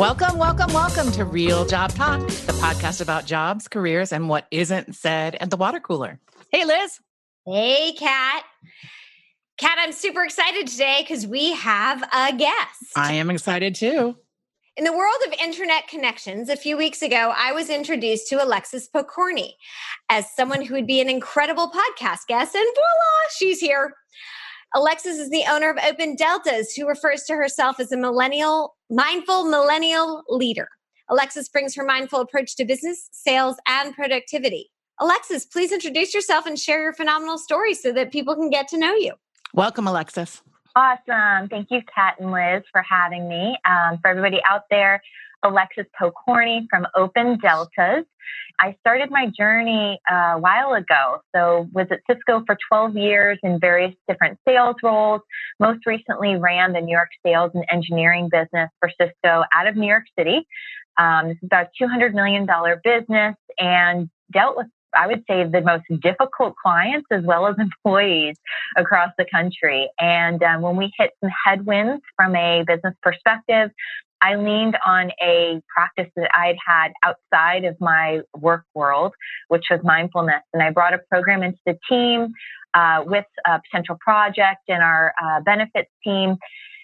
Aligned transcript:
Welcome, 0.00 0.38
welcome, 0.38 0.72
welcome 0.72 1.12
to 1.12 1.26
Real 1.26 1.66
Job 1.66 1.92
Talk, 1.92 2.26
the 2.26 2.54
podcast 2.54 3.02
about 3.02 3.26
jobs, 3.26 3.68
careers, 3.68 4.14
and 4.14 4.30
what 4.30 4.46
isn't 4.50 4.94
said 4.94 5.34
at 5.34 5.50
the 5.50 5.58
water 5.58 5.78
cooler. 5.78 6.18
Hey, 6.50 6.64
Liz. 6.64 7.00
Hey, 7.44 7.92
Kat. 7.98 8.42
Kat, 9.58 9.76
I'm 9.78 9.92
super 9.92 10.24
excited 10.24 10.68
today 10.68 11.04
because 11.06 11.26
we 11.26 11.52
have 11.52 12.02
a 12.14 12.34
guest. 12.34 12.96
I 12.96 13.12
am 13.12 13.28
excited 13.28 13.74
too. 13.74 14.16
In 14.78 14.84
the 14.84 14.92
world 14.94 15.18
of 15.26 15.34
internet 15.34 15.86
connections, 15.86 16.48
a 16.48 16.56
few 16.56 16.78
weeks 16.78 17.02
ago, 17.02 17.34
I 17.36 17.52
was 17.52 17.68
introduced 17.68 18.26
to 18.28 18.42
Alexis 18.42 18.88
Pokorny 18.88 19.52
as 20.08 20.34
someone 20.34 20.64
who 20.64 20.72
would 20.72 20.86
be 20.86 21.02
an 21.02 21.10
incredible 21.10 21.70
podcast 21.70 22.26
guest, 22.26 22.54
and 22.54 22.66
voila, 22.74 23.28
she's 23.36 23.60
here. 23.60 23.92
Alexis 24.72 25.18
is 25.18 25.30
the 25.30 25.44
owner 25.48 25.68
of 25.68 25.78
Open 25.84 26.14
Deltas, 26.14 26.74
who 26.74 26.86
refers 26.86 27.24
to 27.24 27.34
herself 27.34 27.80
as 27.80 27.90
a 27.90 27.96
millennial, 27.96 28.76
mindful 28.88 29.44
millennial 29.44 30.22
leader. 30.28 30.68
Alexis 31.08 31.48
brings 31.48 31.74
her 31.74 31.84
mindful 31.84 32.20
approach 32.20 32.54
to 32.54 32.64
business, 32.64 33.08
sales, 33.10 33.56
and 33.66 33.92
productivity. 33.96 34.70
Alexis, 35.00 35.44
please 35.44 35.72
introduce 35.72 36.14
yourself 36.14 36.46
and 36.46 36.56
share 36.56 36.80
your 36.80 36.92
phenomenal 36.92 37.36
story 37.36 37.74
so 37.74 37.90
that 37.90 38.12
people 38.12 38.36
can 38.36 38.48
get 38.48 38.68
to 38.68 38.78
know 38.78 38.94
you. 38.94 39.14
Welcome, 39.54 39.88
Alexis. 39.88 40.40
Awesome. 40.76 41.48
Thank 41.48 41.72
you, 41.72 41.80
Kat 41.92 42.14
and 42.20 42.30
Liz, 42.30 42.62
for 42.70 42.82
having 42.82 43.28
me. 43.28 43.58
Um, 43.68 43.98
for 43.98 44.06
everybody 44.06 44.40
out 44.48 44.66
there, 44.70 45.02
Alexis 45.42 45.86
Pokorny 46.00 46.66
from 46.70 46.86
Open 46.94 47.38
Deltas. 47.38 48.04
I 48.60 48.76
started 48.80 49.10
my 49.10 49.26
journey 49.36 49.98
a 50.08 50.38
while 50.38 50.74
ago. 50.74 51.20
So 51.34 51.68
was 51.72 51.86
at 51.90 52.00
Cisco 52.08 52.44
for 52.46 52.56
12 52.68 52.96
years 52.96 53.38
in 53.42 53.58
various 53.58 53.94
different 54.08 54.38
sales 54.46 54.76
roles. 54.82 55.22
Most 55.58 55.86
recently 55.86 56.36
ran 56.36 56.72
the 56.72 56.80
New 56.80 56.92
York 56.92 57.08
sales 57.24 57.52
and 57.54 57.64
engineering 57.70 58.28
business 58.30 58.70
for 58.78 58.90
Cisco 59.00 59.44
out 59.54 59.66
of 59.66 59.76
New 59.76 59.88
York 59.88 60.04
City. 60.18 60.46
Um, 60.98 61.28
this 61.28 61.36
is 61.38 61.44
about 61.44 61.68
$200 61.80 62.12
million 62.12 62.46
business 62.84 63.36
and 63.58 64.10
dealt 64.32 64.56
with 64.56 64.66
I 64.92 65.06
would 65.06 65.22
say 65.30 65.44
the 65.44 65.60
most 65.60 65.84
difficult 66.02 66.54
clients 66.60 67.06
as 67.10 67.22
well 67.22 67.46
as 67.46 67.54
employees 67.58 68.36
across 68.76 69.10
the 69.18 69.24
country. 69.32 69.88
And 69.98 70.42
um, 70.42 70.62
when 70.62 70.76
we 70.76 70.92
hit 70.98 71.12
some 71.22 71.30
headwinds 71.44 72.02
from 72.16 72.34
a 72.34 72.64
business 72.66 72.94
perspective, 73.02 73.70
I 74.22 74.36
leaned 74.36 74.76
on 74.84 75.10
a 75.22 75.60
practice 75.74 76.10
that 76.16 76.30
I'd 76.34 76.56
had 76.66 76.92
outside 77.02 77.64
of 77.64 77.76
my 77.80 78.20
work 78.36 78.64
world, 78.74 79.12
which 79.48 79.64
was 79.70 79.80
mindfulness. 79.82 80.42
And 80.52 80.62
I 80.62 80.70
brought 80.70 80.94
a 80.94 80.98
program 81.10 81.42
into 81.42 81.58
the 81.66 81.78
team 81.88 82.32
uh, 82.74 83.02
with 83.06 83.24
a 83.46 83.60
potential 83.60 83.96
project 84.00 84.60
and 84.68 84.82
our 84.82 85.12
uh, 85.22 85.40
benefits 85.40 85.90
team. 86.04 86.36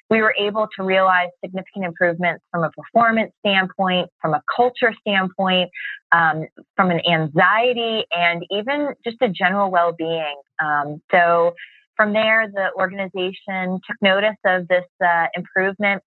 We 0.08 0.22
were 0.22 0.34
able 0.38 0.68
to 0.76 0.84
realize 0.84 1.30
significant 1.44 1.84
improvements 1.84 2.44
from 2.52 2.62
a 2.62 2.70
performance 2.70 3.32
standpoint, 3.44 4.08
from 4.20 4.34
a 4.34 4.42
culture 4.54 4.94
standpoint, 5.00 5.70
um, 6.12 6.46
from 6.76 6.92
an 6.92 7.00
anxiety, 7.10 8.04
and 8.16 8.44
even 8.50 8.94
just 9.04 9.16
a 9.20 9.28
general 9.28 9.70
well 9.70 9.92
being. 9.92 10.36
Um, 10.62 11.02
so, 11.10 11.54
from 11.96 12.12
there, 12.12 12.46
the 12.46 12.68
organization 12.76 13.80
took 13.86 13.96
notice 14.02 14.36
of 14.44 14.68
this 14.68 14.84
uh, 15.04 15.26
improvement 15.34 16.02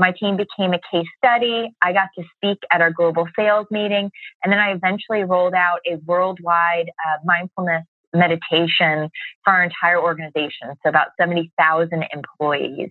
my 0.00 0.12
team 0.12 0.36
became 0.36 0.72
a 0.72 0.80
case 0.90 1.06
study. 1.18 1.70
I 1.82 1.92
got 1.92 2.08
to 2.18 2.24
speak 2.36 2.58
at 2.72 2.80
our 2.80 2.90
global 2.90 3.28
sales 3.36 3.66
meeting. 3.70 4.10
And 4.42 4.52
then 4.52 4.58
I 4.58 4.72
eventually 4.72 5.24
rolled 5.24 5.54
out 5.54 5.80
a 5.86 5.96
worldwide 6.06 6.88
uh, 6.88 7.18
mindfulness 7.24 7.84
meditation 8.14 9.10
for 9.44 9.52
our 9.52 9.62
entire 9.62 10.00
organization. 10.00 10.74
So 10.82 10.88
about 10.88 11.08
70,000 11.20 12.04
employees. 12.12 12.90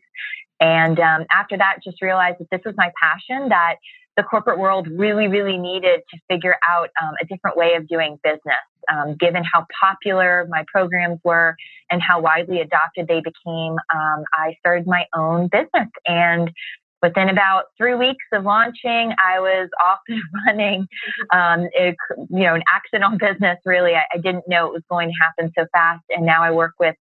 And 0.61 0.99
um, 0.99 1.25
after 1.31 1.57
that, 1.57 1.77
just 1.83 2.01
realized 2.01 2.37
that 2.39 2.47
this 2.51 2.61
was 2.63 2.75
my 2.77 2.91
passion, 3.01 3.49
that 3.49 3.75
the 4.15 4.23
corporate 4.23 4.59
world 4.59 4.87
really, 4.91 5.27
really 5.27 5.57
needed 5.57 6.01
to 6.11 6.17
figure 6.29 6.57
out 6.67 6.89
um, 7.01 7.13
a 7.21 7.25
different 7.25 7.55
way 7.55 7.75
of 7.75 7.87
doing 7.87 8.19
business, 8.21 8.65
um, 8.91 9.15
given 9.17 9.43
how 9.51 9.65
popular 9.79 10.45
my 10.49 10.63
programs 10.71 11.19
were 11.23 11.55
and 11.89 12.01
how 12.01 12.19
widely 12.21 12.59
adopted 12.59 13.07
they 13.07 13.21
became. 13.21 13.77
Um, 13.95 14.23
I 14.33 14.55
started 14.59 14.85
my 14.85 15.05
own 15.15 15.47
business 15.47 15.89
and 16.05 16.51
Within 17.01 17.29
about 17.29 17.65
three 17.77 17.95
weeks 17.95 18.25
of 18.33 18.43
launching, 18.43 19.13
I 19.23 19.39
was 19.39 19.69
off 19.85 19.99
and 20.07 20.21
running. 20.47 20.87
Um, 21.31 21.69
it, 21.73 21.95
you 22.29 22.43
know, 22.43 22.55
an 22.55 22.63
accidental 22.73 23.17
business. 23.17 23.57
Really, 23.65 23.93
I, 23.95 24.03
I, 24.13 24.17
didn't 24.17 24.45
know 24.47 24.67
it 24.67 24.73
was 24.73 24.83
going 24.89 25.09
to 25.09 25.15
happen 25.21 25.51
so 25.57 25.65
fast. 25.71 26.03
And 26.09 26.25
now 26.25 26.43
I 26.43 26.51
work 26.51 26.73
with 26.79 26.95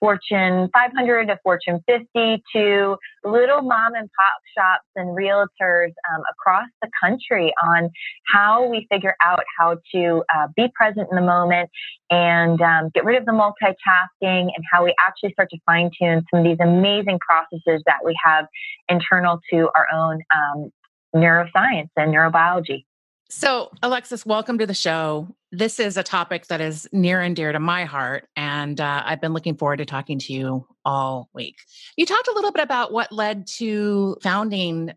Fortune 0.00 0.68
500 0.72 1.26
to 1.26 1.38
Fortune 1.42 1.80
50 1.86 2.42
to 2.54 2.96
little 3.24 3.62
mom 3.62 3.94
and 3.94 4.08
pop 4.16 4.40
shops 4.56 4.86
and 4.96 5.16
realtors 5.16 5.88
um, 5.88 6.22
across 6.30 6.68
the 6.82 6.88
country 7.02 7.52
on 7.62 7.90
how 8.32 8.68
we 8.68 8.86
figure 8.90 9.16
out 9.20 9.42
how 9.58 9.76
to 9.94 10.22
uh, 10.34 10.48
be 10.56 10.68
present 10.74 11.08
in 11.10 11.16
the 11.16 11.22
moment 11.22 11.68
and 12.10 12.60
um, 12.60 12.90
get 12.94 13.04
rid 13.04 13.18
of 13.18 13.26
the 13.26 13.32
multitasking 13.32 14.48
and 14.54 14.64
how 14.72 14.84
we 14.84 14.94
actually 14.98 15.32
start 15.32 15.50
to 15.50 15.58
fine 15.66 15.90
tune 16.00 16.24
some 16.30 16.40
of 16.40 16.44
these 16.44 16.58
amazing 16.60 17.18
processes 17.20 17.82
that 17.86 17.98
we 18.04 18.16
have 18.24 18.46
internal 18.88 19.40
to 19.52 19.68
our 19.74 19.86
own 19.92 20.22
um, 20.34 20.70
neuroscience 21.14 21.90
and 21.96 22.14
neurobiology. 22.14 22.84
So, 23.30 23.70
Alexis, 23.82 24.24
welcome 24.24 24.56
to 24.56 24.66
the 24.66 24.72
show. 24.72 25.28
This 25.52 25.78
is 25.78 25.98
a 25.98 26.02
topic 26.02 26.46
that 26.46 26.62
is 26.62 26.88
near 26.92 27.20
and 27.20 27.36
dear 27.36 27.52
to 27.52 27.60
my 27.60 27.84
heart, 27.84 28.26
and 28.36 28.80
uh, 28.80 29.02
I've 29.04 29.20
been 29.20 29.34
looking 29.34 29.54
forward 29.54 29.78
to 29.78 29.84
talking 29.84 30.18
to 30.20 30.32
you 30.32 30.66
all 30.84 31.28
week. 31.34 31.56
You 31.98 32.06
talked 32.06 32.28
a 32.28 32.32
little 32.32 32.52
bit 32.52 32.62
about 32.62 32.90
what 32.90 33.12
led 33.12 33.46
to 33.58 34.16
founding 34.22 34.92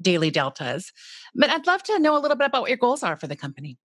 Daily 0.00 0.30
Deltas, 0.30 0.92
but 1.34 1.50
I'd 1.50 1.66
love 1.66 1.82
to 1.84 1.98
know 1.98 2.16
a 2.16 2.20
little 2.20 2.36
bit 2.36 2.46
about 2.46 2.62
what 2.62 2.70
your 2.70 2.78
goals 2.78 3.02
are 3.02 3.16
for 3.16 3.26
the 3.26 3.36
company. 3.36 3.76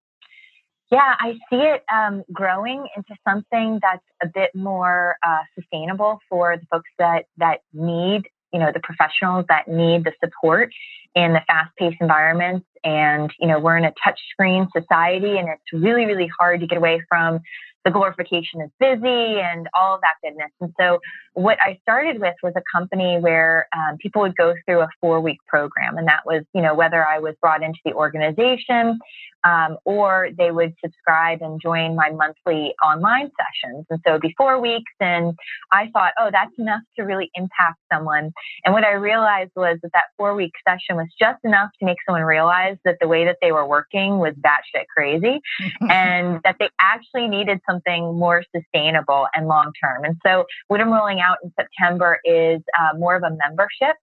Yeah, 0.91 1.15
I 1.19 1.33
see 1.49 1.57
it 1.57 1.83
um, 1.93 2.23
growing 2.33 2.87
into 2.95 3.15
something 3.27 3.79
that's 3.81 4.03
a 4.23 4.27
bit 4.27 4.55
more 4.55 5.17
uh, 5.23 5.43
sustainable 5.53 6.19
for 6.27 6.57
the 6.57 6.65
folks 6.71 6.89
that 6.97 7.25
that 7.37 7.59
need, 7.73 8.23
you 8.51 8.59
know, 8.59 8.71
the 8.73 8.79
professionals 8.79 9.45
that 9.49 9.67
need 9.67 10.03
the 10.03 10.13
support 10.23 10.71
in 11.13 11.33
the 11.33 11.41
fast-paced 11.47 11.97
environments. 12.01 12.65
And 12.83 13.31
you 13.39 13.47
know, 13.47 13.59
we're 13.59 13.77
in 13.77 13.85
a 13.85 13.93
touchscreen 14.03 14.67
society, 14.75 15.37
and 15.37 15.49
it's 15.49 15.73
really, 15.73 16.05
really 16.05 16.29
hard 16.39 16.59
to 16.61 16.67
get 16.67 16.77
away 16.77 17.03
from 17.07 17.39
the 17.85 17.91
glorification 17.91 18.61
is 18.61 18.69
busy 18.79 19.39
and 19.39 19.67
all 19.77 19.95
of 19.95 20.01
that 20.01 20.15
goodness. 20.23 20.51
And 20.59 20.73
so, 20.79 20.99
what 21.33 21.57
I 21.61 21.79
started 21.81 22.19
with 22.19 22.35
was 22.43 22.53
a 22.57 22.61
company 22.75 23.17
where 23.19 23.67
um, 23.75 23.97
people 23.97 24.21
would 24.21 24.35
go 24.35 24.53
through 24.65 24.81
a 24.81 24.89
four 24.99 25.21
week 25.21 25.37
program. 25.47 25.97
And 25.97 26.07
that 26.07 26.21
was, 26.25 26.43
you 26.53 26.61
know, 26.61 26.75
whether 26.75 27.07
I 27.07 27.19
was 27.19 27.35
brought 27.41 27.63
into 27.63 27.79
the 27.85 27.93
organization 27.93 28.99
um, 29.45 29.77
or 29.85 30.29
they 30.37 30.51
would 30.51 30.73
subscribe 30.83 31.41
and 31.41 31.61
join 31.61 31.95
my 31.95 32.09
monthly 32.09 32.73
online 32.85 33.31
sessions. 33.39 33.85
And 33.89 33.99
so, 34.05 34.11
it'd 34.11 34.21
be 34.21 34.33
four 34.37 34.59
weeks. 34.59 34.91
And 34.99 35.33
I 35.71 35.89
thought, 35.93 36.11
oh, 36.19 36.29
that's 36.31 36.53
enough 36.57 36.81
to 36.97 37.03
really 37.03 37.29
impact 37.35 37.79
someone. 37.91 38.31
And 38.65 38.73
what 38.73 38.83
I 38.83 38.93
realized 38.93 39.51
was 39.55 39.77
that 39.83 39.91
that 39.93 40.05
four 40.17 40.35
week 40.35 40.51
session 40.67 40.97
was 40.97 41.07
just 41.19 41.39
enough 41.43 41.69
to 41.79 41.85
make 41.85 41.97
someone 42.05 42.23
realize 42.23 42.77
that 42.85 42.97
the 42.99 43.07
way 43.07 43.25
that 43.25 43.37
they 43.41 43.51
were 43.51 43.65
working 43.65 44.19
was 44.19 44.33
batshit 44.35 44.85
crazy 44.95 45.39
and 45.81 46.41
that 46.43 46.57
they 46.59 46.69
actually 46.79 47.27
needed 47.27 47.59
something 47.69 48.17
more 48.17 48.43
sustainable 48.55 49.27
and 49.33 49.47
long 49.47 49.71
term. 49.81 50.03
And 50.03 50.15
so, 50.25 50.45
what 50.67 50.81
I'm 50.81 50.91
rolling 50.91 51.19
out 51.19 51.37
in 51.43 51.51
September 51.59 52.19
is 52.23 52.61
uh, 52.79 52.97
more 52.97 53.15
of 53.15 53.23
a 53.23 53.35
membership. 53.47 53.95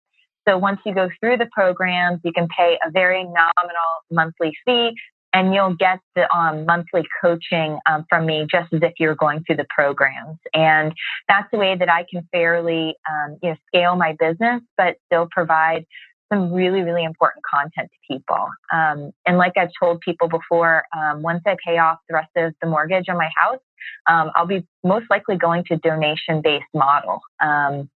So, 0.49 0.59
once 0.59 0.81
you 0.85 0.95
go 0.95 1.09
through 1.21 1.39
the 1.39 1.49
programs, 1.53 2.21
you 2.25 2.33
can 2.33 2.49
pay 2.57 2.79
a 2.87 2.91
very 2.91 3.25
nominal 3.25 3.93
monthly 4.11 4.53
fee 4.65 4.93
and 5.37 5.53
you'll 5.53 5.75
get 5.75 5.99
the 6.15 6.35
um, 6.35 6.65
monthly 6.65 7.07
coaching 7.21 7.79
um, 7.87 8.07
from 8.09 8.25
me 8.25 8.47
just 8.51 8.73
as 8.73 8.81
if 8.83 8.93
you're 8.99 9.15
going 9.15 9.45
through 9.45 9.57
the 9.57 9.67
programs. 9.69 10.39
And 10.55 10.95
that's 11.29 11.47
the 11.53 11.59
way 11.59 11.77
that 11.77 11.91
I 11.91 12.07
can 12.11 12.27
fairly, 12.33 12.95
um, 13.11 13.37
you 13.43 13.51
know, 13.51 13.57
scale 13.67 13.97
my 13.97 14.17
business, 14.19 14.63
but 14.79 14.97
still 15.07 15.29
provide 15.31 15.85
some 16.33 16.53
really, 16.53 16.81
really 16.81 17.05
important 17.05 17.45
content 17.53 17.91
to 17.91 18.15
people. 18.15 18.49
Um, 18.73 19.13
and 19.27 19.39
like 19.39 19.53
I've 19.57 19.71
told 19.81 20.01
people 20.01 20.29
before, 20.29 20.85
um, 20.97 21.23
once 21.23 21.43
I 21.47 21.57
pay 21.65 21.79
off 21.79 21.99
the 22.09 22.15
rest 22.15 22.31
of 22.37 22.55
the 22.61 22.69
mortgage 22.69 23.09
on 23.09 23.17
my 23.17 23.31
house, 23.37 23.61
um, 24.09 24.31
I'll 24.35 24.47
be 24.47 24.67
most 24.85 25.07
likely 25.11 25.37
going 25.37 25.65
to 25.65 25.77
donation 25.77 26.43
based 26.43 26.65
model. 26.75 27.21
Um, 27.43 27.89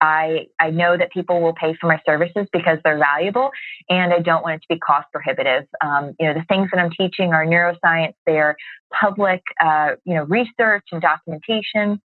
I, 0.00 0.46
I 0.60 0.70
know 0.70 0.96
that 0.96 1.10
people 1.10 1.40
will 1.40 1.54
pay 1.54 1.74
for 1.80 1.86
my 1.86 2.00
services 2.04 2.46
because 2.52 2.78
they're 2.84 2.98
valuable 2.98 3.50
and 3.88 4.12
I 4.12 4.18
don't 4.18 4.42
want 4.42 4.56
it 4.56 4.58
to 4.58 4.74
be 4.74 4.78
cost 4.78 5.06
prohibitive. 5.12 5.64
Um, 5.82 6.14
you 6.20 6.26
know, 6.26 6.34
the 6.34 6.44
things 6.48 6.68
that 6.72 6.80
I'm 6.80 6.90
teaching 6.90 7.32
are 7.32 7.46
neuroscience, 7.46 8.12
they're 8.26 8.56
public, 8.92 9.42
uh, 9.62 9.92
you 10.04 10.14
know, 10.14 10.24
research 10.24 10.84
and 10.92 11.00
documentation 11.00 12.00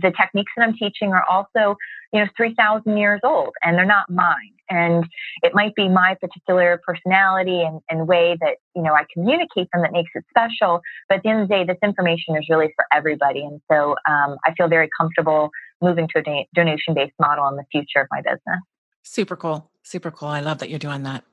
the 0.00 0.12
techniques 0.18 0.52
that 0.56 0.62
I'm 0.62 0.74
teaching 0.74 1.12
are 1.12 1.24
also, 1.30 1.76
you 2.12 2.20
know, 2.20 2.26
3,000 2.36 2.96
years 2.96 3.20
old 3.22 3.54
and 3.62 3.76
they're 3.76 3.84
not 3.84 4.10
mine. 4.10 4.52
And 4.70 5.04
it 5.42 5.54
might 5.54 5.74
be 5.74 5.88
my 5.88 6.16
particular 6.20 6.80
personality 6.86 7.62
and, 7.62 7.80
and 7.90 8.08
way 8.08 8.36
that, 8.40 8.56
you 8.74 8.82
know, 8.82 8.94
I 8.94 9.04
communicate 9.12 9.68
them 9.72 9.82
that 9.82 9.92
makes 9.92 10.10
it 10.14 10.24
special. 10.30 10.80
But 11.08 11.16
at 11.16 11.22
the 11.22 11.28
end 11.28 11.42
of 11.42 11.48
the 11.48 11.54
day, 11.54 11.64
this 11.64 11.76
information 11.82 12.36
is 12.36 12.46
really 12.48 12.72
for 12.74 12.86
everybody. 12.92 13.44
And 13.44 13.60
so 13.70 13.94
um, 14.08 14.36
I 14.44 14.54
feel 14.56 14.68
very 14.68 14.88
comfortable 14.98 15.50
moving 15.82 16.08
to 16.14 16.22
a 16.26 16.48
donation 16.54 16.94
based 16.94 17.14
model 17.20 17.46
in 17.48 17.56
the 17.56 17.64
future 17.70 18.00
of 18.00 18.08
my 18.10 18.22
business. 18.22 18.60
Super 19.02 19.36
cool. 19.36 19.70
Super 19.82 20.10
cool. 20.10 20.28
I 20.28 20.40
love 20.40 20.58
that 20.58 20.70
you're 20.70 20.78
doing 20.78 21.02
that. 21.02 21.24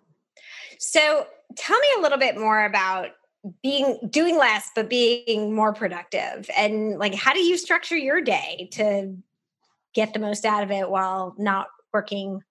So 0.78 1.26
tell 1.56 1.80
me 1.80 1.88
a 1.98 2.02
little 2.02 2.18
bit 2.18 2.38
more 2.38 2.66
about 2.66 3.12
being 3.64 3.98
doing 4.10 4.38
less 4.38 4.70
but 4.76 4.90
being 4.90 5.54
more 5.54 5.74
productive 5.74 6.50
and 6.56 7.00
like 7.00 7.16
how 7.16 7.34
do 7.34 7.40
you 7.40 7.58
structure 7.58 7.98
your 7.98 8.22
day 8.22 8.70
to 8.72 9.16
get 9.94 10.14
the 10.14 10.20
most 10.20 10.46
out 10.46 10.64
of 10.64 10.70
it 10.70 10.90
while 10.90 11.34
not 11.40 11.68
working 11.92 12.42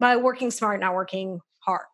by 0.00 0.16
working 0.16 0.50
smart 0.50 0.80
not 0.80 0.94
working 0.94 1.40
hard 1.60 1.86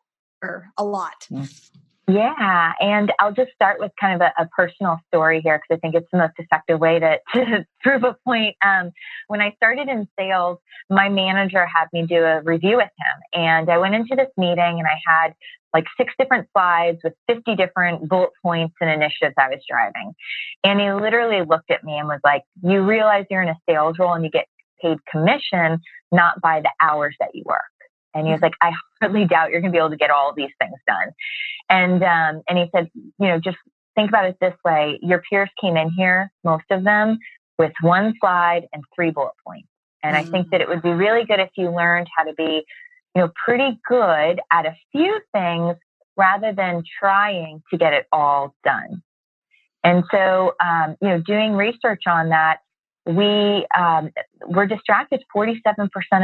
or 0.43 0.69
a 0.79 0.85
lot 0.85 1.27
mm. 1.31 1.71
Yeah, 2.09 2.73
and 2.79 3.13
I'll 3.19 3.33
just 3.33 3.51
start 3.53 3.81
with 3.81 3.91
kind 4.01 4.15
of 4.15 4.21
a, 4.21 4.43
a 4.45 4.49
personal 4.57 4.99
story 5.09 5.41
here 5.43 5.59
because 5.59 5.77
I 5.77 5.81
think 5.81 5.97
it's 5.97 6.07
the 6.13 6.19
most 6.19 6.35
effective 6.39 6.79
way 6.79 7.01
to, 7.01 7.19
to 7.35 7.67
prove 7.83 8.05
a 8.05 8.17
point. 8.25 8.55
Um, 8.65 8.93
when 9.27 9.41
I 9.41 9.53
started 9.57 9.89
in 9.89 10.07
sales, 10.19 10.59
my 10.89 11.09
manager 11.09 11.67
had 11.67 11.87
me 11.93 12.07
do 12.07 12.23
a 12.23 12.43
review 12.43 12.77
with 12.77 12.85
him, 12.85 13.43
and 13.43 13.69
I 13.69 13.79
went 13.79 13.97
into 13.97 14.15
this 14.15 14.29
meeting 14.37 14.79
and 14.79 14.87
I 14.87 14.99
had 15.05 15.35
like 15.75 15.87
six 15.97 16.15
different 16.17 16.49
slides 16.53 16.99
with 17.03 17.15
50 17.27 17.57
different 17.57 18.09
bullet 18.09 18.31
points 18.41 18.77
and 18.81 18.89
initiatives 18.89 19.35
I 19.37 19.49
was 19.49 19.61
driving. 19.69 20.13
And 20.63 20.81
he 20.81 20.91
literally 20.93 21.45
looked 21.45 21.73
at 21.73 21.83
me 21.83 21.99
and 21.99 22.07
was 22.07 22.21
like, 22.25 22.45
You 22.63 22.83
realize 22.83 23.25
you're 23.31 23.43
in 23.43 23.49
a 23.49 23.59
sales 23.69 23.99
role 23.99 24.15
and 24.15 24.25
you 24.25 24.31
get 24.31 24.47
paid 24.81 24.99
commission, 25.11 25.81
not 26.13 26.41
by 26.41 26.61
the 26.61 26.71
hours 26.81 27.17
that 27.19 27.31
you 27.35 27.43
work. 27.45 27.63
And 28.17 28.27
he 28.27 28.33
was 28.33 28.41
like, 28.41 28.55
I 28.63 28.73
hardly 29.01 29.27
doubt 29.27 29.51
you're 29.51 29.61
going 29.61 29.73
to 29.73 29.77
be 29.77 29.79
able 29.79 29.91
to 29.91 29.97
get 29.97 30.11
all 30.11 30.31
of 30.31 30.37
these 30.37 30.51
things 30.59 30.75
done. 30.87 31.13
And 31.69 32.03
um, 32.03 32.43
and 32.49 32.59
he 32.59 32.71
said, 32.75 32.89
you 32.95 33.29
know, 33.29 33.39
just 33.39 33.59
think 33.95 34.09
about 34.09 34.27
it 34.27 34.37
this 34.41 34.55
way: 34.65 34.99
your 35.03 35.23
peers 35.29 35.51
came 35.61 35.77
in 35.77 35.91
here, 35.91 36.33
most 36.43 36.65
of 36.71 36.85
them, 36.85 37.19
with 37.59 37.73
one 37.83 38.15
slide 38.21 38.67
and 38.73 38.83
three 38.95 39.11
bullet 39.11 39.35
points. 39.47 39.69
And 40.03 40.17
mm-hmm. 40.17 40.29
I 40.29 40.31
think 40.31 40.51
that 40.51 40.61
it 40.61 40.69
would 40.69 40.83
be 40.83 40.91
really 40.91 41.25
good 41.25 41.41
if 41.41 41.51
you 41.57 41.71
learned 41.71 42.07
how 42.17 42.25
to 42.25 42.33
be, 42.35 42.65
you 43.15 43.23
know, 43.23 43.31
pretty 43.45 43.79
good 43.89 44.41
at 44.51 44.67
a 44.67 44.75
few 44.93 45.21
things 45.33 45.77
rather 46.17 46.53
than 46.53 46.83
trying 46.99 47.63
to 47.71 47.77
get 47.77 47.93
it 47.93 48.07
all 48.13 48.55
done. 48.65 49.03
And 49.85 50.05
so, 50.11 50.55
um, 50.65 50.97
you 51.01 51.09
know, 51.09 51.21
doing 51.21 51.53
research 51.53 52.03
on 52.07 52.31
that, 52.31 52.59
we 53.07 53.67
um, 53.79 54.11
we're 54.47 54.67
distracted 54.67 55.23
47% 55.35 55.61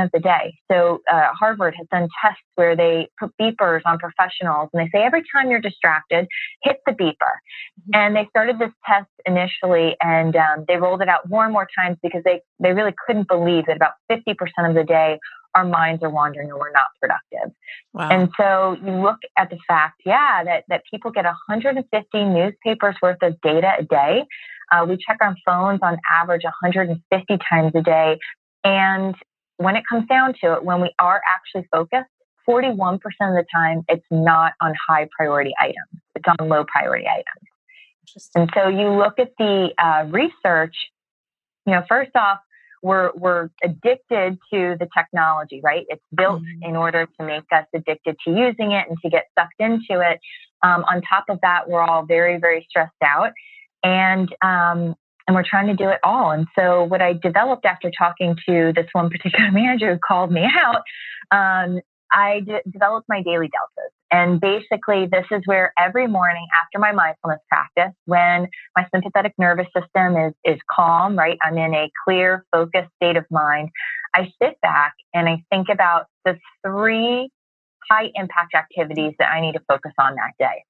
of 0.04 0.10
the 0.12 0.18
day. 0.18 0.58
So 0.70 1.00
uh, 1.10 1.28
Harvard 1.38 1.74
has 1.78 1.86
done 1.90 2.08
tests 2.20 2.42
where 2.56 2.74
they 2.74 3.08
put 3.20 3.32
beepers 3.40 3.82
on 3.86 3.98
professionals, 3.98 4.68
and 4.72 4.84
they 4.84 4.90
say 4.90 5.04
every 5.04 5.22
time 5.34 5.50
you're 5.50 5.60
distracted, 5.60 6.26
hit 6.62 6.78
the 6.84 6.92
beeper. 6.92 7.12
Mm-hmm. 7.12 7.94
And 7.94 8.16
they 8.16 8.26
started 8.30 8.58
this 8.58 8.72
test 8.86 9.08
initially, 9.26 9.96
and 10.00 10.34
um, 10.34 10.64
they 10.66 10.76
rolled 10.76 11.02
it 11.02 11.08
out 11.08 11.28
more 11.28 11.44
and 11.44 11.52
more 11.52 11.68
times 11.78 11.98
because 12.02 12.22
they 12.24 12.40
they 12.58 12.72
really 12.72 12.94
couldn't 13.06 13.28
believe 13.28 13.66
that 13.66 13.76
about 13.76 13.92
50% 14.10 14.34
of 14.68 14.74
the 14.74 14.84
day 14.84 15.18
our 15.54 15.64
minds 15.64 16.02
are 16.02 16.10
wandering 16.10 16.50
and 16.50 16.58
we're 16.58 16.72
not 16.72 16.86
productive. 17.00 17.54
Wow. 17.92 18.08
And 18.10 18.30
so 18.36 18.76
you 18.84 19.02
look 19.02 19.18
at 19.36 19.50
the 19.50 19.58
fact, 19.66 20.02
yeah, 20.04 20.42
that, 20.44 20.64
that 20.68 20.82
people 20.90 21.10
get 21.10 21.24
150 21.24 22.24
newspapers 22.24 22.96
worth 23.02 23.18
of 23.22 23.40
data 23.42 23.72
a 23.78 23.84
day. 23.84 24.24
Uh, 24.70 24.86
we 24.86 24.96
check 24.96 25.18
our 25.20 25.36
phones 25.44 25.80
on 25.82 25.98
average 26.10 26.44
150 26.44 27.38
times 27.48 27.72
a 27.74 27.82
day. 27.82 28.18
And 28.64 29.14
when 29.58 29.76
it 29.76 29.84
comes 29.88 30.08
down 30.08 30.34
to 30.42 30.54
it, 30.54 30.64
when 30.64 30.80
we 30.80 30.92
are 30.98 31.20
actually 31.26 31.68
focused, 31.70 32.08
41% 32.48 32.96
of 32.96 33.02
the 33.20 33.44
time, 33.54 33.82
it's 33.88 34.06
not 34.10 34.54
on 34.60 34.74
high 34.88 35.08
priority 35.16 35.52
items, 35.60 36.02
it's 36.14 36.24
on 36.38 36.48
low 36.48 36.64
priority 36.64 37.06
items. 37.06 37.48
And 38.34 38.50
so 38.54 38.68
you 38.68 38.88
look 38.90 39.18
at 39.18 39.30
the 39.38 39.70
uh, 39.78 40.06
research, 40.10 40.74
you 41.66 41.72
know, 41.72 41.82
first 41.88 42.10
off, 42.16 42.38
we're, 42.82 43.12
we're 43.14 43.48
addicted 43.62 44.38
to 44.52 44.76
the 44.78 44.88
technology, 44.96 45.60
right? 45.62 45.86
It's 45.88 46.02
built 46.14 46.42
mm-hmm. 46.42 46.70
in 46.70 46.76
order 46.76 47.06
to 47.18 47.26
make 47.26 47.44
us 47.52 47.66
addicted 47.74 48.16
to 48.26 48.30
using 48.30 48.72
it 48.72 48.88
and 48.88 48.98
to 49.02 49.08
get 49.08 49.26
sucked 49.38 49.60
into 49.60 50.00
it. 50.00 50.20
Um, 50.62 50.84
on 50.84 51.02
top 51.02 51.24
of 51.28 51.40
that, 51.42 51.68
we're 51.68 51.80
all 51.80 52.04
very, 52.04 52.38
very 52.38 52.66
stressed 52.68 52.92
out 53.02 53.32
and 53.82 54.34
um, 54.42 54.94
and 55.26 55.36
we're 55.36 55.44
trying 55.48 55.68
to 55.68 55.74
do 55.74 55.88
it 55.88 55.98
all. 56.02 56.30
And 56.30 56.46
so, 56.58 56.84
what 56.84 57.00
I 57.00 57.12
developed 57.12 57.64
after 57.64 57.90
talking 57.96 58.36
to 58.48 58.72
this 58.74 58.86
one 58.92 59.10
particular 59.10 59.50
manager 59.52 59.94
who 59.94 59.98
called 59.98 60.32
me 60.32 60.44
out, 60.44 60.82
um, 61.30 61.80
I 62.12 62.40
d- 62.40 62.60
developed 62.70 63.08
my 63.08 63.22
daily 63.22 63.48
deltas. 63.48 63.92
And 64.10 64.40
basically, 64.40 65.06
this 65.10 65.24
is 65.30 65.40
where 65.46 65.72
every 65.78 66.06
morning 66.06 66.46
after 66.62 66.78
my 66.78 66.92
mindfulness 66.92 67.40
practice, 67.48 67.94
when 68.04 68.48
my 68.76 68.86
sympathetic 68.94 69.32
nervous 69.38 69.66
system 69.74 70.16
is, 70.16 70.34
is 70.44 70.60
calm, 70.70 71.16
right? 71.16 71.38
I'm 71.42 71.56
in 71.56 71.74
a 71.74 71.90
clear, 72.04 72.44
focused 72.52 72.90
state 72.96 73.16
of 73.16 73.24
mind. 73.30 73.70
I 74.14 74.30
sit 74.42 74.60
back 74.60 74.92
and 75.14 75.28
I 75.28 75.42
think 75.50 75.68
about 75.70 76.06
the 76.26 76.38
three 76.66 77.30
high 77.90 78.10
impact 78.14 78.54
activities 78.54 79.14
that 79.18 79.30
I 79.32 79.40
need 79.40 79.52
to 79.52 79.62
focus 79.66 79.92
on 79.98 80.14
that 80.16 80.32
day. 80.38 80.64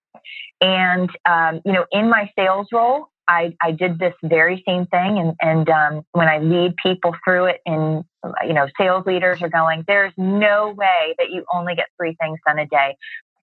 And, 0.61 1.11
um, 1.29 1.61
you 1.65 1.73
know, 1.73 1.87
in 1.91 2.09
my 2.09 2.31
sales 2.39 2.69
role, 2.73 3.09
I, 3.29 3.57
I 3.63 3.71
did 3.71 3.99
this 3.99 4.15
very 4.23 4.63
same 4.67 4.87
thing. 4.87 5.19
And, 5.19 5.35
and 5.41 5.69
um, 5.71 6.03
when 6.13 6.29
I 6.29 6.39
lead 6.39 6.75
people 6.77 7.15
through 7.25 7.47
it, 7.47 7.61
and, 7.65 8.05
you 8.47 8.53
know, 8.53 8.67
sales 8.79 9.07
leaders 9.07 9.43
are 9.43 9.49
going, 9.49 9.85
there's 9.87 10.13
no 10.17 10.75
way 10.77 11.15
that 11.19 11.31
you 11.31 11.45
only 11.53 11.75
get 11.75 11.87
three 11.97 12.17
things 12.21 12.39
done 12.47 12.59
a 12.59 12.67
day. 12.67 12.97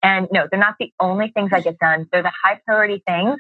And 0.03 0.27
no, 0.31 0.47
they're 0.49 0.59
not 0.59 0.75
the 0.79 0.91
only 0.99 1.31
things 1.33 1.51
I 1.53 1.61
get 1.61 1.79
done. 1.79 2.07
They're 2.11 2.23
the 2.23 2.31
high 2.43 2.59
priority 2.65 3.01
things 3.07 3.37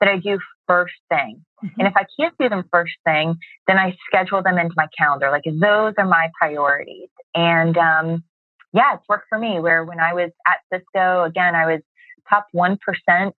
that 0.00 0.08
I 0.08 0.18
do 0.18 0.38
first 0.66 0.94
thing. 1.08 1.44
Mm-hmm. 1.62 1.80
And 1.80 1.88
if 1.88 1.94
I 1.96 2.06
can't 2.18 2.34
do 2.38 2.48
them 2.48 2.64
first 2.72 2.94
thing, 3.04 3.36
then 3.66 3.78
I 3.78 3.96
schedule 4.06 4.42
them 4.42 4.58
into 4.58 4.74
my 4.76 4.88
calendar. 4.98 5.30
Like 5.30 5.44
those 5.44 5.94
are 5.98 6.06
my 6.06 6.30
priorities. 6.38 7.08
And 7.34 7.76
um, 7.76 8.24
yeah, 8.72 8.94
it's 8.94 9.04
worked 9.08 9.26
for 9.28 9.38
me. 9.38 9.60
Where 9.60 9.84
when 9.84 10.00
I 10.00 10.14
was 10.14 10.30
at 10.46 10.58
Cisco, 10.72 11.24
again, 11.24 11.54
I 11.54 11.66
was 11.66 11.80
top 12.28 12.46
1% 12.54 12.78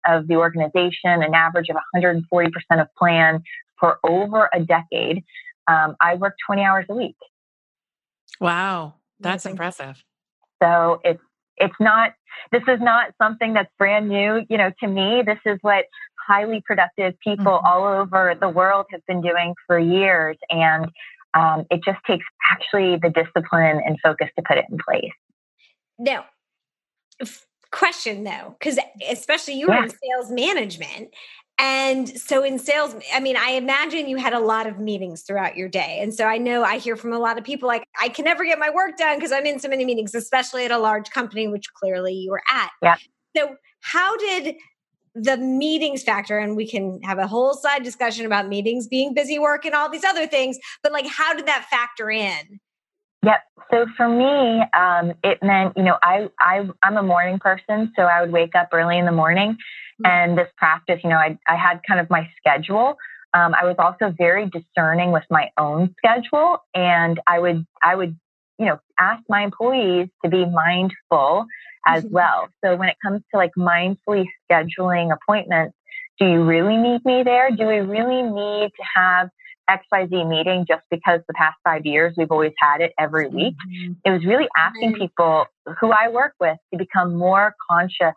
of 0.08 0.28
the 0.28 0.36
organization, 0.36 1.24
an 1.24 1.34
average 1.34 1.70
of 1.70 1.78
140% 1.96 2.22
of 2.80 2.88
plan 2.98 3.44
for 3.80 4.00
over 4.04 4.50
a 4.54 4.60
decade. 4.60 5.24
Um, 5.68 5.96
I 6.02 6.16
work 6.16 6.36
20 6.46 6.62
hours 6.64 6.86
a 6.90 6.96
week. 6.96 7.16
Wow, 8.40 8.96
that's 9.20 9.46
impressive. 9.46 10.04
So 10.62 11.02
it's 11.04 11.22
it's 11.58 11.76
not 11.80 12.14
this 12.52 12.62
is 12.68 12.80
not 12.80 13.14
something 13.22 13.54
that's 13.54 13.70
brand 13.78 14.08
new, 14.08 14.46
you 14.50 14.58
know, 14.58 14.72
to 14.80 14.88
me. 14.88 15.24
This 15.26 15.40
is 15.46 15.58
what 15.62 15.86
highly 16.28 16.62
productive 16.66 17.16
people 17.24 17.46
mm-hmm. 17.46 17.66
all 17.66 18.02
over 18.02 18.36
the 18.40 18.50
world 18.50 18.86
have 18.92 19.06
been 19.08 19.22
doing 19.22 19.56
for 19.66 19.80
years, 19.80 20.38
and 20.50 20.86
um, 21.34 21.66
it 21.72 21.82
just 21.84 22.00
takes 22.06 22.26
actually 22.52 22.98
the 23.02 23.10
discipline 23.10 23.82
and 23.86 23.98
focus 24.04 24.30
to 24.38 24.44
put 24.48 24.58
it 24.58 24.66
in 24.70 24.78
place. 24.78 25.12
Now, 26.00 26.26
question 27.72 28.24
though, 28.24 28.56
because 28.60 28.80
especially 29.10 29.56
you 29.56 29.68
yeah. 29.68 29.80
were 29.80 29.84
in 29.86 29.90
sales 29.90 30.32
management. 30.32 31.10
And 31.60 32.08
so 32.08 32.44
in 32.44 32.60
sales, 32.60 32.96
I 33.14 33.20
mean, 33.20 33.36
I 33.36 33.52
imagine 33.52 34.08
you 34.08 34.18
had 34.18 34.34
a 34.34 34.40
lot 34.40 34.68
of 34.68 34.78
meetings 34.78 35.24
throughout 35.24 35.58
your 35.58 35.68
day. 35.68 36.00
And 36.02 36.14
so 36.14 36.26
I 36.26 36.38
know 36.38 36.64
I 36.64 36.78
hear 36.78 36.96
from 36.96 37.14
a 37.14 37.20
lot 37.20 37.40
of 37.40 37.44
people 37.44 37.68
like, 37.68 37.84
I 38.00 38.10
can 38.10 38.26
never 38.26 38.46
get 38.46 38.60
my 38.60 38.70
work 38.70 38.96
done 38.96 39.18
because 39.18 39.32
I'm 39.32 39.46
in 39.48 39.60
so 39.60 39.68
many 39.68 39.84
meetings, 39.84 40.14
especially 40.14 40.66
at 40.66 40.72
a 40.72 40.78
large 40.78 41.10
company, 41.10 41.48
which 41.48 41.66
clearly 41.74 42.14
you 42.14 42.30
were 42.30 42.44
at. 42.48 42.70
Yeah. 42.84 42.96
So 43.36 43.56
how 43.82 44.16
did 44.18 44.56
the 45.16 45.38
meetings 45.38 46.04
factor 46.04 46.38
and 46.38 46.56
we 46.56 46.68
can 46.68 47.02
have 47.02 47.18
a 47.18 47.26
whole 47.26 47.56
side 47.56 47.82
discussion 47.82 48.26
about 48.26 48.48
meetings 48.48 48.88
being 48.88 49.16
busy 49.16 49.40
work 49.40 49.66
and 49.66 49.74
all 49.74 49.90
these 49.90 50.04
other 50.04 50.28
things 50.28 50.60
but 50.84 50.92
like 50.92 51.08
how 51.08 51.34
did 51.34 51.48
that 51.48 51.66
factor 51.72 52.12
in 52.12 52.60
Yep. 53.24 53.40
So 53.72 53.86
for 53.98 54.08
me, 54.08 54.64
um, 54.78 55.14
it 55.24 55.40
meant, 55.42 55.76
you 55.76 55.84
know, 55.84 55.98
I, 56.02 56.30
I, 56.40 56.68
I'm 56.84 56.98
a 56.98 57.04
morning 57.04 57.40
person. 57.40 57.92
So 57.96 58.04
I 58.04 58.22
would 58.22 58.32
wake 58.32 58.56
up 58.56 58.70
early 58.72 58.98
in 58.98 59.06
the 59.06 59.12
morning 59.12 59.54
mm-hmm. 59.54 60.06
and 60.06 60.38
this 60.38 60.48
practice, 60.58 61.00
you 61.04 61.10
know, 61.10 61.18
I, 61.18 61.38
I 61.48 61.56
had 61.56 61.82
kind 61.88 62.00
of 62.00 62.10
my 62.10 62.30
schedule. 62.38 62.96
Um, 63.34 63.54
I 63.54 63.66
was 63.66 63.76
also 63.78 64.14
very 64.18 64.50
discerning 64.50 65.12
with 65.12 65.24
my 65.30 65.50
own 65.58 65.94
schedule 65.98 66.60
and 66.74 67.20
I 67.28 67.40
would, 67.40 67.66
I 67.84 67.96
would, 67.96 68.18
you 68.58 68.66
know, 68.66 68.80
ask 69.00 69.22
my 69.28 69.44
employees 69.44 70.08
to 70.24 70.30
be 70.30 70.46
mindful 70.46 71.46
as 71.86 72.04
mm-hmm. 72.04 72.14
well. 72.14 72.48
So 72.64 72.76
when 72.76 72.90
it 72.90 72.96
comes 73.04 73.22
to 73.32 73.38
like 73.38 73.52
mindfully 73.58 74.26
scheduling 74.50 75.14
appointments, 75.14 75.76
do 76.20 76.26
you 76.26 76.44
really 76.44 76.78
need 76.78 77.04
me 77.06 77.24
there? 77.24 77.52
Do 77.52 77.68
we 77.68 77.80
really 77.80 78.24
need 78.24 78.70
to 78.70 78.84
have 78.96 79.30
XYZ 79.70 80.28
meeting 80.28 80.66
just 80.68 80.84
because 80.90 81.22
the 81.28 81.34
past 81.34 81.58
five 81.64 81.86
years 81.86 82.14
we've 82.18 82.32
always 82.32 82.54
had 82.60 82.82
it 82.82 82.94
every 83.00 83.28
week. 83.28 83.56
Mm-hmm. 83.68 83.94
It 84.06 84.12
was 84.12 84.26
really 84.26 84.48
asking 84.58 84.94
people 84.96 85.46
who 85.80 85.92
I 85.92 86.10
work 86.10 86.34
with 86.40 86.58
to 86.74 86.78
become 86.78 87.16
more 87.16 87.56
conscious 87.70 88.16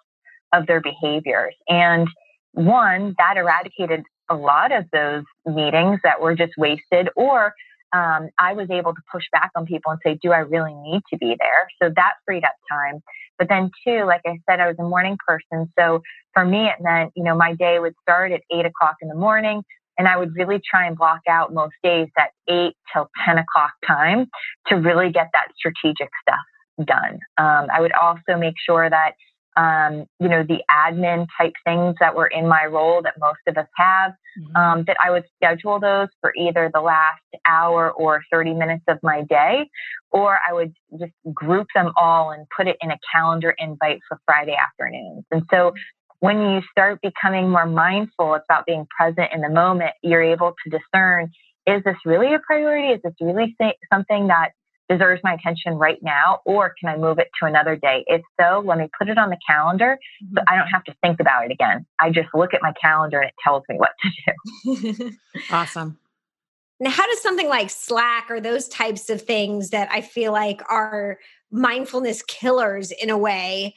of 0.52 0.66
their 0.66 0.80
behaviors. 0.80 1.54
And 1.68 2.08
one, 2.52 3.14
that 3.18 3.36
eradicated 3.36 4.02
a 4.28 4.34
lot 4.34 4.72
of 4.72 4.84
those 4.92 5.24
meetings 5.46 6.00
that 6.04 6.20
were 6.20 6.34
just 6.34 6.52
wasted, 6.56 7.08
or 7.16 7.52
um, 7.92 8.28
I 8.38 8.52
was 8.52 8.68
able 8.70 8.94
to 8.94 9.00
push 9.12 9.24
back 9.32 9.50
on 9.56 9.66
people 9.66 9.90
and 9.92 10.00
say, 10.04 10.18
Do 10.22 10.32
I 10.32 10.38
really 10.38 10.74
need 10.74 11.02
to 11.10 11.18
be 11.18 11.36
there? 11.38 11.68
So 11.82 11.92
that 11.94 12.14
freed 12.24 12.44
up 12.44 12.54
time. 12.70 13.00
But 13.38 13.48
then, 13.48 13.70
two, 13.86 14.04
like 14.04 14.20
I 14.26 14.38
said, 14.48 14.60
I 14.60 14.68
was 14.68 14.76
a 14.78 14.82
morning 14.82 15.16
person. 15.26 15.72
So 15.78 16.02
for 16.34 16.44
me, 16.44 16.66
it 16.66 16.76
meant, 16.80 17.12
you 17.16 17.24
know, 17.24 17.34
my 17.34 17.54
day 17.54 17.78
would 17.78 17.94
start 18.02 18.32
at 18.32 18.42
eight 18.52 18.66
o'clock 18.66 18.96
in 19.00 19.08
the 19.08 19.14
morning. 19.14 19.62
And 19.98 20.08
I 20.08 20.16
would 20.16 20.34
really 20.34 20.60
try 20.68 20.86
and 20.86 20.96
block 20.96 21.20
out 21.28 21.52
most 21.52 21.74
days 21.82 22.08
that 22.16 22.30
eight 22.48 22.74
till 22.92 23.10
10 23.24 23.38
o'clock 23.38 23.72
time 23.86 24.26
to 24.68 24.76
really 24.76 25.10
get 25.10 25.28
that 25.34 25.48
strategic 25.56 26.08
stuff 26.22 26.86
done. 26.86 27.18
Um, 27.36 27.68
I 27.72 27.80
would 27.80 27.92
also 27.92 28.38
make 28.38 28.54
sure 28.66 28.88
that 28.88 29.12
um, 29.56 30.06
you 30.20 30.28
know, 30.28 30.42
the 30.42 30.62
admin 30.70 31.26
type 31.36 31.52
things 31.64 31.96
that 32.00 32.14
were 32.14 32.28
in 32.28 32.46
my 32.46 32.66
role 32.66 33.02
that 33.02 33.14
most 33.18 33.40
of 33.46 33.58
us 33.58 33.66
have, 33.76 34.12
mm-hmm. 34.38 34.56
um, 34.56 34.84
that 34.86 34.96
I 35.04 35.10
would 35.10 35.24
schedule 35.36 35.80
those 35.80 36.08
for 36.20 36.32
either 36.36 36.70
the 36.72 36.80
last 36.80 37.20
hour 37.46 37.90
or 37.90 38.22
30 38.32 38.54
minutes 38.54 38.84
of 38.88 38.98
my 39.02 39.22
day, 39.22 39.68
or 40.12 40.38
I 40.48 40.52
would 40.52 40.72
just 40.98 41.12
group 41.34 41.66
them 41.74 41.90
all 41.96 42.30
and 42.30 42.46
put 42.56 42.68
it 42.68 42.76
in 42.80 42.90
a 42.90 42.98
calendar 43.12 43.54
invite 43.58 44.00
for 44.08 44.20
Friday 44.24 44.56
afternoons. 44.56 45.24
And 45.30 45.42
so 45.50 45.72
when 46.20 46.40
you 46.40 46.60
start 46.70 47.00
becoming 47.02 47.50
more 47.50 47.66
mindful 47.66 48.34
about 48.34 48.66
being 48.66 48.86
present 48.96 49.32
in 49.32 49.40
the 49.40 49.48
moment, 49.48 49.92
you're 50.02 50.22
able 50.22 50.54
to 50.64 50.70
discern 50.70 51.30
is 51.66 51.82
this 51.84 51.96
really 52.04 52.34
a 52.34 52.38
priority? 52.38 52.88
Is 52.88 53.00
this 53.04 53.12
really 53.20 53.54
something 53.92 54.28
that 54.28 54.52
deserves 54.88 55.20
my 55.22 55.34
attention 55.34 55.74
right 55.74 55.98
now, 56.02 56.40
or 56.44 56.74
can 56.80 56.88
I 56.88 56.96
move 56.96 57.18
it 57.18 57.28
to 57.40 57.46
another 57.46 57.76
day? 57.76 58.04
If 58.06 58.22
so, 58.40 58.62
let 58.64 58.78
me 58.78 58.88
put 58.98 59.08
it 59.08 59.18
on 59.18 59.30
the 59.30 59.36
calendar 59.46 59.98
mm-hmm. 60.24 60.36
so 60.36 60.44
I 60.48 60.56
don't 60.56 60.66
have 60.66 60.84
to 60.84 60.94
think 61.02 61.20
about 61.20 61.44
it 61.44 61.52
again. 61.52 61.86
I 62.00 62.10
just 62.10 62.28
look 62.34 62.54
at 62.54 62.60
my 62.62 62.72
calendar 62.80 63.20
and 63.20 63.28
it 63.28 63.34
tells 63.44 63.62
me 63.68 63.76
what 63.76 63.90
to 64.02 64.90
do. 64.98 65.12
awesome. 65.50 65.98
Now, 66.80 66.90
how 66.90 67.06
does 67.06 67.22
something 67.22 67.48
like 67.48 67.70
Slack 67.70 68.30
or 68.30 68.40
those 68.40 68.66
types 68.68 69.10
of 69.10 69.22
things 69.22 69.70
that 69.70 69.88
I 69.92 70.00
feel 70.00 70.32
like 70.32 70.62
are 70.70 71.18
mindfulness 71.50 72.22
killers 72.22 72.90
in 72.90 73.10
a 73.10 73.18
way, 73.18 73.74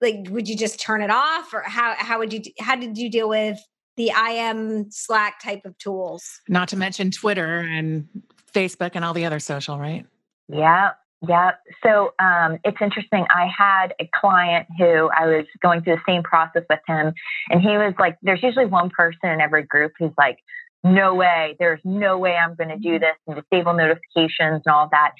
like 0.00 0.26
would 0.30 0.48
you 0.48 0.56
just 0.56 0.80
turn 0.80 1.02
it 1.02 1.10
off, 1.10 1.52
or 1.52 1.62
how 1.62 1.94
how 1.98 2.18
would 2.18 2.32
you 2.32 2.40
how 2.60 2.76
did 2.76 2.96
you 2.96 3.10
deal 3.10 3.28
with 3.28 3.58
the 3.96 4.10
IM 4.10 4.90
Slack 4.90 5.42
type 5.42 5.62
of 5.64 5.76
tools? 5.78 6.40
Not 6.48 6.68
to 6.68 6.76
mention 6.76 7.10
Twitter 7.10 7.58
and 7.58 8.08
Facebook 8.52 8.92
and 8.94 9.04
all 9.04 9.14
the 9.14 9.24
other 9.24 9.38
social, 9.38 9.78
right? 9.78 10.06
Yeah, 10.48 10.90
yeah. 11.26 11.52
So 11.82 12.14
um, 12.18 12.58
it's 12.64 12.78
interesting. 12.80 13.26
I 13.30 13.46
had 13.46 13.94
a 14.00 14.08
client 14.14 14.66
who 14.78 15.10
I 15.10 15.26
was 15.26 15.46
going 15.62 15.82
through 15.82 15.96
the 15.96 16.02
same 16.06 16.22
process 16.22 16.62
with 16.68 16.80
him, 16.86 17.12
and 17.50 17.60
he 17.60 17.68
was 17.68 17.94
like, 17.98 18.16
there's 18.22 18.42
usually 18.42 18.66
one 18.66 18.90
person 18.90 19.30
in 19.30 19.40
every 19.40 19.62
group 19.62 19.92
who's 19.98 20.12
like, 20.16 20.38
no 20.82 21.14
way, 21.14 21.56
there's 21.58 21.80
no 21.84 22.18
way 22.18 22.36
I'm 22.36 22.54
going 22.54 22.70
to 22.70 22.78
do 22.78 22.98
this 22.98 23.14
and 23.26 23.36
disable 23.36 23.74
notifications 23.74 24.62
and 24.64 24.72
all 24.72 24.88
that. 24.92 25.12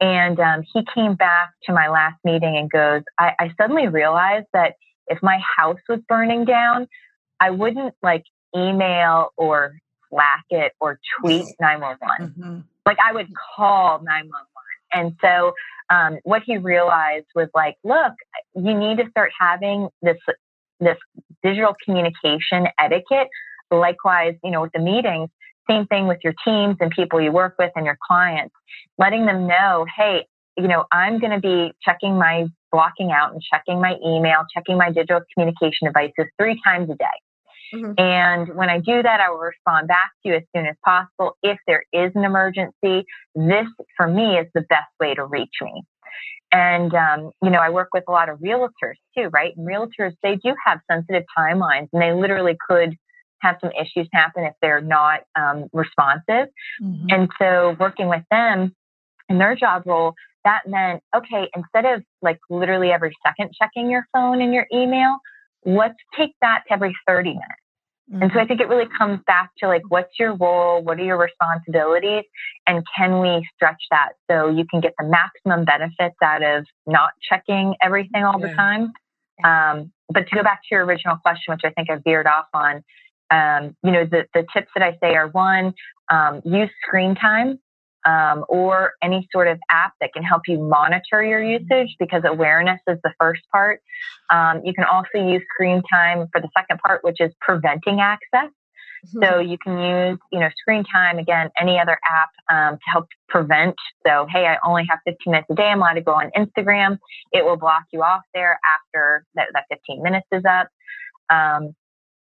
And 0.00 0.38
um, 0.40 0.62
he 0.72 0.84
came 0.94 1.14
back 1.14 1.50
to 1.64 1.72
my 1.72 1.88
last 1.88 2.16
meeting 2.24 2.56
and 2.56 2.70
goes, 2.70 3.02
I, 3.18 3.32
I 3.38 3.50
suddenly 3.60 3.88
realized 3.88 4.46
that 4.52 4.74
if 5.08 5.22
my 5.22 5.38
house 5.56 5.78
was 5.88 6.00
burning 6.08 6.44
down, 6.44 6.88
I 7.40 7.50
wouldn't 7.50 7.94
like 8.02 8.24
email 8.54 9.32
or 9.36 9.76
Slack 10.10 10.44
it 10.50 10.72
or 10.80 10.98
tweet 11.20 11.46
911. 11.60 12.34
Mm-hmm. 12.38 12.60
Like 12.84 12.98
I 13.04 13.12
would 13.12 13.28
call 13.56 13.98
911 14.02 14.46
and 14.92 15.16
so 15.20 15.52
um, 15.90 16.18
what 16.24 16.42
he 16.44 16.56
realized 16.58 17.26
was 17.34 17.48
like, 17.54 17.76
look, 17.84 18.12
you 18.54 18.74
need 18.76 18.98
to 18.98 19.08
start 19.10 19.30
having 19.38 19.88
this 20.02 20.16
this 20.80 20.96
digital 21.42 21.74
communication 21.84 22.66
etiquette. 22.78 23.28
Likewise, 23.70 24.34
you 24.44 24.50
know, 24.50 24.62
with 24.62 24.72
the 24.72 24.80
meetings, 24.80 25.28
same 25.68 25.86
thing 25.86 26.06
with 26.06 26.18
your 26.22 26.34
teams 26.44 26.76
and 26.80 26.90
people 26.90 27.20
you 27.20 27.32
work 27.32 27.54
with 27.58 27.72
and 27.76 27.84
your 27.84 27.98
clients, 28.06 28.54
letting 28.98 29.26
them 29.26 29.46
know, 29.46 29.86
hey, 29.96 30.26
you 30.56 30.68
know, 30.68 30.84
I'm 30.92 31.18
going 31.18 31.32
to 31.32 31.40
be 31.40 31.72
checking 31.82 32.18
my 32.18 32.46
blocking 32.72 33.12
out 33.12 33.32
and 33.32 33.42
checking 33.42 33.80
my 33.80 33.96
email, 34.04 34.42
checking 34.54 34.76
my 34.76 34.90
digital 34.90 35.20
communication 35.34 35.86
devices 35.86 36.26
three 36.38 36.60
times 36.64 36.90
a 36.90 36.94
day. 36.94 37.06
Mm-hmm. 37.74 37.92
And 37.98 38.56
when 38.56 38.70
I 38.70 38.78
do 38.78 39.02
that, 39.02 39.20
I 39.20 39.30
will 39.30 39.38
respond 39.38 39.88
back 39.88 40.12
to 40.22 40.28
you 40.28 40.34
as 40.36 40.42
soon 40.54 40.66
as 40.66 40.76
possible. 40.84 41.36
If 41.42 41.58
there 41.66 41.84
is 41.92 42.12
an 42.14 42.24
emergency, 42.24 43.04
this 43.34 43.66
for 43.96 44.06
me 44.06 44.38
is 44.38 44.46
the 44.54 44.62
best 44.62 44.88
way 45.00 45.14
to 45.14 45.24
reach 45.24 45.54
me. 45.60 45.82
And, 46.52 46.94
um, 46.94 47.32
you 47.42 47.50
know, 47.50 47.58
I 47.58 47.70
work 47.70 47.88
with 47.92 48.04
a 48.08 48.12
lot 48.12 48.28
of 48.28 48.38
realtors 48.38 48.94
too, 49.16 49.28
right? 49.32 49.52
And 49.56 49.66
realtors, 49.66 50.14
they 50.22 50.36
do 50.36 50.54
have 50.64 50.78
sensitive 50.90 51.24
timelines 51.36 51.88
and 51.92 52.00
they 52.00 52.12
literally 52.12 52.56
could 52.68 52.96
have 53.40 53.56
some 53.60 53.70
issues 53.72 54.08
happen 54.12 54.44
if 54.44 54.54
they're 54.62 54.80
not 54.80 55.20
um, 55.38 55.68
responsive. 55.72 56.48
Mm-hmm. 56.82 57.06
And 57.08 57.28
so 57.38 57.76
working 57.78 58.08
with 58.08 58.22
them 58.30 58.74
in 59.28 59.38
their 59.38 59.54
job 59.54 59.82
role, 59.86 60.14
that 60.44 60.62
meant, 60.66 61.02
okay, 61.14 61.50
instead 61.56 61.84
of 61.84 62.02
like 62.22 62.38
literally 62.48 62.90
every 62.90 63.12
second 63.26 63.50
checking 63.60 63.90
your 63.90 64.06
phone 64.12 64.40
and 64.40 64.54
your 64.54 64.66
email, 64.72 65.18
let's 65.64 65.98
take 66.16 66.30
that 66.40 66.62
to 66.68 66.74
every 66.74 66.94
30 67.06 67.30
minutes. 67.30 67.44
Mm-hmm. 68.10 68.22
And 68.22 68.30
so 68.32 68.38
I 68.38 68.42
mm-hmm. 68.42 68.48
think 68.48 68.60
it 68.60 68.68
really 68.68 68.88
comes 68.96 69.20
back 69.26 69.50
to 69.58 69.66
like, 69.66 69.82
what's 69.88 70.12
your 70.18 70.36
role? 70.36 70.82
What 70.82 71.00
are 71.00 71.04
your 71.04 71.18
responsibilities? 71.18 72.22
And 72.66 72.84
can 72.96 73.20
we 73.20 73.46
stretch 73.54 73.82
that 73.90 74.10
so 74.30 74.48
you 74.48 74.64
can 74.70 74.80
get 74.80 74.94
the 74.98 75.06
maximum 75.06 75.64
benefits 75.64 76.16
out 76.22 76.42
of 76.42 76.64
not 76.86 77.10
checking 77.28 77.74
everything 77.82 78.22
all 78.22 78.40
yeah. 78.40 78.46
the 78.46 78.54
time? 78.54 78.92
Um, 79.44 79.92
but 80.08 80.28
to 80.28 80.36
go 80.36 80.42
back 80.42 80.60
to 80.62 80.68
your 80.70 80.84
original 80.84 81.16
question, 81.16 81.52
which 81.52 81.62
I 81.64 81.70
think 81.70 81.90
I 81.90 81.96
veered 82.02 82.26
off 82.26 82.46
on, 82.54 82.84
um, 83.30 83.76
you 83.82 83.90
know, 83.92 84.04
the, 84.04 84.26
the 84.34 84.46
tips 84.54 84.68
that 84.74 84.82
I 84.82 84.96
say 85.02 85.14
are 85.14 85.28
one, 85.28 85.74
um, 86.10 86.42
use 86.44 86.70
screen 86.86 87.14
time 87.14 87.58
um, 88.06 88.44
or 88.48 88.92
any 89.02 89.28
sort 89.32 89.48
of 89.48 89.58
app 89.68 89.92
that 90.00 90.12
can 90.12 90.22
help 90.22 90.42
you 90.46 90.58
monitor 90.58 91.22
your 91.24 91.42
usage 91.42 91.96
because 91.98 92.22
awareness 92.24 92.80
is 92.86 92.98
the 93.02 93.12
first 93.20 93.42
part. 93.50 93.80
Um, 94.30 94.62
you 94.64 94.72
can 94.72 94.84
also 94.84 95.18
use 95.18 95.42
screen 95.52 95.82
time 95.92 96.28
for 96.32 96.40
the 96.40 96.48
second 96.56 96.78
part, 96.78 97.02
which 97.02 97.16
is 97.20 97.32
preventing 97.40 98.00
access. 98.00 98.50
Mm-hmm. 99.06 99.24
So 99.24 99.40
you 99.40 99.58
can 99.58 99.78
use, 99.78 100.18
you 100.32 100.40
know, 100.40 100.48
screen 100.60 100.84
time 100.84 101.18
again, 101.18 101.50
any 101.60 101.78
other 101.78 101.98
app 102.08 102.30
um, 102.50 102.76
to 102.76 102.90
help 102.90 103.06
prevent. 103.28 103.74
So, 104.06 104.26
hey, 104.32 104.46
I 104.46 104.56
only 104.64 104.84
have 104.88 105.00
15 105.04 105.30
minutes 105.30 105.48
a 105.50 105.54
day. 105.54 105.64
I'm 105.64 105.78
allowed 105.78 105.94
to 105.94 106.00
go 106.00 106.12
on 106.12 106.30
Instagram. 106.36 106.98
It 107.32 107.44
will 107.44 107.56
block 107.56 107.84
you 107.92 108.02
off 108.02 108.22
there 108.34 108.58
after 108.64 109.24
that, 109.34 109.48
that 109.52 109.64
15 109.68 110.02
minutes 110.02 110.26
is 110.32 110.44
up. 110.48 110.68
Um, 111.28 111.74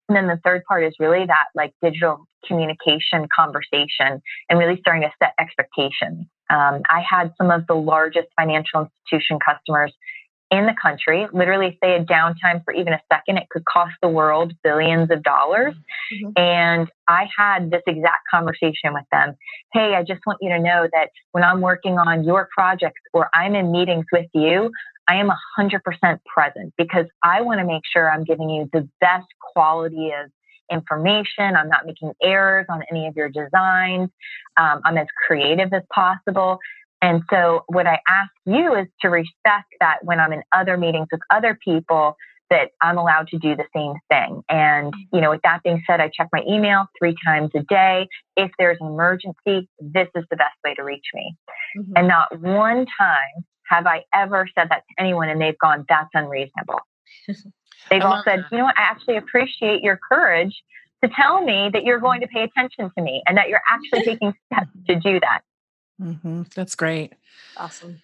and 0.10 0.16
then 0.16 0.28
the 0.28 0.40
third 0.44 0.64
part 0.66 0.84
is 0.84 0.94
really 1.00 1.26
that 1.26 1.46
like 1.56 1.74
digital 1.82 2.26
communication 2.46 3.28
conversation 3.34 4.22
and 4.50 4.60
really 4.60 4.78
starting 4.82 5.04
to 5.04 5.12
set 5.22 5.34
expectations. 5.40 6.26
Um, 6.50 6.82
I 6.90 7.04
had 7.08 7.34
some 7.38 7.52
of 7.52 7.66
the 7.68 7.74
largest 7.74 8.28
financial 8.38 8.90
institution 9.12 9.40
customers 9.40 9.94
in 10.52 10.68
the 10.68 10.76
country. 10.80 11.26
Literally, 11.34 11.68
if 11.68 11.76
they 11.82 11.94
had 11.94 12.06
downtime 12.06 12.64
for 12.64 12.74
even 12.74 12.94
a 12.94 13.02
second, 13.12 13.38
it 13.38 13.50
could 13.50 13.66
cost 13.66 13.94
the 14.02 14.08
world 14.08 14.54
billions 14.64 15.10
of 15.10 15.24
dollars. 15.24 15.74
Mm-hmm. 16.14 16.32
And 16.36 16.92
I 17.08 17.28
had 17.36 17.72
this 17.72 17.82
exact 17.88 18.24
conversation 18.30 18.94
with 18.94 19.06
them. 19.12 19.36
Hey, 19.74 19.96
I 19.96 20.04
just 20.04 20.22
want 20.28 20.40
you 20.42 20.50
to 20.50 20.60
know 20.60 20.88
that 20.94 21.10
when 21.32 21.44
I'm 21.44 21.62
working 21.62 21.98
on 21.98 22.24
your 22.24 22.50
projects 22.56 23.02
or 23.14 23.30
I'm 23.34 23.56
in 23.56 23.72
meetings 23.72 24.06
with 24.12 24.28
you, 24.34 24.70
I 25.08 25.16
am 25.16 25.30
100% 25.60 26.20
present 26.26 26.74
because 26.78 27.06
I 27.24 27.42
want 27.42 27.60
to 27.60 27.66
make 27.66 27.84
sure 27.92 28.10
I'm 28.10 28.24
giving 28.24 28.50
you 28.50 28.70
the 28.72 28.88
best 29.02 29.28
quality 29.54 30.12
of 30.12 30.32
information. 30.72 31.56
I'm 31.56 31.70
not 31.70 31.86
making 31.86 32.14
errors 32.22 32.66
on 32.70 32.82
any 32.90 33.08
of 33.08 33.16
your 33.16 33.30
designs. 33.30 34.10
Um, 34.58 34.82
I'm 34.86 34.98
as 34.98 35.08
creative 35.28 35.74
as 35.74 35.84
possible. 35.94 36.60
And 37.02 37.22
so, 37.30 37.64
what 37.68 37.86
I 37.86 38.00
ask 38.08 38.32
you 38.46 38.76
is 38.76 38.88
to 39.02 39.10
respect 39.10 39.68
that 39.82 39.98
when 40.04 40.22
I'm 40.22 40.32
in 40.32 40.42
other 40.54 40.78
meetings 40.78 41.08
with 41.12 41.20
other 41.30 41.58
people, 41.62 42.16
that 42.50 42.70
I'm 42.82 42.98
allowed 42.98 43.28
to 43.30 43.40
do 43.40 43.56
the 43.56 43.66
same 43.76 43.94
thing. 44.10 44.44
And, 44.48 44.94
you 45.12 45.22
know, 45.22 45.32
with 45.32 45.42
that 45.44 45.64
being 45.64 45.82
said, 45.88 46.00
I 46.00 46.10
check 46.16 46.30
my 46.32 46.44
email 46.48 46.86
three 47.00 47.16
times 47.26 47.50
a 47.56 47.62
day. 47.64 48.08
If 48.38 48.52
there's 48.60 48.78
an 48.80 48.88
emergency, 48.88 49.68
this 49.80 50.08
is 50.16 50.24
the 50.30 50.36
best 50.36 50.56
way 50.64 50.76
to 50.76 50.84
reach 50.84 51.06
me. 51.16 51.36
Mm-hmm. 51.78 51.94
And 51.96 52.08
not 52.08 52.40
one 52.40 52.86
time 53.00 53.46
have 53.74 53.88
I 53.88 54.03
ever 54.13 54.48
said 54.56 54.70
that 54.70 54.84
to 54.88 55.03
anyone 55.03 55.30
and 55.30 55.42
they've 55.42 55.58
gone, 55.58 55.86
that's 55.89 56.10
unreasonable. 56.13 56.80
They've 57.89 58.01
all 58.01 58.22
said, 58.24 58.39
that. 58.39 58.51
you 58.51 58.60
know 58.60 58.63
what, 58.65 58.77
I 58.77 58.84
actually 58.84 59.18
appreciate 59.18 59.82
your 59.84 60.00
courage 60.10 60.63
to 61.03 61.10
tell 61.10 61.44
me 61.44 61.70
that 61.74 61.84
you're 61.84 62.00
going 62.00 62.22
to 62.22 62.27
pay 62.27 62.44
attention 62.44 62.89
to 62.98 63.03
me 63.03 63.22
and 63.27 63.38
that 63.38 63.50
you're 63.50 63.62
actually 63.70 64.06
taking 64.12 64.34
steps 64.46 64.72
to 64.88 64.96
do 64.96 65.20
that. 65.20 65.42
Mm-hmm. 66.01 66.44
That's 66.56 66.75
great. 66.75 67.13
Awesome. 67.58 68.01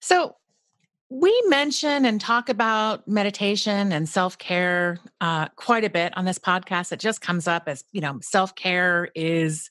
So, 0.00 0.36
we 1.12 1.42
mention 1.48 2.04
and 2.04 2.20
talk 2.20 2.48
about 2.48 3.08
meditation 3.08 3.92
and 3.92 4.08
self 4.08 4.38
care 4.38 4.98
uh, 5.20 5.48
quite 5.56 5.82
a 5.84 5.90
bit 5.90 6.16
on 6.16 6.24
this 6.24 6.38
podcast. 6.38 6.92
It 6.92 7.00
just 7.00 7.20
comes 7.20 7.48
up 7.48 7.64
as 7.66 7.82
you 7.90 8.00
know, 8.00 8.18
self 8.22 8.54
care 8.54 9.08
is 9.16 9.70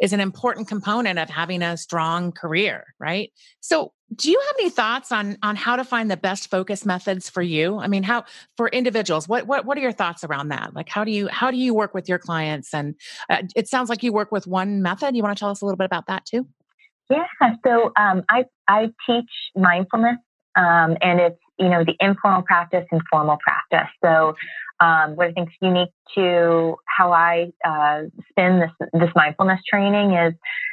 is 0.00 0.12
an 0.12 0.20
important 0.20 0.66
component 0.66 1.18
of 1.18 1.28
having 1.28 1.62
a 1.62 1.76
strong 1.76 2.32
career, 2.32 2.94
right? 2.98 3.32
So, 3.60 3.92
do 4.16 4.30
you 4.30 4.40
have 4.40 4.56
any 4.58 4.70
thoughts 4.70 5.12
on 5.12 5.36
on 5.42 5.54
how 5.54 5.76
to 5.76 5.84
find 5.84 6.10
the 6.10 6.16
best 6.16 6.50
focus 6.50 6.84
methods 6.84 7.30
for 7.30 7.42
you? 7.42 7.78
I 7.78 7.86
mean, 7.86 8.02
how 8.02 8.24
for 8.56 8.68
individuals? 8.68 9.28
What 9.28 9.46
what 9.46 9.64
what 9.64 9.78
are 9.78 9.80
your 9.80 9.92
thoughts 9.92 10.24
around 10.24 10.48
that? 10.48 10.74
Like, 10.74 10.88
how 10.88 11.04
do 11.04 11.12
you 11.12 11.28
how 11.28 11.50
do 11.50 11.56
you 11.56 11.74
work 11.74 11.94
with 11.94 12.08
your 12.08 12.18
clients? 12.18 12.74
And 12.74 12.94
uh, 13.28 13.42
it 13.54 13.68
sounds 13.68 13.88
like 13.88 14.02
you 14.02 14.12
work 14.12 14.32
with 14.32 14.46
one 14.46 14.82
method. 14.82 15.14
You 15.14 15.22
want 15.22 15.36
to 15.36 15.40
tell 15.40 15.50
us 15.50 15.60
a 15.60 15.64
little 15.64 15.76
bit 15.76 15.84
about 15.84 16.06
that 16.06 16.24
too? 16.24 16.46
Yeah. 17.08 17.26
So 17.64 17.92
um, 17.96 18.24
I 18.28 18.44
I 18.66 18.88
teach 19.06 19.30
mindfulness, 19.54 20.18
um, 20.56 20.96
and 21.02 21.20
it's 21.20 21.40
you 21.60 21.68
know, 21.68 21.84
the 21.84 21.94
informal 22.00 22.42
practice 22.42 22.86
and 22.90 23.00
formal 23.10 23.38
practice. 23.46 23.90
So, 24.02 24.34
um, 24.80 25.14
what 25.14 25.28
I 25.28 25.32
think 25.32 25.50
is 25.50 25.54
unique 25.60 25.92
to 26.14 26.76
how 26.86 27.12
I 27.12 27.52
uh, 27.64 28.04
spin 28.30 28.60
this 28.60 28.88
this 28.94 29.10
mindfulness 29.14 29.60
training 29.68 30.14
is 30.14 30.32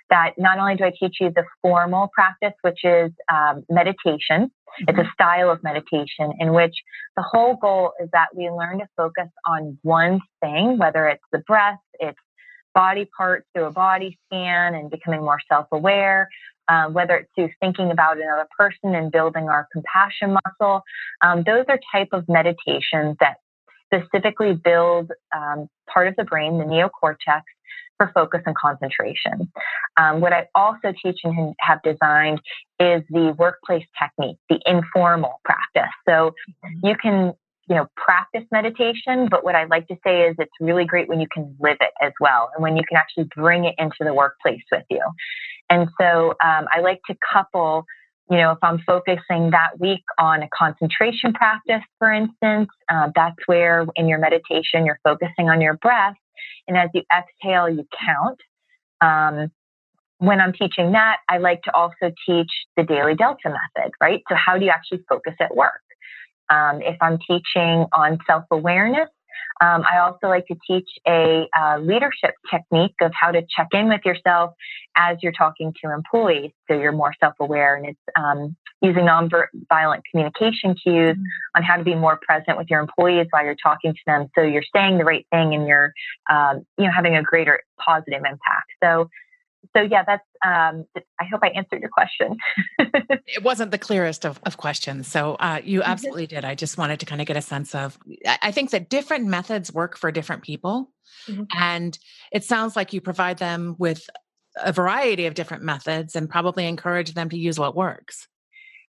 that 0.09 0.31
not 0.37 0.57
only 0.59 0.75
do 0.75 0.85
I 0.85 0.93
teach 0.97 1.17
you 1.19 1.29
the 1.35 1.43
formal 1.61 2.09
practice, 2.13 2.53
which 2.61 2.85
is 2.85 3.11
um, 3.31 3.65
meditation, 3.69 4.47
mm-hmm. 4.47 4.85
it's 4.87 4.97
a 4.97 5.01
mm-hmm. 5.01 5.09
style 5.13 5.51
of 5.51 5.61
meditation 5.61 6.31
in 6.39 6.53
which 6.53 6.73
the 7.17 7.23
whole 7.23 7.57
goal 7.57 7.91
is 8.01 8.09
that 8.13 8.27
we 8.33 8.49
learn 8.49 8.79
to 8.79 8.87
focus 8.95 9.27
on 9.45 9.77
one 9.81 10.21
thing, 10.41 10.77
whether 10.77 11.07
it's 11.07 11.23
the 11.33 11.39
breath, 11.39 11.79
it's 11.99 12.17
body 12.77 13.09
parts 13.17 13.47
through 13.53 13.65
a 13.65 13.71
body 13.71 14.19
scan 14.27 14.75
and 14.75 14.91
becoming 14.91 15.21
more 15.21 15.39
self 15.51 15.65
aware, 15.71 16.29
um, 16.69 16.93
whether 16.93 17.15
it's 17.15 17.29
through 17.33 17.49
thinking 17.59 17.89
about 17.89 18.17
another 18.17 18.47
person 18.55 18.93
and 18.93 19.11
building 19.11 19.49
our 19.49 19.67
compassion 19.73 20.37
muscle. 20.45 20.83
Um, 21.23 21.43
those 21.43 21.65
are 21.69 21.79
type 21.91 22.09
of 22.11 22.25
meditations 22.29 23.17
that 23.19 23.37
specifically 23.87 24.53
build 24.53 25.11
um, 25.35 25.67
part 25.91 26.07
of 26.07 26.15
the 26.17 26.23
brain, 26.23 26.59
the 26.59 26.65
neocortex, 26.65 27.41
for 27.97 28.11
focus 28.13 28.41
and 28.45 28.55
concentration. 28.55 29.51
Um, 29.97 30.21
what 30.21 30.31
I 30.31 30.45
also 30.53 30.93
teach 31.03 31.19
and 31.23 31.55
have 31.59 31.81
designed 31.81 32.39
is 32.79 33.01
the 33.09 33.33
workplace 33.39 33.85
technique, 33.99 34.37
the 34.49 34.59
informal 34.67 35.41
practice. 35.43 35.91
So 36.07 36.35
mm-hmm. 36.63 36.87
you 36.87 36.95
can 36.95 37.33
you 37.69 37.75
know 37.75 37.87
practice 37.95 38.43
meditation 38.51 39.27
but 39.29 39.43
what 39.43 39.55
i 39.55 39.65
like 39.65 39.87
to 39.87 39.95
say 40.03 40.21
is 40.21 40.35
it's 40.39 40.51
really 40.59 40.85
great 40.85 41.07
when 41.07 41.19
you 41.19 41.27
can 41.33 41.55
live 41.59 41.77
it 41.81 41.91
as 42.01 42.13
well 42.19 42.49
and 42.55 42.63
when 42.63 42.77
you 42.77 42.83
can 42.87 42.97
actually 42.97 43.27
bring 43.35 43.65
it 43.65 43.75
into 43.77 43.97
the 44.01 44.13
workplace 44.13 44.63
with 44.71 44.85
you 44.89 45.03
and 45.69 45.89
so 45.99 46.29
um, 46.43 46.65
i 46.73 46.79
like 46.81 46.99
to 47.07 47.15
couple 47.33 47.85
you 48.29 48.37
know, 48.37 48.51
if 48.51 48.57
I'm 48.61 48.79
focusing 48.85 49.51
that 49.51 49.79
week 49.79 50.03
on 50.19 50.43
a 50.43 50.49
concentration 50.49 51.33
practice, 51.33 51.81
for 51.97 52.11
instance, 52.11 52.69
uh, 52.89 53.09
that's 53.15 53.37
where 53.45 53.85
in 53.95 54.07
your 54.07 54.19
meditation 54.19 54.85
you're 54.85 54.99
focusing 55.03 55.49
on 55.49 55.61
your 55.61 55.75
breath. 55.77 56.15
And 56.67 56.77
as 56.77 56.89
you 56.93 57.03
exhale, 57.15 57.69
you 57.69 57.87
count. 58.05 58.39
Um, 58.99 59.51
when 60.17 60.41
I'm 60.41 60.51
teaching 60.51 60.91
that, 60.93 61.17
I 61.29 61.37
like 61.37 61.61
to 61.63 61.73
also 61.73 62.11
teach 62.25 62.51
the 62.75 62.83
daily 62.83 63.15
delta 63.15 63.45
method, 63.45 63.91
right? 64.01 64.23
So, 64.27 64.35
how 64.35 64.57
do 64.57 64.65
you 64.65 64.71
actually 64.71 65.03
focus 65.07 65.35
at 65.39 65.55
work? 65.55 65.81
Um, 66.49 66.81
if 66.81 66.97
I'm 67.01 67.17
teaching 67.19 67.85
on 67.93 68.17
self 68.27 68.45
awareness, 68.51 69.09
um, 69.59 69.83
I 69.91 69.99
also 69.99 70.27
like 70.27 70.45
to 70.47 70.55
teach 70.67 70.89
a 71.07 71.47
uh, 71.59 71.79
leadership 71.79 72.35
technique 72.51 72.93
of 73.01 73.11
how 73.19 73.31
to 73.31 73.41
check 73.55 73.67
in 73.73 73.89
with 73.89 74.01
yourself 74.05 74.53
as 74.95 75.17
you're 75.21 75.31
talking 75.31 75.73
to 75.83 75.91
employees. 75.91 76.51
So 76.69 76.79
you're 76.79 76.91
more 76.91 77.13
self 77.19 77.33
aware 77.39 77.75
and 77.75 77.87
it's 77.87 77.99
um, 78.15 78.55
using 78.81 79.03
nonviolent 79.03 80.01
communication 80.11 80.75
cues 80.75 81.15
mm-hmm. 81.15 81.23
on 81.55 81.63
how 81.63 81.77
to 81.77 81.83
be 81.83 81.95
more 81.95 82.19
present 82.21 82.57
with 82.57 82.67
your 82.69 82.79
employees 82.79 83.27
while 83.31 83.43
you're 83.43 83.55
talking 83.61 83.93
to 83.93 83.99
them. 84.05 84.27
So 84.35 84.43
you're 84.43 84.63
saying 84.75 84.97
the 84.97 85.05
right 85.05 85.25
thing 85.31 85.55
and 85.55 85.67
you're, 85.67 85.91
um, 86.29 86.65
you 86.77 86.85
know, 86.85 86.91
having 86.91 87.15
a 87.15 87.23
greater 87.23 87.61
positive 87.83 88.21
impact. 88.23 88.69
So 88.83 89.09
so 89.77 89.83
yeah, 89.83 90.03
that's. 90.05 90.23
Um, 90.45 90.85
I 91.19 91.25
hope 91.31 91.41
I 91.43 91.49
answered 91.49 91.81
your 91.81 91.89
question. 91.89 92.37
it 93.27 93.43
wasn't 93.43 93.71
the 93.71 93.77
clearest 93.77 94.25
of, 94.25 94.39
of 94.43 94.57
questions, 94.57 95.07
so 95.07 95.35
uh, 95.35 95.59
you 95.63 95.81
mm-hmm. 95.81 95.91
absolutely 95.91 96.27
did. 96.27 96.45
I 96.45 96.55
just 96.55 96.77
wanted 96.77 96.99
to 97.01 97.05
kind 97.05 97.21
of 97.21 97.27
get 97.27 97.37
a 97.37 97.41
sense 97.41 97.75
of. 97.75 97.97
I 98.41 98.51
think 98.51 98.71
that 98.71 98.89
different 98.89 99.25
methods 99.25 99.71
work 99.71 99.97
for 99.97 100.11
different 100.11 100.43
people, 100.43 100.91
mm-hmm. 101.27 101.43
and 101.55 101.97
it 102.31 102.43
sounds 102.43 102.75
like 102.75 102.93
you 102.93 103.01
provide 103.01 103.37
them 103.37 103.75
with 103.77 104.09
a 104.63 104.73
variety 104.73 105.27
of 105.27 105.35
different 105.35 105.63
methods, 105.63 106.15
and 106.15 106.29
probably 106.29 106.65
encourage 106.65 107.13
them 107.13 107.29
to 107.29 107.37
use 107.37 107.59
what 107.59 107.75
works. 107.75 108.27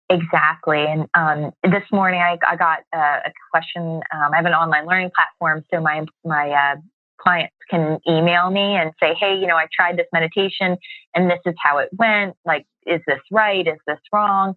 Exactly. 0.10 0.86
And 0.86 1.08
um, 1.16 1.52
this 1.64 1.84
morning 1.92 2.22
I, 2.22 2.38
I 2.48 2.56
got 2.56 2.80
a, 2.94 2.98
a 2.98 3.32
question. 3.52 3.82
Um, 3.84 4.32
I 4.34 4.38
have 4.38 4.46
an 4.46 4.54
online 4.54 4.86
learning 4.86 5.12
platform, 5.14 5.66
so 5.74 5.82
my 5.82 6.06
my 6.24 6.50
uh, 6.52 6.76
clients 7.18 7.56
can 7.70 8.00
email 8.08 8.50
me 8.50 8.76
and 8.76 8.92
say, 9.00 9.14
hey, 9.20 9.36
you 9.36 9.48
know, 9.48 9.56
I 9.56 9.68
tried 9.74 9.98
this 9.98 10.08
meditation 10.14 10.78
and 11.14 11.30
this 11.30 11.40
is 11.46 11.56
how 11.62 11.80
it 11.80 11.90
went. 11.98 12.36
Like, 12.46 12.66
is 12.86 13.02
this 13.08 13.20
right? 13.32 13.68
Is 13.68 13.80
this 13.86 14.00
wrong? 14.14 14.56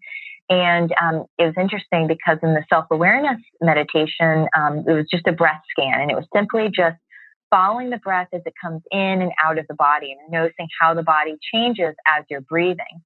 And 0.49 0.93
um, 1.01 1.27
it 1.39 1.45
was 1.45 1.55
interesting 1.59 2.09
because 2.09 2.39
in 2.43 2.55
the 2.55 2.65
self 2.69 2.87
awareness 2.91 3.41
meditation, 3.61 4.49
um, 4.57 4.85
it 4.87 4.93
was 4.93 5.07
just 5.11 5.27
a 5.27 5.33
breath 5.33 5.63
scan 5.71 6.01
and 6.01 6.11
it 6.11 6.17
was 6.17 6.27
simply 6.35 6.69
just 6.75 6.97
following 7.51 7.91
the 7.91 7.99
breath 7.99 8.29
as 8.33 8.43
it 8.47 8.55
comes 8.63 8.83
in 8.91 9.23
and 9.23 9.33
out 9.43 9.59
of 9.59 9.67
the 9.69 9.75
body 9.75 10.13
and 10.13 10.21
noticing 10.31 10.69
how 10.81 10.95
the 10.95 11.03
body 11.03 11.37
changes 11.53 11.95
as 12.07 12.25
you're 12.31 12.41
breathing. 12.41 13.03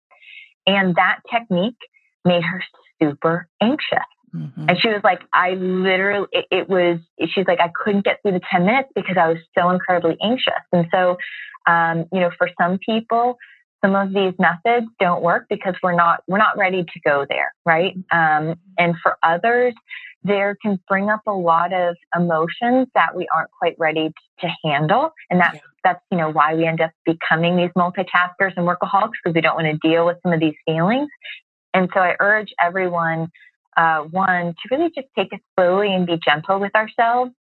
And 0.66 0.94
that 0.96 1.20
technique 1.30 1.76
made 2.24 2.42
her 2.42 2.62
super 3.02 3.48
anxious. 3.60 3.98
Mm-hmm. 4.34 4.68
And 4.68 4.78
she 4.80 4.88
was 4.88 5.00
like, 5.04 5.20
I 5.32 5.50
literally, 5.50 6.26
it, 6.32 6.46
it, 6.50 6.68
was, 6.68 6.98
she's 7.32 7.46
like, 7.46 7.60
I 7.60 7.70
couldn't 7.74 8.04
get 8.04 8.20
through 8.22 8.32
the 8.32 8.40
10 8.50 8.66
minutes 8.66 8.88
because 8.94 9.16
I 9.20 9.28
was 9.28 9.38
so 9.56 9.70
incredibly 9.70 10.16
anxious. 10.22 10.54
And 10.72 10.86
so, 10.92 11.16
um, 11.66 12.06
you 12.12 12.20
know, 12.20 12.30
for 12.36 12.50
some 12.60 12.78
people, 12.78 13.38
some 13.84 13.94
of 13.94 14.12
these 14.12 14.34
methods 14.38 14.86
don't 14.98 15.22
work 15.22 15.46
because 15.48 15.74
we're 15.82 15.94
not, 15.94 16.22
we're 16.26 16.38
not 16.38 16.56
ready 16.58 16.84
to 16.84 17.00
go 17.04 17.26
there. 17.28 17.54
Right. 17.64 17.94
Um, 18.10 18.56
and 18.78 18.94
for 19.02 19.18
others, 19.22 19.74
there 20.24 20.56
can 20.60 20.80
bring 20.88 21.10
up 21.10 21.20
a 21.26 21.32
lot 21.32 21.72
of 21.72 21.96
emotions 22.16 22.88
that 22.94 23.14
we 23.14 23.28
aren't 23.34 23.50
quite 23.58 23.76
ready 23.78 24.10
to 24.40 24.48
handle. 24.64 25.10
And 25.30 25.38
that's, 25.38 25.56
yeah. 25.56 25.60
that's, 25.84 26.00
you 26.10 26.16
know, 26.16 26.30
why 26.32 26.54
we 26.54 26.66
end 26.66 26.80
up 26.80 26.90
becoming 27.04 27.56
these 27.56 27.70
multitaskers 27.76 28.54
and 28.56 28.66
workaholics 28.66 29.12
because 29.22 29.34
we 29.34 29.42
don't 29.42 29.54
want 29.54 29.66
to 29.66 29.88
deal 29.88 30.06
with 30.06 30.16
some 30.22 30.32
of 30.32 30.40
these 30.40 30.54
feelings. 30.66 31.10
And 31.74 31.90
so 31.92 32.00
I 32.00 32.16
urge 32.20 32.54
everyone 32.58 33.28
uh, 33.76 34.02
one, 34.02 34.54
to 34.54 34.68
really 34.70 34.90
just 34.94 35.08
take 35.16 35.32
it 35.32 35.40
slowly 35.54 35.92
and 35.94 36.06
be 36.06 36.18
gentle 36.24 36.60
with 36.60 36.74
ourselves. 36.74 37.32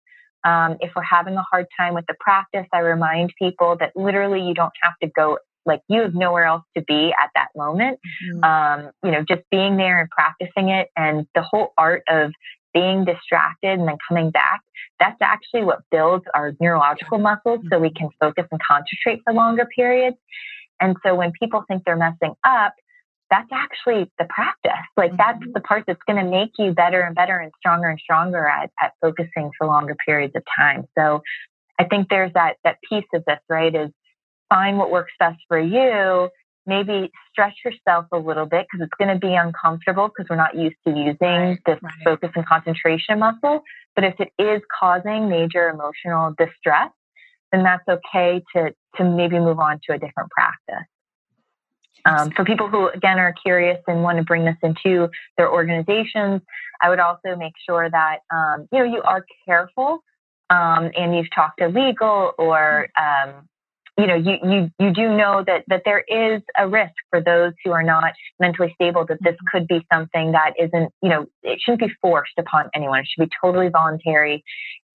Um, 0.45 0.77
if 0.81 0.90
we're 0.97 1.03
having 1.03 1.35
a 1.35 1.42
hard 1.42 1.66
time 1.79 1.95
with 1.95 2.05
the 2.09 2.14
practice, 2.18 2.66
I 2.73 2.79
remind 2.79 3.33
people 3.38 3.77
that 3.79 3.92
literally 3.95 4.42
you 4.42 4.55
don't 4.55 4.73
have 4.83 4.95
to 5.03 5.09
go, 5.09 5.38
like, 5.64 5.83
you 5.88 6.01
have 6.01 6.14
nowhere 6.14 6.45
else 6.45 6.64
to 6.77 6.83
be 6.83 7.14
at 7.23 7.31
that 7.37 7.49
moment. 7.55 8.01
Mm-hmm. 8.25 8.45
Um, 8.45 8.90
you 9.05 9.12
know, 9.12 9.25
just 9.29 9.42
being 9.51 9.77
there 9.77 10.01
and 10.01 10.11
practicing 10.11 10.71
it 10.71 10.88
and 10.97 11.27
the 11.35 11.42
whole 11.42 11.73
art 11.79 12.03
of 12.09 12.33
being 12.75 13.05
distracted 13.05 13.79
and 13.79 13.87
then 13.87 13.99
coming 14.09 14.31
back, 14.31 14.62
that's 14.99 15.21
actually 15.21 15.62
what 15.62 15.81
builds 15.90 16.25
our 16.35 16.55
neurological 16.61 17.18
muscles 17.18 17.61
so 17.71 17.79
we 17.79 17.90
can 17.90 18.09
focus 18.18 18.47
and 18.51 18.61
concentrate 18.66 19.21
for 19.25 19.33
longer 19.33 19.68
periods. 19.77 20.16
And 20.81 20.97
so 21.05 21.14
when 21.14 21.33
people 21.38 21.62
think 21.68 21.85
they're 21.85 21.97
messing 21.97 22.35
up, 22.45 22.73
that's 23.33 23.49
actually 23.51 24.11
the 24.18 24.27
practice. 24.27 24.73
Like 24.97 25.16
that's 25.16 25.38
mm-hmm. 25.38 25.53
the 25.55 25.61
part 25.61 25.85
that's 25.87 26.03
going 26.07 26.23
to 26.23 26.31
make 26.31 26.51
you 26.59 26.73
better 26.73 27.01
and 27.01 27.14
better 27.14 27.38
and 27.38 27.51
stronger 27.59 27.88
and 27.88 27.99
stronger 27.99 28.47
at, 28.47 28.71
at 28.81 28.92
focusing 29.01 29.51
for 29.57 29.66
longer 29.66 29.97
periods 30.07 30.35
of 30.37 30.42
time. 30.57 30.85
So 30.97 31.23
I 31.81 31.85
think 31.85 32.09
there's 32.11 32.33
that 32.35 32.57
that 32.62 32.77
piece 32.88 33.07
of 33.14 33.25
this, 33.27 33.38
right? 33.49 33.75
Is 33.75 33.90
find 34.51 34.77
what 34.77 34.90
works 34.90 35.12
best 35.18 35.38
for 35.49 35.59
you. 35.59 36.29
Maybe 36.66 37.11
stretch 37.33 37.55
yourself 37.64 38.05
a 38.12 38.18
little 38.18 38.45
bit 38.45 38.66
because 38.71 38.87
it's 38.87 38.95
going 38.99 39.18
to 39.18 39.27
be 39.27 39.35
uncomfortable 39.35 40.09
because 40.09 40.29
we're 40.29 40.37
not 40.37 40.55
used 40.55 40.77
to 40.87 40.90
using 40.90 41.16
right, 41.23 41.59
this 41.64 41.79
right. 41.83 41.92
focus 42.05 42.31
and 42.37 42.47
concentration 42.47 43.18
muscle. 43.18 43.62
But 43.97 44.05
if 44.05 44.14
it 44.21 44.29
is 44.38 44.61
causing 44.79 45.31
major 45.31 45.71
emotional 45.71 46.35
distress, 46.38 46.90
then 47.51 47.64
that's 47.64 47.88
okay 47.88 48.42
to 48.55 48.75
to 48.97 49.05
maybe 49.05 49.38
move 49.38 49.59
on 49.59 49.81
to 49.88 49.95
a 49.95 49.99
different 49.99 50.31
practice. 50.31 50.87
Um, 52.05 52.33
for 52.33 52.45
people 52.45 52.69
who, 52.69 52.88
again, 52.88 53.19
are 53.19 53.33
curious 53.33 53.79
and 53.87 54.03
want 54.03 54.19
to 54.19 54.25
bring 54.25 54.45
this 54.45 54.57
into 54.62 55.09
their 55.37 55.51
organizations, 55.51 56.41
I 56.81 56.88
would 56.88 56.99
also 56.99 57.37
make 57.37 57.55
sure 57.65 57.88
that 57.88 58.19
um, 58.35 58.69
you 58.73 58.81
know 58.81 58.85
you 58.85 59.03
are 59.03 59.25
careful 59.47 60.03
um, 60.51 60.91
and 60.97 61.17
you've 61.17 61.31
talked 61.35 61.61
to 61.61 61.69
legal 61.69 62.33
or 62.38 62.88
um, 63.01 63.49
you 63.97 64.07
know 64.07 64.15
you, 64.15 64.37
you 64.43 64.71
you 64.79 64.93
do 64.93 65.17
know 65.17 65.45
that 65.47 65.65
that 65.69 65.83
there 65.85 66.01
is 66.09 66.43
a 66.59 66.69
risk 66.69 66.93
for 67.11 67.21
those 67.21 67.53
who 67.65 67.71
are 67.71 67.83
not 67.83 68.15
mentally 68.41 68.73
stable 68.75 69.07
that 69.07 69.19
this 69.23 69.37
could 69.51 69.69
be 69.69 69.87
something 69.93 70.33
that 70.33 70.55
isn't 70.59 70.93
you 71.03 71.09
know 71.09 71.27
it 71.43 71.61
shouldn't 71.61 71.81
be 71.81 71.95
forced 72.01 72.35
upon 72.38 72.69
anyone. 72.75 73.01
It 73.01 73.07
should 73.07 73.29
be 73.29 73.37
totally 73.41 73.69
voluntary 73.69 74.45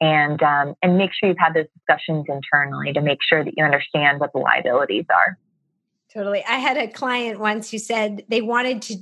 and 0.02 0.42
um, 0.44 0.76
and 0.82 0.98
make 0.98 1.12
sure 1.14 1.30
you've 1.30 1.40
had 1.40 1.54
those 1.54 1.68
discussions 1.74 2.26
internally 2.28 2.92
to 2.94 3.02
make 3.02 3.20
sure 3.28 3.44
that 3.44 3.54
you 3.56 3.64
understand 3.64 4.20
what 4.20 4.34
the 4.34 4.40
liabilities 4.40 5.06
are. 5.10 5.38
Totally. 6.14 6.44
I 6.48 6.56
had 6.56 6.78
a 6.78 6.88
client 6.88 7.40
once 7.40 7.70
who 7.70 7.78
said 7.78 8.24
they 8.30 8.42
wanted 8.42 8.82
to 8.84 8.98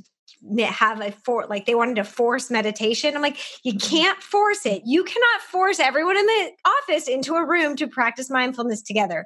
have 0.64 1.02
a 1.02 1.12
for 1.12 1.46
like 1.50 1.66
they 1.66 1.76
wanted 1.76 1.96
to 1.96 2.04
force 2.04 2.52
meditation. 2.52 3.16
I'm 3.16 3.22
like, 3.22 3.38
you 3.64 3.74
mm-hmm. 3.74 3.96
can't 3.96 4.22
force 4.22 4.66
it. 4.66 4.84
You 4.86 5.04
cannot 5.04 5.42
force 5.42 5.80
everyone 5.80 6.18
in 6.18 6.26
the 6.26 6.52
office 6.66 7.08
into 7.08 7.36
a 7.36 7.46
room 7.46 7.76
to 7.78 7.88
practice 7.88 8.30
mindfulness 8.30 8.82
together. 8.82 9.26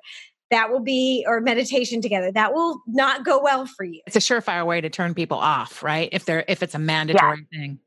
That 0.52 0.72
will 0.72 0.80
be 0.80 1.24
or 1.28 1.42
meditation 1.42 2.02
together. 2.02 2.32
That 2.32 2.54
will 2.54 2.82
not 2.88 3.24
go 3.24 3.42
well 3.42 3.66
for 3.66 3.84
you. 3.84 4.02
It's 4.08 4.16
a 4.16 4.20
surefire 4.20 4.66
way 4.66 4.82
to 4.82 4.90
turn 4.90 5.14
people 5.14 5.38
off, 5.38 5.84
right? 5.84 6.10
If 6.12 6.26
they're 6.26 6.46
if 6.48 6.64
it's 6.64 6.76
a 6.76 6.80
mandatory 6.80 7.46
yeah. 7.52 7.60
thing. 7.60 7.80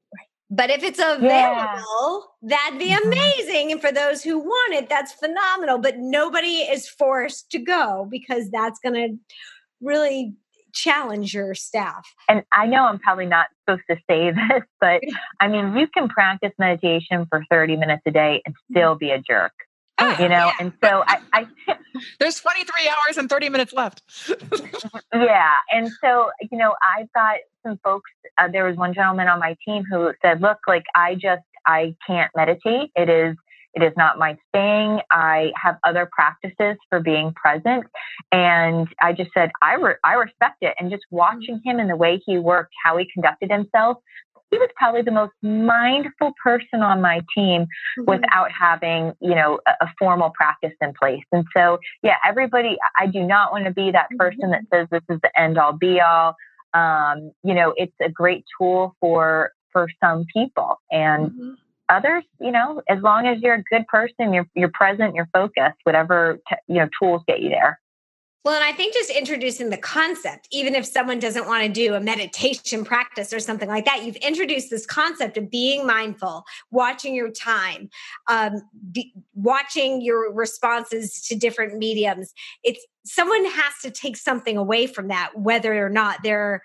But 0.54 0.68
if 0.68 0.82
it's 0.82 0.98
available, 0.98 2.26
yeah. 2.42 2.58
that'd 2.58 2.78
be 2.78 2.90
mm-hmm. 2.90 3.08
amazing. 3.08 3.72
And 3.72 3.80
for 3.80 3.90
those 3.90 4.22
who 4.22 4.38
want 4.38 4.74
it, 4.74 4.88
that's 4.88 5.12
phenomenal. 5.14 5.78
But 5.78 5.96
nobody 5.96 6.56
is 6.58 6.86
forced 6.86 7.50
to 7.52 7.58
go 7.58 8.06
because 8.10 8.50
that's 8.50 8.78
going 8.78 8.94
to 8.94 9.16
really 9.82 10.34
challenge 10.72 11.34
your 11.34 11.54
staff. 11.54 12.14
And 12.28 12.42
I 12.52 12.66
know 12.66 12.84
I'm 12.84 12.98
probably 12.98 13.26
not 13.26 13.46
supposed 13.60 13.82
to 13.90 13.96
say 14.08 14.30
this, 14.48 14.62
but 14.80 15.02
I 15.40 15.48
mean, 15.48 15.76
you 15.76 15.86
can 15.86 16.08
practice 16.08 16.52
meditation 16.58 17.26
for 17.28 17.44
30 17.50 17.76
minutes 17.76 18.02
a 18.06 18.10
day 18.10 18.42
and 18.44 18.54
mm-hmm. 18.54 18.74
still 18.74 18.94
be 18.94 19.10
a 19.10 19.20
jerk. 19.20 19.52
Oh, 19.98 20.16
you 20.18 20.28
know, 20.28 20.46
yeah. 20.46 20.52
and 20.58 20.72
so 20.82 21.04
I, 21.06 21.18
I 21.32 21.46
there's 22.18 22.40
23 22.40 22.88
hours 22.88 23.18
and 23.18 23.28
30 23.28 23.50
minutes 23.50 23.72
left. 23.72 24.02
yeah. 25.14 25.52
And 25.70 25.90
so, 26.02 26.30
you 26.50 26.58
know, 26.58 26.74
I've 26.98 27.12
got 27.12 27.36
some 27.64 27.78
folks, 27.84 28.10
uh, 28.38 28.48
there 28.48 28.64
was 28.64 28.76
one 28.76 28.94
gentleman 28.94 29.28
on 29.28 29.38
my 29.38 29.54
team 29.64 29.84
who 29.88 30.12
said, 30.22 30.40
look, 30.40 30.58
like 30.66 30.84
I 30.94 31.14
just, 31.14 31.42
I 31.66 31.94
can't 32.06 32.30
meditate. 32.34 32.90
It 32.96 33.10
is 33.10 33.36
it 33.74 33.82
is 33.82 33.92
not 33.96 34.18
my 34.18 34.36
thing. 34.52 35.00
I 35.10 35.52
have 35.60 35.76
other 35.84 36.08
practices 36.12 36.76
for 36.88 37.00
being 37.00 37.32
present. 37.34 37.84
And 38.30 38.88
I 39.00 39.12
just 39.12 39.30
said, 39.34 39.50
I, 39.62 39.74
re- 39.74 39.94
I 40.04 40.14
respect 40.14 40.58
it. 40.60 40.74
And 40.78 40.90
just 40.90 41.04
watching 41.10 41.60
him 41.64 41.78
and 41.78 41.88
the 41.88 41.96
way 41.96 42.20
he 42.24 42.38
worked, 42.38 42.74
how 42.84 42.96
he 42.98 43.06
conducted 43.12 43.50
himself, 43.50 43.98
he 44.50 44.58
was 44.58 44.68
probably 44.76 45.00
the 45.00 45.10
most 45.10 45.32
mindful 45.40 46.32
person 46.44 46.82
on 46.82 47.00
my 47.00 47.22
team 47.34 47.62
mm-hmm. 47.62 48.04
without 48.04 48.50
having, 48.52 49.14
you 49.20 49.34
know, 49.34 49.58
a, 49.66 49.84
a, 49.84 49.92
formal 49.98 50.30
practice 50.36 50.74
in 50.82 50.92
place. 50.92 51.24
And 51.32 51.46
so, 51.56 51.78
yeah, 52.02 52.16
everybody, 52.26 52.76
I 53.00 53.06
do 53.06 53.22
not 53.22 53.50
want 53.50 53.64
to 53.64 53.70
be 53.70 53.90
that 53.92 54.08
person 54.18 54.50
mm-hmm. 54.50 54.50
that 54.50 54.62
says 54.70 54.88
this 54.90 55.14
is 55.14 55.20
the 55.22 55.40
end 55.40 55.56
all 55.56 55.72
be 55.72 56.00
all. 56.00 56.36
Um, 56.74 57.32
you 57.42 57.54
know, 57.54 57.72
it's 57.76 57.94
a 58.02 58.10
great 58.10 58.44
tool 58.58 58.94
for 59.00 59.52
for 59.72 59.88
some 60.02 60.26
people. 60.34 60.78
And 60.90 61.30
mm-hmm 61.30 61.52
others, 61.92 62.24
you 62.40 62.50
know, 62.50 62.82
as 62.88 63.02
long 63.02 63.26
as 63.26 63.40
you're 63.40 63.54
a 63.54 63.62
good 63.62 63.86
person, 63.86 64.32
you're 64.32 64.48
you're 64.54 64.70
present, 64.72 65.14
you're 65.14 65.28
focused, 65.32 65.78
whatever 65.84 66.38
t- 66.48 66.56
you 66.68 66.76
know 66.76 66.88
tools 67.00 67.22
get 67.26 67.40
you 67.40 67.50
there. 67.50 67.78
Well, 68.44 68.56
and 68.56 68.64
I 68.64 68.72
think 68.72 68.92
just 68.92 69.08
introducing 69.10 69.70
the 69.70 69.76
concept, 69.76 70.48
even 70.50 70.74
if 70.74 70.84
someone 70.84 71.20
doesn't 71.20 71.46
want 71.46 71.62
to 71.62 71.68
do 71.68 71.94
a 71.94 72.00
meditation 72.00 72.84
practice 72.84 73.32
or 73.32 73.38
something 73.38 73.68
like 73.68 73.84
that, 73.84 74.04
you've 74.04 74.16
introduced 74.16 74.68
this 74.68 74.84
concept 74.84 75.36
of 75.36 75.48
being 75.48 75.86
mindful, 75.86 76.42
watching 76.72 77.14
your 77.14 77.30
time, 77.30 77.88
um, 78.28 78.62
be, 78.90 79.14
watching 79.34 80.02
your 80.02 80.32
responses 80.32 81.22
to 81.28 81.36
different 81.36 81.78
mediums. 81.78 82.34
It's 82.64 82.84
someone 83.04 83.44
has 83.44 83.74
to 83.82 83.92
take 83.92 84.16
something 84.16 84.56
away 84.56 84.88
from 84.88 85.06
that, 85.08 85.30
whether 85.36 85.84
or 85.84 85.90
not 85.90 86.18
they're 86.24 86.62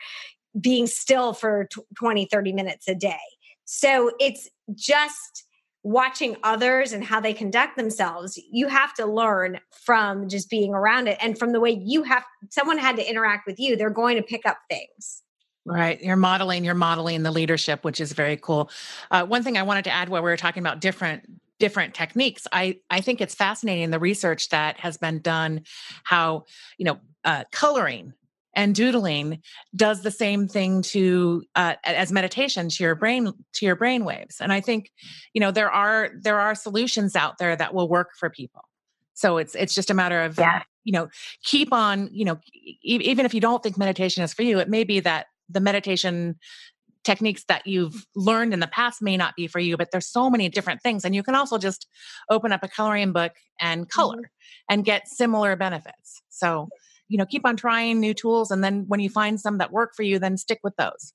being 0.60 0.88
still 0.88 1.34
for 1.34 1.70
20, 2.00 2.26
30 2.26 2.54
minutes 2.54 2.88
a 2.88 2.96
day. 2.96 3.20
So 3.66 4.12
it's 4.20 4.50
just 4.76 5.46
watching 5.84 6.36
others 6.44 6.92
and 6.92 7.04
how 7.04 7.20
they 7.20 7.34
conduct 7.34 7.78
themselves 7.78 8.38
you 8.52 8.68
have 8.68 8.94
to 8.94 9.06
learn 9.06 9.60
from 9.72 10.28
just 10.28 10.50
being 10.50 10.74
around 10.74 11.08
it 11.08 11.18
and 11.22 11.38
from 11.38 11.54
the 11.54 11.60
way 11.60 11.72
you 11.72 12.04
have 12.04 12.24
someone 12.50 12.78
had 12.78 12.96
to 12.98 13.10
interact 13.10 13.48
with 13.48 13.60
you 13.60 13.76
they're 13.78 13.90
going 13.90 14.18
to 14.18 14.24
pick 14.24 14.46
up 14.46 14.58
things. 14.70 15.24
Right. 15.66 16.02
You're 16.02 16.16
modeling 16.16 16.66
you're 16.66 16.74
modeling 16.74 17.24
the 17.24 17.32
leadership 17.32 17.86
which 17.86 18.02
is 18.02 18.12
very 18.12 18.38
cool. 18.38 18.70
Uh, 19.12 19.26
one 19.26 19.44
thing 19.44 19.58
i 19.58 19.64
wanted 19.64 19.86
to 19.86 19.92
add 19.92 20.10
while 20.10 20.22
we 20.22 20.30
were 20.30 20.38
talking 20.38 20.62
about 20.62 20.82
different 20.82 21.24
different 21.60 21.94
techniques 21.94 22.48
i 22.52 22.78
i 22.90 23.02
think 23.02 23.22
it's 23.22 23.34
fascinating 23.34 23.90
the 23.90 24.00
research 24.00 24.50
that 24.50 24.80
has 24.80 24.98
been 24.98 25.20
done 25.20 25.62
how 26.04 26.44
you 26.78 26.86
know 26.86 27.00
uh, 27.24 27.44
coloring 27.52 28.14
and 28.58 28.74
doodling 28.74 29.40
does 29.76 30.02
the 30.02 30.12
same 30.12 30.48
thing 30.48 30.82
to 30.82 31.44
uh, 31.56 31.76
as 31.86 32.12
meditation 32.12 32.68
to 32.68 32.84
your 32.84 32.96
brain 32.96 33.32
to 33.54 33.66
your 33.66 33.76
brain 33.76 34.04
waves 34.04 34.38
and 34.42 34.52
i 34.52 34.60
think 34.60 34.92
you 35.34 35.40
know 35.40 35.52
there 35.52 35.72
are 35.72 36.10
there 36.22 36.40
are 36.40 36.56
solutions 36.56 37.16
out 37.16 37.38
there 37.38 37.56
that 37.56 37.74
will 37.74 37.88
work 37.88 38.10
for 38.20 38.30
people 38.30 38.64
so 39.14 39.38
it's 39.38 39.56
it's 39.56 39.74
just 39.74 39.90
a 39.90 39.94
matter 39.94 40.22
of 40.24 40.38
yeah. 40.38 40.64
you 40.84 40.92
know 40.92 41.08
keep 41.44 41.72
on 41.72 42.10
you 42.12 42.26
know 42.26 42.40
e- 42.54 42.74
even 42.84 43.26
if 43.26 43.34
you 43.34 43.40
don't 43.40 43.64
think 43.64 43.78
meditation 43.78 44.24
is 44.24 44.34
for 44.34 44.42
you 44.42 44.60
it 44.60 44.68
may 44.68 44.84
be 44.84 45.00
that 45.00 45.28
the 45.48 45.62
meditation 45.62 46.36
techniques 47.04 47.46
that 47.48 47.66
you've 47.66 48.06
learned 48.16 48.54
in 48.54 48.60
the 48.60 48.68
past 48.68 49.02
may 49.02 49.16
not 49.16 49.34
be 49.38 49.48
for 49.48 49.60
you 49.60 49.78
but 49.78 49.90
there's 49.92 50.08
so 50.08 50.30
many 50.30 50.50
different 50.50 50.82
things 50.82 51.06
and 51.06 51.16
you 51.16 51.24
can 51.24 51.36
also 51.36 51.58
just 51.58 51.88
open 52.30 52.52
up 52.52 52.64
a 52.64 52.68
coloring 52.68 53.14
book 53.14 53.34
and 53.62 53.88
color 53.88 54.18
mm-hmm. 54.18 54.66
and 54.74 54.84
get 54.84 55.08
similar 55.08 55.56
benefits 55.56 56.22
so 56.30 56.68
you 57.08 57.18
know 57.18 57.26
keep 57.26 57.46
on 57.46 57.56
trying 57.56 58.00
new 58.00 58.14
tools 58.14 58.52
and 58.52 58.64
then 58.64 58.86
when 58.88 59.00
you 59.00 59.10
find 59.10 59.40
some 59.40 59.58
that 59.58 59.72
work 59.72 59.94
for 59.96 60.04
you 60.04 60.20
then 60.20 60.38
stick 60.38 60.60
with 60.64 60.76
those. 60.78 61.14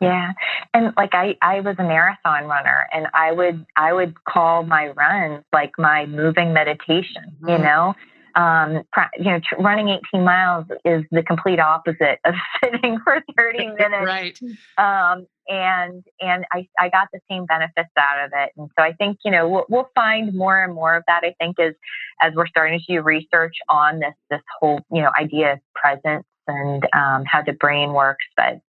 Yeah. 0.00 0.32
And 0.72 0.94
like 0.96 1.14
i 1.14 1.36
i 1.42 1.60
was 1.60 1.76
a 1.78 1.82
marathon 1.82 2.46
runner 2.46 2.86
and 2.92 3.06
i 3.12 3.32
would 3.32 3.66
i 3.76 3.92
would 3.92 4.14
call 4.24 4.62
my 4.62 4.88
runs 4.88 5.44
like 5.52 5.72
my 5.78 6.06
moving 6.06 6.52
meditation 6.52 7.36
mm-hmm. 7.40 7.48
you 7.50 7.58
know 7.58 7.94
um, 8.34 8.82
you 9.16 9.24
know, 9.24 9.40
running 9.58 9.88
18 10.12 10.24
miles 10.24 10.66
is 10.84 11.04
the 11.10 11.22
complete 11.22 11.58
opposite 11.58 12.18
of 12.24 12.34
sitting 12.64 12.98
for 13.04 13.22
30 13.36 13.66
minutes. 13.78 14.04
right. 14.04 14.38
Um, 14.78 15.26
and 15.48 16.04
and 16.20 16.44
I, 16.52 16.68
I 16.78 16.88
got 16.88 17.08
the 17.12 17.18
same 17.28 17.44
benefits 17.44 17.90
out 17.98 18.24
of 18.24 18.30
it. 18.34 18.52
And 18.56 18.70
so 18.78 18.84
I 18.84 18.92
think 18.92 19.18
you 19.24 19.32
know 19.32 19.48
we'll, 19.48 19.64
we'll 19.68 19.90
find 19.94 20.32
more 20.34 20.62
and 20.62 20.72
more 20.72 20.94
of 20.94 21.02
that. 21.08 21.24
I 21.24 21.34
think 21.40 21.58
as 21.58 21.74
as 22.22 22.32
we're 22.34 22.46
starting 22.46 22.78
to 22.78 22.84
do 22.94 23.02
research 23.02 23.56
on 23.68 23.98
this 23.98 24.14
this 24.30 24.40
whole 24.60 24.80
you 24.92 25.02
know 25.02 25.10
idea 25.18 25.54
of 25.54 25.58
presence 25.74 26.24
and 26.46 26.84
um, 26.94 27.24
how 27.26 27.42
the 27.42 27.52
brain 27.52 27.92
works. 27.92 28.24
But 28.36 28.60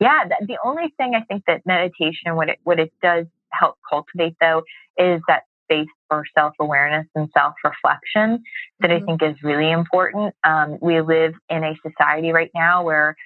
yeah, 0.00 0.24
the, 0.28 0.46
the 0.46 0.58
only 0.64 0.92
thing 0.98 1.14
I 1.14 1.22
think 1.22 1.44
that 1.46 1.64
meditation 1.64 2.36
what 2.36 2.50
it 2.50 2.58
what 2.62 2.78
it 2.78 2.92
does 3.02 3.26
help 3.50 3.76
cultivate 3.88 4.36
though 4.40 4.62
is 4.98 5.22
that 5.28 5.44
space 5.70 5.88
for 6.08 6.24
self 6.36 6.54
awareness 6.60 7.06
and 7.14 7.28
self 7.36 7.54
reflection 7.64 8.42
that 8.80 8.90
mm-hmm. 8.90 9.04
I 9.04 9.06
think 9.06 9.22
is 9.22 9.42
really 9.42 9.70
important. 9.70 10.34
Um, 10.44 10.78
we 10.80 11.00
live 11.00 11.34
in 11.48 11.64
a 11.64 11.74
society 11.86 12.32
right 12.32 12.50
now 12.54 12.84
where 12.84 13.16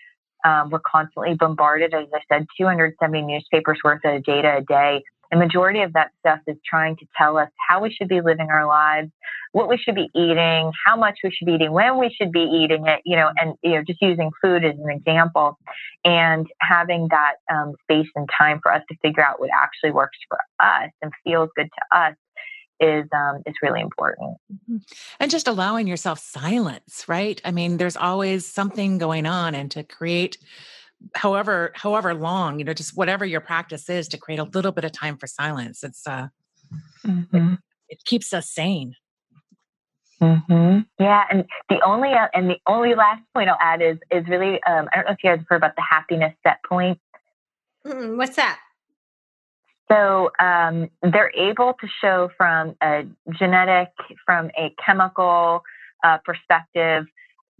um, 0.44 0.70
we're 0.70 0.80
constantly 0.80 1.34
bombarded, 1.34 1.94
as 1.94 2.06
I 2.12 2.20
said, 2.32 2.46
270 2.58 3.22
newspapers 3.22 3.78
worth 3.84 4.00
of 4.04 4.24
data 4.24 4.58
a 4.58 4.62
day. 4.62 5.02
The 5.30 5.38
majority 5.38 5.80
of 5.80 5.94
that 5.94 6.10
stuff 6.20 6.40
is 6.46 6.56
trying 6.68 6.96
to 6.96 7.06
tell 7.16 7.38
us 7.38 7.48
how 7.68 7.80
we 7.80 7.90
should 7.90 8.08
be 8.08 8.20
living 8.20 8.48
our 8.50 8.66
lives, 8.66 9.10
what 9.52 9.66
we 9.66 9.78
should 9.78 9.94
be 9.94 10.10
eating, 10.14 10.70
how 10.84 10.94
much 10.94 11.20
we 11.24 11.30
should 11.30 11.46
be 11.46 11.52
eating, 11.52 11.72
when 11.72 11.98
we 11.98 12.14
should 12.14 12.32
be 12.32 12.40
eating 12.40 12.86
it, 12.86 13.00
you 13.06 13.16
know, 13.16 13.30
and, 13.40 13.54
you 13.62 13.70
know, 13.70 13.82
just 13.86 14.02
using 14.02 14.30
food 14.42 14.62
as 14.62 14.74
an 14.78 14.90
example 14.90 15.58
and 16.04 16.46
having 16.60 17.08
that 17.10 17.36
um, 17.50 17.72
space 17.84 18.08
and 18.14 18.28
time 18.36 18.60
for 18.62 18.74
us 18.74 18.82
to 18.90 18.96
figure 19.00 19.24
out 19.24 19.40
what 19.40 19.48
actually 19.54 19.92
works 19.92 20.18
for 20.28 20.38
us 20.60 20.90
and 21.00 21.12
feels 21.24 21.48
good 21.56 21.68
to 21.68 21.96
us 21.96 22.14
is 22.82 23.08
um, 23.14 23.42
is 23.46 23.54
really 23.62 23.80
important. 23.80 24.36
Mm-hmm. 24.52 24.76
And 25.20 25.30
just 25.30 25.48
allowing 25.48 25.86
yourself 25.86 26.18
silence, 26.18 27.04
right? 27.08 27.40
I 27.44 27.50
mean, 27.50 27.76
there's 27.76 27.96
always 27.96 28.46
something 28.46 28.98
going 28.98 29.26
on, 29.26 29.54
and 29.54 29.70
to 29.70 29.82
create 29.82 30.38
however 31.14 31.72
however 31.74 32.14
long 32.14 32.58
you 32.58 32.64
know 32.64 32.72
just 32.72 32.96
whatever 32.96 33.24
your 33.24 33.40
practice 33.40 33.88
is 33.88 34.08
to 34.08 34.18
create 34.18 34.38
a 34.38 34.44
little 34.44 34.72
bit 34.72 34.84
of 34.84 34.92
time 34.92 35.16
for 35.16 35.26
silence 35.26 35.82
it's 35.82 36.06
uh 36.06 36.28
mm-hmm. 37.04 37.54
it, 37.54 37.58
it, 37.88 38.04
keeps 38.04 38.32
us 38.32 38.48
sane 38.48 38.94
mm-hmm. 40.20 40.78
yeah 40.98 41.24
and 41.30 41.44
the 41.68 41.80
only 41.84 42.10
uh, 42.10 42.28
and 42.34 42.48
the 42.48 42.58
only 42.66 42.94
last 42.94 43.22
point 43.34 43.48
i'll 43.48 43.56
add 43.60 43.82
is 43.82 43.98
is 44.10 44.26
really 44.28 44.62
um, 44.64 44.88
i 44.92 44.96
don't 44.96 45.06
know 45.06 45.12
if 45.12 45.18
you 45.24 45.30
guys 45.30 45.44
heard 45.48 45.56
about 45.56 45.76
the 45.76 45.84
happiness 45.88 46.34
set 46.42 46.58
point 46.68 46.98
mm 47.86 48.16
what's 48.16 48.36
that 48.36 48.58
so 49.92 50.30
um, 50.40 50.88
they're 51.02 51.32
able 51.36 51.74
to 51.80 51.86
show 52.00 52.30
from 52.36 52.74
a 52.82 53.04
genetic, 53.38 53.88
from 54.24 54.50
a 54.58 54.74
chemical 54.84 55.62
uh, 56.02 56.18
perspective, 56.24 57.04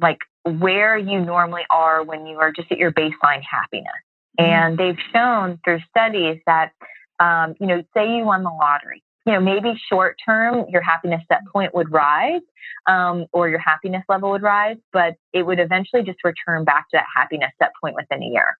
like 0.00 0.18
where 0.44 0.96
you 0.96 1.20
normally 1.20 1.62
are 1.70 2.02
when 2.02 2.26
you 2.26 2.38
are 2.38 2.50
just 2.50 2.72
at 2.72 2.78
your 2.78 2.92
baseline 2.92 3.42
happiness. 3.48 3.92
Mm-hmm. 4.40 4.44
And 4.44 4.78
they've 4.78 4.98
shown 5.12 5.60
through 5.64 5.80
studies 5.90 6.40
that, 6.46 6.72
um, 7.20 7.54
you 7.60 7.66
know, 7.66 7.82
say 7.94 8.16
you 8.16 8.24
won 8.24 8.42
the 8.42 8.50
lottery, 8.50 9.02
you 9.26 9.32
know, 9.32 9.40
maybe 9.40 9.78
short 9.88 10.16
term 10.24 10.66
your 10.68 10.82
happiness 10.82 11.22
set 11.28 11.40
point 11.52 11.74
would 11.74 11.92
rise 11.92 12.40
um, 12.86 13.26
or 13.32 13.48
your 13.48 13.58
happiness 13.58 14.02
level 14.08 14.30
would 14.30 14.42
rise, 14.42 14.76
but 14.92 15.14
it 15.32 15.44
would 15.44 15.60
eventually 15.60 16.02
just 16.02 16.18
return 16.24 16.64
back 16.64 16.88
to 16.90 16.96
that 16.96 17.06
happiness 17.14 17.50
set 17.60 17.70
point 17.80 17.94
within 17.94 18.22
a 18.22 18.26
year. 18.26 18.56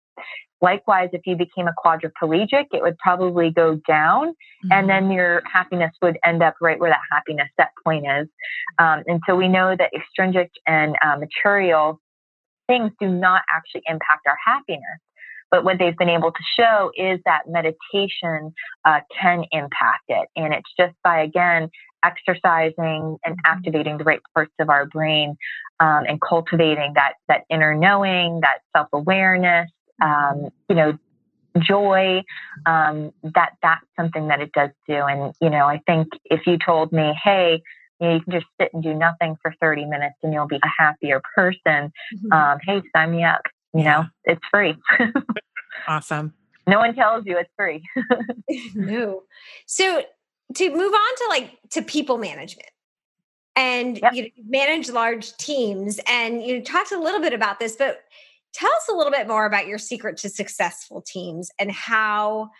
Likewise, 0.60 1.08
if 1.12 1.22
you 1.26 1.34
became 1.34 1.66
a 1.66 1.74
quadriplegic, 1.84 2.66
it 2.72 2.82
would 2.82 2.96
probably 2.98 3.50
go 3.50 3.80
down, 3.88 4.28
mm-hmm. 4.28 4.72
and 4.72 4.88
then 4.88 5.10
your 5.10 5.42
happiness 5.52 5.90
would 6.00 6.16
end 6.24 6.40
up 6.42 6.54
right 6.60 6.78
where 6.78 6.90
that 6.90 7.00
happiness 7.10 7.48
set 7.56 7.70
point 7.84 8.06
is. 8.06 8.28
Um, 8.78 9.02
and 9.08 9.20
so 9.28 9.34
we 9.34 9.48
know 9.48 9.74
that 9.76 9.90
extrinsic 9.92 10.52
and 10.66 10.94
uh, 11.04 11.16
material 11.16 12.00
things 12.68 12.92
do 13.00 13.08
not 13.08 13.42
actually 13.50 13.82
impact 13.86 14.26
our 14.28 14.38
happiness. 14.46 15.00
But 15.52 15.64
what 15.64 15.78
they've 15.78 15.96
been 15.96 16.08
able 16.08 16.32
to 16.32 16.42
show 16.58 16.90
is 16.96 17.20
that 17.26 17.42
meditation 17.46 18.54
uh, 18.86 19.00
can 19.20 19.44
impact 19.52 20.04
it. 20.08 20.26
And 20.34 20.54
it's 20.54 20.70
just 20.76 20.94
by, 21.04 21.20
again, 21.22 21.70
exercising 22.02 23.18
and 23.24 23.36
mm-hmm. 23.36 23.40
activating 23.44 23.98
the 23.98 24.04
right 24.04 24.20
parts 24.34 24.54
of 24.58 24.70
our 24.70 24.86
brain 24.86 25.36
um, 25.78 26.04
and 26.08 26.20
cultivating 26.20 26.94
that, 26.94 27.12
that 27.28 27.42
inner 27.50 27.74
knowing, 27.74 28.40
that 28.40 28.60
self 28.74 28.88
awareness, 28.94 29.70
um, 30.02 30.48
you 30.70 30.74
know, 30.74 30.98
joy, 31.58 32.22
um, 32.64 33.12
that 33.22 33.50
that's 33.62 33.84
something 33.94 34.28
that 34.28 34.40
it 34.40 34.52
does 34.52 34.70
do. 34.88 34.94
And, 34.94 35.34
you 35.42 35.50
know, 35.50 35.66
I 35.66 35.82
think 35.86 36.08
if 36.24 36.46
you 36.46 36.56
told 36.64 36.92
me, 36.92 37.12
hey, 37.22 37.62
you 38.00 38.08
know, 38.08 38.14
you 38.14 38.20
can 38.22 38.32
just 38.32 38.46
sit 38.58 38.70
and 38.72 38.82
do 38.82 38.94
nothing 38.94 39.36
for 39.42 39.54
30 39.60 39.84
minutes 39.84 40.16
and 40.22 40.32
you'll 40.32 40.48
be 40.48 40.56
a 40.56 40.82
happier 40.82 41.20
person. 41.36 41.92
Mm-hmm. 42.14 42.32
Um, 42.32 42.58
hey, 42.66 42.82
sign 42.96 43.12
me 43.12 43.22
up. 43.22 43.42
You 43.74 43.84
know, 43.84 44.04
it's 44.24 44.40
free. 44.50 44.76
awesome. 45.88 46.34
No 46.66 46.78
one 46.78 46.94
tells 46.94 47.26
you 47.26 47.38
it's 47.38 47.50
free. 47.56 47.82
no. 48.74 49.22
So 49.66 50.02
to 50.54 50.70
move 50.70 50.92
on 50.92 51.16
to 51.16 51.26
like 51.28 51.58
to 51.70 51.82
people 51.82 52.18
management 52.18 52.68
and 53.56 53.98
yep. 53.98 54.14
you 54.14 54.30
manage 54.46 54.90
large 54.90 55.36
teams 55.36 55.98
and 56.08 56.42
you 56.42 56.62
talked 56.62 56.92
a 56.92 57.00
little 57.00 57.20
bit 57.20 57.32
about 57.32 57.58
this, 57.58 57.76
but 57.76 58.00
tell 58.52 58.70
us 58.70 58.88
a 58.90 58.94
little 58.94 59.12
bit 59.12 59.26
more 59.26 59.46
about 59.46 59.66
your 59.66 59.78
secret 59.78 60.16
to 60.18 60.28
successful 60.28 61.02
teams 61.02 61.50
and 61.58 61.72
how 61.72 62.50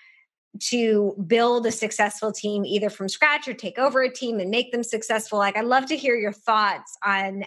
to 0.61 1.15
build 1.27 1.67
a 1.67 1.73
successful 1.73 2.33
team 2.33 2.65
either 2.65 2.91
from 2.91 3.09
scratch 3.09 3.49
or 3.49 3.55
take 3.55 3.79
over 3.79 4.03
a 4.03 4.13
team 4.13 4.39
and 4.39 4.51
make 4.51 4.71
them 4.71 4.83
successful 4.83 5.39
like 5.39 5.57
i'd 5.57 5.65
love 5.65 5.87
to 5.87 5.97
hear 5.97 6.15
your 6.15 6.31
thoughts 6.33 6.95
on 7.03 7.43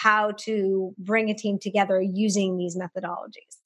how 0.00 0.32
to 0.32 0.94
bring 0.98 1.28
a 1.28 1.34
team 1.34 1.58
together 1.58 2.00
using 2.00 2.56
these 2.56 2.76
methodologies. 2.76 3.58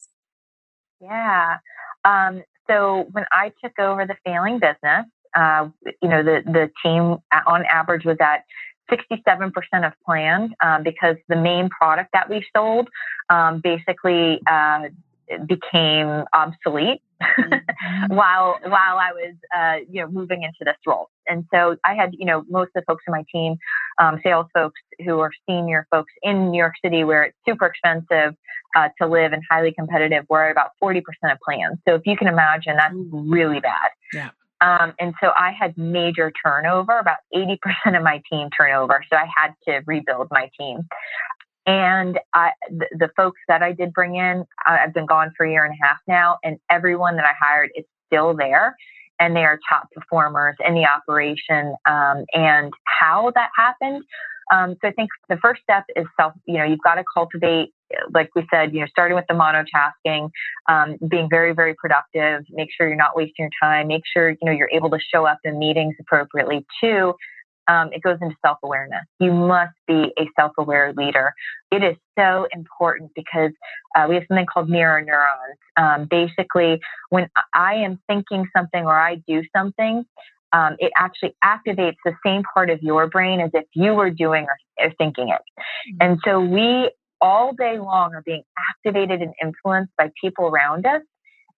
Yeah 1.00 1.58
um, 2.06 2.42
so 2.68 3.06
when 3.12 3.24
i 3.32 3.52
took 3.62 3.78
over 3.78 4.06
the 4.06 4.16
failing 4.24 4.58
business 4.58 5.06
uh, 5.34 5.68
you 6.02 6.08
know 6.08 6.22
the, 6.22 6.42
the 6.46 6.70
team 6.82 7.18
on 7.46 7.64
average 7.66 8.04
was 8.04 8.16
at 8.20 8.44
67% 8.90 9.52
of 9.84 9.92
plan 10.04 10.54
um, 10.62 10.84
because 10.84 11.16
the 11.28 11.36
main 11.36 11.68
product 11.68 12.10
that 12.12 12.30
we 12.30 12.46
sold 12.56 12.88
um, 13.28 13.60
basically 13.60 14.40
uh, 14.48 14.82
became 15.46 16.24
obsolete 16.32 17.02
mm-hmm. 17.22 18.14
while 18.14 18.58
while 18.62 18.98
I 18.98 19.12
was 19.12 19.34
uh, 19.56 19.84
you 19.90 20.02
know 20.02 20.08
moving 20.08 20.42
into 20.42 20.58
this 20.60 20.76
role. 20.86 21.08
And 21.26 21.44
so 21.52 21.76
I 21.84 21.94
had 21.94 22.14
you 22.18 22.26
know 22.26 22.44
most 22.48 22.68
of 22.68 22.82
the 22.82 22.82
folks 22.86 23.04
in 23.06 23.12
my 23.12 23.24
team, 23.32 23.56
um, 23.98 24.20
sales 24.22 24.46
folks 24.54 24.80
who 25.04 25.18
are 25.20 25.30
senior 25.48 25.86
folks 25.90 26.12
in 26.22 26.50
New 26.50 26.58
York 26.58 26.74
City, 26.84 27.04
where 27.04 27.24
it's 27.24 27.36
super 27.46 27.66
expensive 27.66 28.36
uh, 28.76 28.88
to 29.00 29.08
live 29.08 29.32
and 29.32 29.42
highly 29.50 29.72
competitive. 29.72 30.24
We're 30.28 30.46
at 30.46 30.52
about 30.52 30.70
forty 30.80 31.00
percent 31.00 31.32
of 31.32 31.38
plans. 31.44 31.78
So 31.88 31.94
if 31.94 32.02
you 32.04 32.16
can 32.16 32.28
imagine, 32.28 32.76
that's 32.76 32.94
really 33.10 33.60
bad. 33.60 33.90
Yeah. 34.12 34.30
Um, 34.60 34.94
and 34.98 35.14
so 35.22 35.32
I 35.36 35.52
had 35.52 35.76
major 35.76 36.32
turnover, 36.42 36.98
about 36.98 37.18
80% 37.34 37.58
of 37.94 38.02
my 38.02 38.22
team 38.30 38.48
turnover. 38.56 39.04
So 39.10 39.16
I 39.16 39.26
had 39.36 39.52
to 39.68 39.82
rebuild 39.86 40.28
my 40.30 40.50
team. 40.58 40.88
And 41.66 42.18
I, 42.33 42.52
the, 42.70 42.87
the, 42.92 43.11
folks 43.16 43.40
that 43.48 43.61
I 43.61 43.72
did 43.72 43.92
bring 43.92 44.14
in, 44.14 44.44
I've 44.64 44.94
been 44.94 45.07
gone 45.07 45.33
for 45.37 45.44
a 45.44 45.50
year 45.50 45.64
and 45.64 45.74
a 45.74 45.85
half 45.85 45.98
now, 46.07 46.38
and 46.44 46.59
everyone 46.70 47.16
that 47.16 47.24
I 47.24 47.33
hired 47.38 47.70
is 47.74 47.85
still 48.07 48.37
there, 48.37 48.76
and 49.18 49.35
they 49.35 49.44
are 49.44 49.59
top 49.68 49.88
performers 49.92 50.55
in 50.64 50.74
the 50.74 50.87
operation. 50.87 51.74
Um, 51.85 52.24
and 52.33 52.72
how 53.00 53.33
that 53.35 53.50
happened. 53.59 54.05
Um, 54.52 54.76
so 54.81 54.88
I 54.88 54.92
think 54.92 55.11
the 55.29 55.38
first 55.38 55.62
step 55.62 55.85
is 55.96 56.07
self. 56.18 56.35
You 56.46 56.59
know, 56.59 56.64
you've 56.64 56.83
got 56.85 56.94
to 56.94 57.05
cultivate, 57.12 57.70
like 58.14 58.31
we 58.37 58.46
said, 58.48 58.72
you 58.72 58.79
know, 58.79 58.87
starting 58.87 59.16
with 59.16 59.24
the 59.29 59.35
monotasking, 59.35 60.31
um, 60.68 60.96
being 61.09 61.29
very, 61.29 61.52
very 61.52 61.74
productive. 61.74 62.44
Make 62.50 62.68
sure 62.76 62.87
you're 62.87 62.96
not 62.96 63.16
wasting 63.16 63.35
your 63.38 63.50
time. 63.61 63.88
Make 63.88 64.02
sure 64.07 64.31
you 64.31 64.38
know 64.42 64.52
you're 64.52 64.70
able 64.72 64.90
to 64.90 65.00
show 65.12 65.26
up 65.26 65.38
in 65.42 65.59
meetings 65.59 65.96
appropriately. 66.00 66.64
too 66.81 67.14
um, 67.68 67.90
it 67.92 68.02
goes 68.02 68.18
into 68.20 68.37
self 68.44 68.59
awareness. 68.62 69.05
You 69.18 69.33
must 69.33 69.74
be 69.87 70.12
a 70.18 70.29
self 70.38 70.52
aware 70.59 70.92
leader. 70.92 71.35
It 71.70 71.83
is 71.83 71.96
so 72.18 72.46
important 72.52 73.12
because 73.14 73.50
uh, 73.96 74.07
we 74.09 74.14
have 74.14 74.24
something 74.29 74.46
called 74.46 74.68
mirror 74.68 75.02
neurons. 75.02 75.59
Um, 75.76 76.07
basically, 76.11 76.81
when 77.11 77.29
I 77.55 77.74
am 77.74 77.98
thinking 78.07 78.46
something 78.57 78.85
or 78.85 78.98
I 78.98 79.16
do 79.26 79.42
something, 79.55 80.05
um, 80.52 80.76
it 80.79 80.92
actually 80.96 81.35
activates 81.44 81.96
the 82.05 82.14
same 82.24 82.42
part 82.55 82.70
of 82.70 82.83
your 82.83 83.09
brain 83.09 83.40
as 83.40 83.50
if 83.52 83.64
you 83.74 83.94
were 83.94 84.11
doing 84.11 84.44
or, 84.44 84.87
or 84.87 84.92
thinking 84.96 85.29
it. 85.29 85.40
Mm-hmm. 85.59 85.96
And 86.00 86.18
so 86.24 86.40
we 86.40 86.90
all 87.20 87.52
day 87.52 87.79
long 87.79 88.14
are 88.14 88.22
being 88.24 88.42
activated 88.70 89.22
and 89.22 89.35
influenced 89.42 89.92
by 89.98 90.11
people 90.20 90.46
around 90.46 90.87
us. 90.87 91.02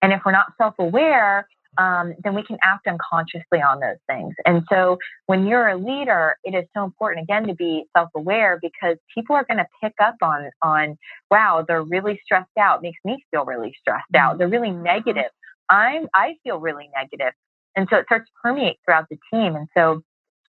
And 0.01 0.13
if 0.13 0.21
we're 0.25 0.31
not 0.31 0.53
self 0.57 0.75
aware, 0.79 1.47
um, 1.77 2.13
then 2.23 2.33
we 2.33 2.43
can 2.43 2.57
act 2.63 2.87
unconsciously 2.87 3.61
on 3.61 3.79
those 3.79 3.97
things. 4.07 4.33
And 4.45 4.63
so 4.71 4.97
when 5.27 5.45
you're 5.45 5.69
a 5.69 5.77
leader, 5.77 6.35
it 6.43 6.55
is 6.55 6.65
so 6.75 6.83
important 6.83 7.23
again 7.23 7.47
to 7.47 7.53
be 7.53 7.85
self-aware 7.95 8.59
because 8.61 8.97
people 9.13 9.35
are 9.35 9.45
going 9.45 9.59
to 9.59 9.67
pick 9.81 9.93
up 10.01 10.15
on 10.21 10.49
on 10.61 10.97
wow, 11.29 11.63
they're 11.67 11.83
really 11.83 12.19
stressed 12.23 12.49
out. 12.59 12.81
Makes 12.81 12.99
me 13.05 13.23
feel 13.31 13.45
really 13.45 13.73
stressed 13.79 14.15
out. 14.15 14.37
They're 14.37 14.47
really 14.47 14.69
mm-hmm. 14.69 14.83
negative. 14.83 15.31
I'm 15.69 16.07
I 16.13 16.35
feel 16.43 16.59
really 16.59 16.89
negative. 16.95 17.33
And 17.75 17.87
so 17.89 17.97
it 17.97 18.05
starts 18.05 18.25
to 18.25 18.31
permeate 18.43 18.77
throughout 18.83 19.05
the 19.09 19.17
team. 19.31 19.55
And 19.55 19.67
so 19.77 20.01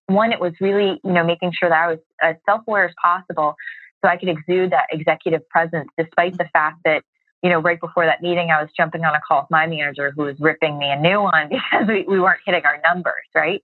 one, 0.07 0.33
it 0.33 0.39
was 0.39 0.53
really, 0.59 0.99
you 1.03 1.11
know, 1.11 1.23
making 1.23 1.53
sure 1.57 1.69
that 1.69 1.83
I 1.83 1.87
was 1.87 1.99
as 2.21 2.35
self-aware 2.45 2.85
as 2.85 2.93
possible 3.01 3.55
so 4.03 4.09
I 4.09 4.17
could 4.17 4.29
exude 4.29 4.71
that 4.71 4.87
executive 4.91 5.47
presence 5.49 5.87
despite 5.97 6.37
the 6.37 6.49
fact 6.51 6.79
that 6.85 7.03
you 7.43 7.49
know, 7.49 7.59
right 7.59 7.79
before 7.79 8.05
that 8.05 8.21
meeting, 8.21 8.49
I 8.51 8.61
was 8.61 8.69
jumping 8.75 9.03
on 9.03 9.15
a 9.15 9.19
call 9.27 9.41
with 9.41 9.51
my 9.51 9.65
manager 9.67 10.11
who 10.15 10.23
was 10.23 10.35
ripping 10.39 10.77
me 10.77 10.91
a 10.91 10.99
new 10.99 11.21
one 11.21 11.49
because 11.49 11.87
we, 11.87 12.05
we 12.07 12.19
weren't 12.19 12.41
hitting 12.45 12.63
our 12.65 12.79
numbers, 12.83 13.25
right? 13.35 13.63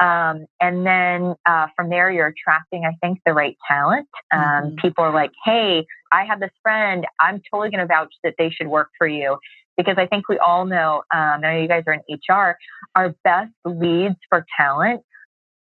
Um, 0.00 0.46
and 0.60 0.84
then 0.84 1.34
uh, 1.46 1.68
from 1.76 1.88
there, 1.88 2.10
you're 2.10 2.26
attracting, 2.26 2.84
I 2.84 2.96
think, 3.00 3.20
the 3.24 3.32
right 3.32 3.56
talent. 3.68 4.08
Um, 4.32 4.40
mm-hmm. 4.40 4.74
People 4.76 5.04
are 5.04 5.14
like, 5.14 5.30
hey, 5.44 5.86
I 6.12 6.24
have 6.24 6.40
this 6.40 6.50
friend. 6.62 7.06
I'm 7.20 7.40
totally 7.50 7.70
going 7.70 7.80
to 7.80 7.86
vouch 7.86 8.12
that 8.24 8.34
they 8.36 8.50
should 8.50 8.66
work 8.66 8.90
for 8.98 9.06
you. 9.06 9.38
Because 9.76 9.96
I 9.98 10.06
think 10.06 10.28
we 10.28 10.38
all 10.38 10.66
know, 10.66 11.02
um, 11.12 11.20
I 11.20 11.38
know 11.38 11.60
you 11.60 11.68
guys 11.68 11.82
are 11.86 11.94
in 11.94 12.18
HR, 12.30 12.56
our 12.94 13.14
best 13.24 13.52
leads 13.64 14.16
for 14.28 14.46
talent 14.56 15.02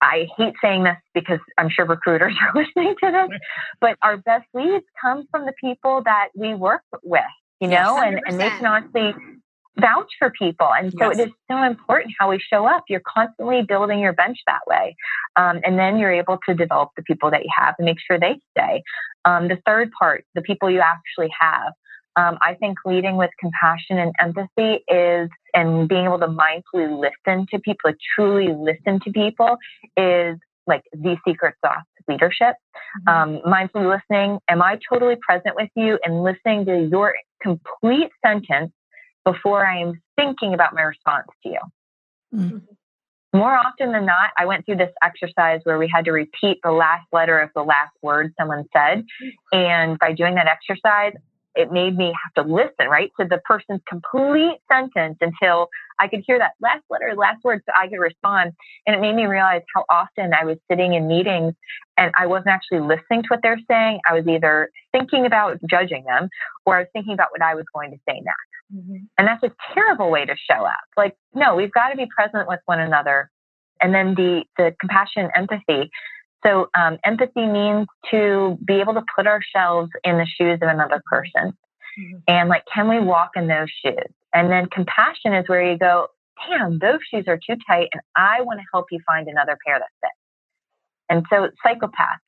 I 0.02 0.28
hate 0.38 0.54
saying 0.62 0.84
this 0.84 0.95
because 1.13 1.39
I'm 1.58 1.69
sure 1.69 1.86
recruiters 1.86 2.34
are 2.41 2.54
listening 2.60 2.95
to 3.04 3.12
this, 3.12 3.39
but 3.82 3.98
our 4.02 4.17
best 4.17 4.45
leads 4.54 4.86
come 5.02 5.28
from 5.32 5.45
the 5.45 5.54
people 5.60 6.02
that 6.06 6.30
we 6.36 6.54
work 6.54 6.84
with 7.04 7.22
you 7.60 7.67
know, 7.67 7.98
yes, 7.98 8.04
and, 8.06 8.22
and 8.26 8.39
they 8.39 8.50
can 8.50 8.65
honestly 8.65 9.13
vouch 9.80 10.12
for 10.17 10.32
people. 10.32 10.69
And 10.74 10.91
so 10.91 11.10
yes. 11.10 11.19
it 11.19 11.28
is 11.30 11.34
so 11.50 11.63
important 11.63 12.13
how 12.19 12.30
we 12.30 12.39
show 12.39 12.65
up. 12.65 12.84
You're 12.89 13.02
constantly 13.08 13.62
building 13.62 14.00
your 14.00 14.13
bench 14.13 14.38
that 14.48 14.62
way. 14.67 14.95
Um, 15.36 15.60
and 15.63 15.78
then 15.78 15.98
you're 15.98 16.12
able 16.12 16.38
to 16.48 16.54
develop 16.54 16.89
the 16.95 17.04
people 17.04 17.32
that 17.32 17.43
you 17.43 17.50
have 17.56 17.76
and 17.78 17.86
make 17.86 17.98
sure 18.06 18.19
they 18.19 18.39
stay. 18.58 18.84
Um, 19.26 19.48
the 19.48 19.58
third 19.65 19.91
part, 19.98 20.26
the 20.36 20.41
people 20.41 20.69
you 20.69 20.82
actually 20.82 21.32
have. 21.39 21.74
Um, 22.15 22.38
I 22.41 22.56
think 22.56 22.80
leading 22.86 23.15
with 23.15 23.30
compassion 23.39 23.98
and 23.98 24.13
empathy 24.19 24.84
is, 24.89 25.30
and 25.54 25.88
being 25.88 26.06
able 26.06 26.19
to 26.19 26.28
mindfully 26.28 27.00
listen 27.00 27.45
to 27.52 27.60
people, 27.60 27.91
like 27.91 27.98
truly 28.15 28.54
listen 28.54 29.00
to 29.02 29.12
people, 29.12 29.58
is 29.95 30.38
like 30.70 30.84
the 30.94 31.18
secret 31.28 31.56
sauce 31.66 31.84
leadership. 32.10 32.56
Mm-hmm. 33.08 33.10
Um, 33.10 33.42
mindfully 33.46 33.90
listening. 33.96 34.40
Am 34.50 34.62
I 34.62 34.80
totally 34.92 35.16
present 35.22 35.56
with 35.56 35.70
you 35.76 36.00
and 36.04 36.24
listening 36.24 36.66
to 36.66 36.88
your 36.90 37.16
complete 37.42 38.10
sentence 38.26 38.72
before 39.24 39.66
I 39.66 39.82
am 39.82 40.02
thinking 40.16 40.54
about 40.54 40.74
my 40.74 40.82
response 40.82 41.28
to 41.44 41.50
you? 41.50 41.60
Mm-hmm. 42.36 42.58
More 43.32 43.54
often 43.56 43.92
than 43.92 44.08
not, 44.08 44.32
I 44.38 44.46
went 44.48 44.66
through 44.66 44.78
this 44.78 44.92
exercise 45.04 45.62
where 45.64 45.78
we 45.78 45.88
had 45.94 46.06
to 46.06 46.12
repeat 46.12 46.60
the 46.64 46.72
last 46.72 47.06
letter 47.12 47.40
of 47.40 47.52
the 47.56 47.62
last 47.62 47.92
word 48.02 48.34
someone 48.40 48.66
said. 48.76 49.06
And 49.52 50.00
by 50.00 50.14
doing 50.14 50.34
that 50.36 50.48
exercise, 50.48 51.14
it 51.54 51.72
made 51.72 51.96
me 51.96 52.14
have 52.24 52.46
to 52.46 52.52
listen, 52.52 52.88
right, 52.90 53.12
to 53.20 53.28
the 53.28 53.40
person's 53.46 53.82
complete 53.88 54.58
sentence 54.72 55.18
until 55.22 55.70
I 56.00 56.08
could 56.08 56.24
hear 56.26 56.40
that 56.40 56.52
last 56.62 56.84
letter, 56.90 57.14
last 57.16 57.44
word, 57.44 57.62
so 57.66 57.74
I 57.78 57.88
could 57.88 58.00
respond. 58.00 58.54
And 58.88 58.96
it 58.96 59.00
made 59.00 59.16
me 59.16 59.26
realize 59.26 59.62
how 59.76 59.86
often 59.90 60.34
I 60.34 60.46
was 60.46 60.58
sitting 60.70 60.94
in 60.94 61.08
meetings 61.08 61.54
and 61.98 62.12
I 62.18 62.28
wasn't 62.28 62.48
actually 62.48 62.80
listening 62.80 63.24
to 63.24 63.28
what 63.30 63.42
they're 63.44 63.60
saying. 63.70 64.00
I 64.10 64.14
was 64.14 64.26
either 64.28 64.70
thinking 64.92 65.26
about 65.26 65.60
judging 65.70 66.06
them 66.06 66.30
or 66.66 66.78
I 66.78 66.80
was 66.80 66.88
thinking 66.94 67.14
about 67.14 67.28
what 67.32 67.42
I 67.42 67.56
was 67.56 67.66
going 67.74 67.92
to 67.92 67.98
say 68.08 68.16
next. 68.16 68.50
Mm-hmm. 68.74 68.98
And 69.18 69.28
that's 69.28 69.44
a 69.44 69.52
terrible 69.74 70.10
way 70.10 70.26
to 70.26 70.36
show 70.50 70.64
up. 70.64 70.80
Like, 70.96 71.16
no, 71.34 71.56
we've 71.56 71.72
got 71.72 71.90
to 71.90 71.98
be 71.98 72.08
present 72.16 72.48
with 72.48 72.60
one 72.66 72.80
another. 72.80 73.30
And 73.82 73.94
then 73.94 74.14
the 74.16 74.44
the 74.58 74.76
compassion, 74.80 75.30
empathy. 75.36 75.90
So 76.46 76.70
um, 76.78 76.98
empathy 77.04 77.46
means 77.46 77.88
to 78.12 78.58
be 78.66 78.76
able 78.76 78.94
to 78.94 79.04
put 79.16 79.28
ourselves 79.28 79.90
in 80.04 80.18
the 80.18 80.26
shoes 80.26 80.60
of 80.62 80.70
another 80.70 81.02
person. 81.06 81.52
Mm-hmm. 82.00 82.18
And 82.28 82.50
like, 82.50 82.64
can 82.74 82.88
we 82.88 83.00
walk 83.00 83.32
in 83.36 83.48
those 83.48 83.68
shoes? 83.84 84.14
And 84.34 84.52
then 84.52 84.68
compassion 84.68 85.34
is 85.34 85.48
where 85.48 85.72
you 85.72 85.78
go, 85.78 86.08
damn, 86.48 86.80
those 86.80 87.00
shoes 87.12 87.26
are 87.28 87.38
too 87.38 87.56
tight 87.68 87.89
and 87.92 88.02
I 88.15 88.42
want 88.42 88.60
to 88.60 88.65
help 88.74 88.88
you 88.92 89.00
find 89.06 89.28
another 89.28 89.58
pair 89.65 89.80
that 89.80 89.89
fits. 90.02 90.13
And 91.10 91.26
so 91.30 91.50
psychopaths, 91.65 92.20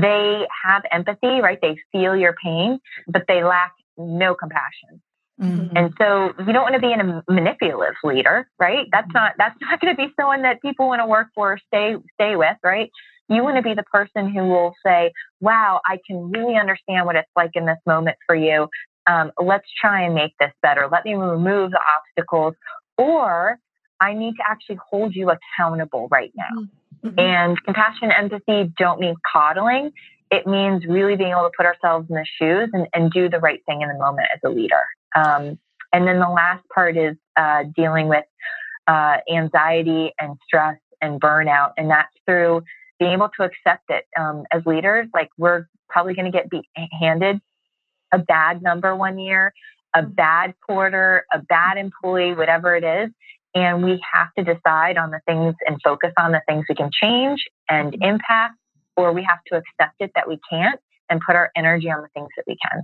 they 0.00 0.46
have 0.64 0.82
empathy, 0.90 1.40
right? 1.40 1.58
They 1.60 1.76
feel 1.90 2.16
your 2.16 2.34
pain, 2.42 2.78
but 3.08 3.24
they 3.28 3.42
lack 3.42 3.72
no 3.98 4.34
compassion. 4.34 5.02
Mm-hmm. 5.40 5.76
And 5.76 5.94
so 5.98 6.32
you 6.38 6.52
don't 6.52 6.62
want 6.62 6.74
to 6.74 6.80
be 6.80 6.92
a 6.92 7.22
manipulative 7.32 7.96
leader, 8.04 8.48
right? 8.58 8.86
That's 8.92 9.08
mm-hmm. 9.08 9.16
not 9.16 9.32
that's 9.38 9.56
not 9.60 9.80
going 9.80 9.96
to 9.96 10.00
be 10.00 10.12
someone 10.18 10.42
that 10.42 10.62
people 10.62 10.86
want 10.86 11.00
to 11.00 11.06
work 11.06 11.28
for, 11.34 11.58
stay 11.66 11.96
stay 12.14 12.36
with, 12.36 12.56
right? 12.62 12.90
You 13.28 13.42
want 13.42 13.56
to 13.56 13.62
be 13.62 13.74
the 13.74 13.84
person 13.84 14.30
who 14.30 14.46
will 14.48 14.74
say, 14.84 15.10
"Wow, 15.40 15.80
I 15.88 15.98
can 16.06 16.30
really 16.30 16.56
understand 16.56 17.06
what 17.06 17.16
it's 17.16 17.30
like 17.34 17.52
in 17.54 17.66
this 17.66 17.78
moment 17.86 18.18
for 18.26 18.36
you. 18.36 18.68
Um, 19.06 19.32
let's 19.42 19.66
try 19.80 20.04
and 20.04 20.14
make 20.14 20.32
this 20.38 20.52
better. 20.62 20.88
Let 20.90 21.04
me 21.04 21.14
remove 21.14 21.70
the 21.70 21.80
obstacles, 21.96 22.54
or 22.96 23.58
I 24.00 24.14
need 24.14 24.34
to 24.36 24.42
actually 24.48 24.78
hold 24.90 25.14
you 25.14 25.30
accountable 25.30 26.08
right 26.10 26.32
now." 26.36 26.62
Mm-hmm. 26.62 27.08
Mm-hmm. 27.08 27.18
And 27.18 27.62
compassion 27.64 28.12
and 28.12 28.32
empathy 28.32 28.72
don't 28.78 29.00
mean 29.00 29.16
coddling. 29.30 29.90
It 30.30 30.46
means 30.46 30.84
really 30.86 31.16
being 31.16 31.32
able 31.32 31.42
to 31.42 31.50
put 31.56 31.66
ourselves 31.66 32.08
in 32.08 32.14
the 32.14 32.26
shoes 32.38 32.70
and, 32.72 32.86
and 32.94 33.10
do 33.10 33.28
the 33.28 33.38
right 33.38 33.60
thing 33.66 33.82
in 33.82 33.88
the 33.88 33.98
moment 33.98 34.28
as 34.32 34.40
a 34.44 34.48
leader. 34.48 34.84
Um, 35.14 35.58
and 35.92 36.06
then 36.06 36.20
the 36.20 36.28
last 36.28 36.64
part 36.74 36.96
is 36.96 37.16
uh, 37.36 37.64
dealing 37.76 38.08
with 38.08 38.24
uh, 38.86 39.16
anxiety 39.30 40.12
and 40.18 40.38
stress 40.46 40.78
and 41.00 41.20
burnout. 41.20 41.72
And 41.76 41.90
that's 41.90 42.12
through 42.24 42.62
being 42.98 43.12
able 43.12 43.30
to 43.36 43.44
accept 43.44 43.84
it 43.90 44.04
um, 44.18 44.44
as 44.52 44.62
leaders. 44.64 45.08
Like 45.12 45.28
we're 45.36 45.66
probably 45.88 46.14
going 46.14 46.30
to 46.30 46.36
get 46.36 46.48
be 46.48 46.62
handed 46.98 47.40
a 48.12 48.18
bad 48.18 48.62
number 48.62 48.94
one 48.94 49.18
year, 49.18 49.52
a 49.94 50.02
mm-hmm. 50.02 50.12
bad 50.12 50.54
quarter, 50.64 51.26
a 51.32 51.40
bad 51.40 51.78
employee, 51.78 52.34
whatever 52.34 52.76
it 52.76 52.84
is. 52.84 53.10
And 53.54 53.84
we 53.84 54.02
have 54.12 54.28
to 54.38 54.44
decide 54.44 54.96
on 54.96 55.10
the 55.10 55.20
things 55.26 55.54
and 55.66 55.76
focus 55.84 56.12
on 56.18 56.32
the 56.32 56.40
things 56.48 56.64
we 56.68 56.74
can 56.74 56.90
change 56.92 57.44
and 57.68 57.92
mm-hmm. 57.92 58.02
impact, 58.02 58.54
or 58.96 59.12
we 59.12 59.26
have 59.28 59.40
to 59.48 59.56
accept 59.56 59.96
it 60.00 60.12
that 60.14 60.26
we 60.28 60.38
can't 60.50 60.80
and 61.10 61.20
put 61.26 61.36
our 61.36 61.50
energy 61.54 61.90
on 61.90 62.00
the 62.00 62.08
things 62.14 62.28
that 62.36 62.44
we 62.46 62.56
can. 62.56 62.82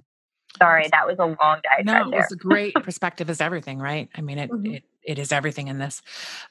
Sorry, 0.59 0.89
that 0.91 1.07
was 1.07 1.17
a 1.19 1.25
long 1.25 1.61
diatribe. 1.63 2.11
No, 2.11 2.19
it's 2.19 2.33
a 2.33 2.37
great 2.37 2.75
perspective 2.75 3.31
is 3.31 3.41
everything, 3.41 3.79
right? 3.79 4.11
I 4.15 4.21
mean, 4.21 4.39
it, 4.39 4.51
mm-hmm. 4.51 4.75
it 4.75 4.85
it 5.03 5.19
is 5.19 5.33
everything 5.33 5.69
in 5.69 5.79
this. 5.79 6.03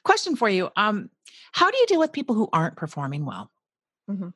Question 0.02 0.34
for 0.34 0.48
you: 0.48 0.70
um, 0.76 1.10
How 1.52 1.70
do 1.70 1.76
you 1.76 1.86
deal 1.86 2.00
with 2.00 2.12
people 2.12 2.34
who 2.34 2.48
aren't 2.52 2.76
performing 2.76 3.24
well? 3.24 3.52
Mm-hmm. 4.10 4.28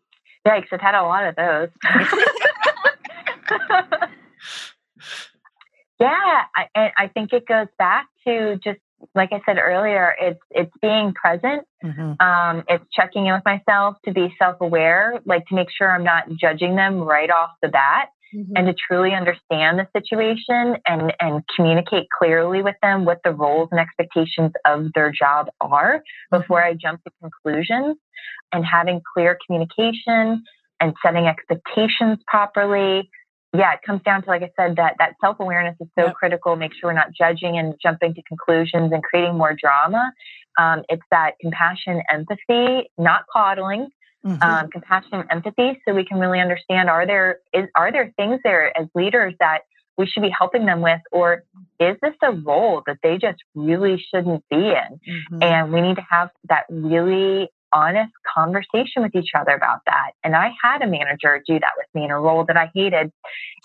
Yikes! 0.46 0.66
I've 0.72 0.81
had 0.81 0.94
a 0.94 1.02
lot 1.02 1.24
of 1.24 1.35
those. 1.37 1.68
yeah, 6.00 6.42
I, 6.55 6.92
I 6.96 7.09
think 7.09 7.33
it 7.33 7.46
goes 7.46 7.68
back 7.78 8.09
to 8.26 8.59
just 8.62 8.78
like 9.14 9.31
I 9.33 9.40
said 9.44 9.59
earlier, 9.59 10.14
it's 10.20 10.40
it's 10.50 10.72
being 10.81 11.12
present. 11.12 11.66
Mm-hmm. 11.85 12.24
Um, 12.24 12.64
it's 12.68 12.85
checking 12.92 13.26
in 13.26 13.35
with 13.35 13.44
myself 13.44 13.96
to 14.05 14.12
be 14.12 14.35
self 14.38 14.61
aware, 14.61 15.20
like 15.24 15.46
to 15.46 15.55
make 15.55 15.68
sure 15.76 15.90
I'm 15.90 16.05
not 16.05 16.24
judging 16.40 16.76
them 16.76 17.00
right 17.00 17.31
off 17.31 17.50
the 17.62 17.68
bat 17.68 18.09
mm-hmm. 18.35 18.52
and 18.57 18.66
to 18.66 18.74
truly 18.74 19.12
understand 19.12 19.78
the 19.78 19.88
situation 19.96 20.76
and, 20.87 21.12
and 21.20 21.42
communicate 21.55 22.07
clearly 22.16 22.62
with 22.62 22.76
them 22.83 23.05
what 23.05 23.18
the 23.24 23.33
roles 23.33 23.68
and 23.70 23.81
expectations 23.81 24.52
of 24.66 24.92
their 24.94 25.11
job 25.11 25.48
are 25.61 26.02
before 26.31 26.61
mm-hmm. 26.61 26.70
I 26.70 26.78
jump 26.81 27.02
to 27.05 27.11
conclusions 27.20 27.96
and 28.52 28.64
having 28.64 29.00
clear 29.14 29.38
communication 29.46 30.44
and 30.81 30.94
setting 31.05 31.26
expectations 31.26 32.18
properly. 32.26 33.11
Yeah, 33.54 33.74
it 33.74 33.80
comes 33.84 34.02
down 34.02 34.22
to, 34.22 34.30
like 34.30 34.42
I 34.42 34.50
said, 34.58 34.76
that 34.76 34.94
that 34.98 35.14
self 35.20 35.38
awareness 35.38 35.76
is 35.80 35.88
so 35.98 36.06
yep. 36.06 36.14
critical. 36.14 36.56
Make 36.56 36.72
sure 36.72 36.90
we're 36.90 36.94
not 36.94 37.12
judging 37.12 37.58
and 37.58 37.74
jumping 37.82 38.14
to 38.14 38.22
conclusions 38.22 38.92
and 38.92 39.02
creating 39.02 39.36
more 39.36 39.54
drama. 39.54 40.12
Um, 40.58 40.82
it's 40.88 41.02
that 41.10 41.32
compassion, 41.40 42.02
empathy, 42.10 42.90
not 42.96 43.24
coddling, 43.30 43.88
mm-hmm. 44.24 44.42
um, 44.42 44.70
compassion, 44.70 45.24
empathy, 45.30 45.80
so 45.86 45.94
we 45.94 46.04
can 46.04 46.18
really 46.18 46.40
understand 46.40 46.88
are 46.88 47.06
there 47.06 47.40
is 47.52 47.66
are 47.76 47.92
there 47.92 48.12
things 48.16 48.40
there 48.42 48.76
as 48.78 48.86
leaders 48.94 49.34
that 49.40 49.60
we 49.98 50.06
should 50.06 50.22
be 50.22 50.32
helping 50.36 50.64
them 50.64 50.80
with, 50.80 51.00
or 51.10 51.44
is 51.78 51.96
this 52.00 52.14
a 52.22 52.32
role 52.32 52.82
that 52.86 52.98
they 53.02 53.18
just 53.18 53.38
really 53.54 54.02
shouldn't 54.12 54.42
be 54.48 54.56
in? 54.56 54.62
Mm-hmm. 54.62 55.42
And 55.42 55.72
we 55.72 55.82
need 55.82 55.96
to 55.96 56.06
have 56.08 56.30
that 56.48 56.64
really 56.70 57.50
honest 57.72 58.12
conversation 58.35 59.02
with 59.02 59.14
each 59.14 59.30
other 59.38 59.52
about 59.52 59.80
that. 59.87 60.12
And 60.22 60.37
I 60.37 60.52
had 60.62 60.82
a 60.82 60.87
manager 60.87 61.42
do 61.46 61.58
that 61.58 61.72
with 61.76 61.87
me 61.94 62.04
in 62.04 62.11
a 62.11 62.18
role 62.18 62.44
that 62.46 62.56
I 62.56 62.70
hated. 62.74 63.12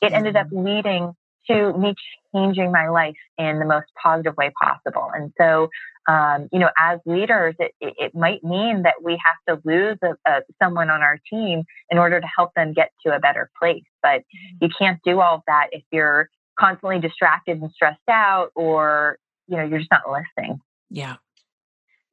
It 0.02 0.14
ended 0.14 0.36
up 0.36 0.48
mm-hmm. 0.48 0.66
leading 0.66 1.14
to 1.50 1.74
me 1.74 1.96
changing 2.36 2.72
my 2.72 2.90
life 2.90 3.16
in 3.38 3.60
the 3.60 3.66
most 3.66 3.88
positive 4.02 4.36
way 4.38 4.52
possible. 4.62 5.10
And 5.14 5.32
so 5.40 5.70
um, 6.08 6.48
you 6.54 6.60
know, 6.60 6.70
as 6.78 7.00
leaders, 7.06 7.56
it, 7.60 7.74
it 7.82 8.16
might 8.16 8.44
mean 8.44 8.84
that 8.84 8.96
we 9.04 9.20
have 9.24 9.58
to 9.58 9.62
lose 9.68 9.98
a, 10.02 10.16
a, 10.30 10.42
someone 10.62 10.90
on 10.90 11.02
our 11.02 11.20
team 11.30 11.64
in 11.90 11.98
order 11.98 12.22
to 12.22 12.28
help 12.34 12.54
them 12.56 12.74
get 12.74 12.92
to 13.06 13.14
a 13.14 13.20
better 13.20 13.50
place. 13.62 13.84
But 14.02 14.22
mm-hmm. 14.22 14.58
you 14.62 14.70
can't 14.78 15.00
do 15.04 15.20
all 15.20 15.36
of 15.36 15.42
that 15.48 15.68
if 15.74 15.84
you're 15.92 16.30
constantly 16.58 17.00
distracted 17.00 17.62
and 17.62 17.70
stressed 17.72 18.00
out, 18.10 18.52
or 18.56 19.18
you 19.48 19.58
know, 19.58 19.64
you're 19.64 19.80
just 19.80 19.92
not 19.92 20.04
listening. 20.10 20.60
Yeah. 20.90 21.18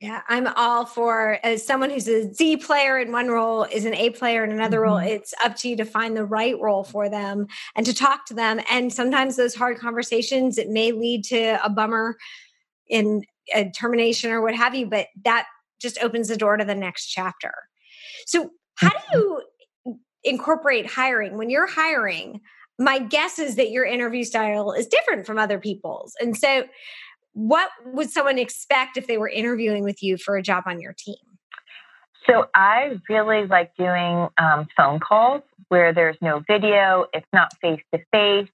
Yeah, 0.04 0.20
I'm 0.28 0.46
all 0.48 0.84
for 0.84 1.38
as 1.42 1.66
someone 1.66 1.88
who's 1.88 2.06
a 2.08 2.30
Z 2.34 2.58
player 2.58 2.98
in 2.98 3.10
one 3.10 3.28
role 3.28 3.62
is 3.64 3.86
an 3.86 3.94
A 3.94 4.10
player 4.10 4.44
in 4.44 4.52
another 4.52 4.80
mm-hmm. 4.80 4.90
role. 4.90 4.98
It's 4.98 5.32
up 5.42 5.56
to 5.56 5.68
you 5.70 5.78
to 5.78 5.86
find 5.86 6.14
the 6.14 6.26
right 6.26 6.60
role 6.60 6.84
for 6.84 7.08
them 7.08 7.46
and 7.74 7.86
to 7.86 7.94
talk 7.94 8.26
to 8.26 8.34
them. 8.34 8.60
And 8.70 8.92
sometimes 8.92 9.36
those 9.36 9.54
hard 9.54 9.78
conversations 9.78 10.58
it 10.58 10.68
may 10.68 10.92
lead 10.92 11.24
to 11.24 11.58
a 11.64 11.70
bummer 11.70 12.18
in 12.86 13.22
a 13.54 13.70
termination 13.70 14.30
or 14.30 14.42
what 14.42 14.54
have 14.54 14.74
you, 14.74 14.84
but 14.84 15.06
that 15.24 15.46
just 15.80 15.96
opens 16.02 16.28
the 16.28 16.36
door 16.36 16.58
to 16.58 16.66
the 16.66 16.74
next 16.74 17.06
chapter. 17.06 17.54
So, 18.26 18.50
how 18.74 18.90
do 18.90 18.96
mm-hmm. 18.96 19.18
you 19.86 20.00
incorporate 20.22 20.84
hiring 20.84 21.38
when 21.38 21.48
you're 21.48 21.66
hiring? 21.66 22.42
My 22.78 22.98
guess 22.98 23.38
is 23.38 23.56
that 23.56 23.70
your 23.70 23.86
interview 23.86 24.24
style 24.24 24.72
is 24.72 24.86
different 24.86 25.24
from 25.24 25.38
other 25.38 25.58
people's. 25.58 26.14
And 26.20 26.36
so, 26.36 26.64
what 27.34 27.70
would 27.84 28.10
someone 28.10 28.38
expect 28.38 28.96
if 28.96 29.06
they 29.06 29.18
were 29.18 29.28
interviewing 29.28 29.84
with 29.84 30.02
you 30.02 30.16
for 30.16 30.36
a 30.36 30.42
job 30.42 30.64
on 30.66 30.80
your 30.80 30.94
team? 30.96 31.16
So, 32.28 32.46
I 32.54 32.98
really 33.10 33.46
like 33.46 33.76
doing 33.76 34.28
um, 34.38 34.66
phone 34.76 34.98
calls 34.98 35.42
where 35.68 35.92
there's 35.92 36.16
no 36.22 36.42
video, 36.48 37.06
it's 37.12 37.26
not 37.32 37.50
face 37.60 37.82
to 37.92 38.00
face 38.12 38.48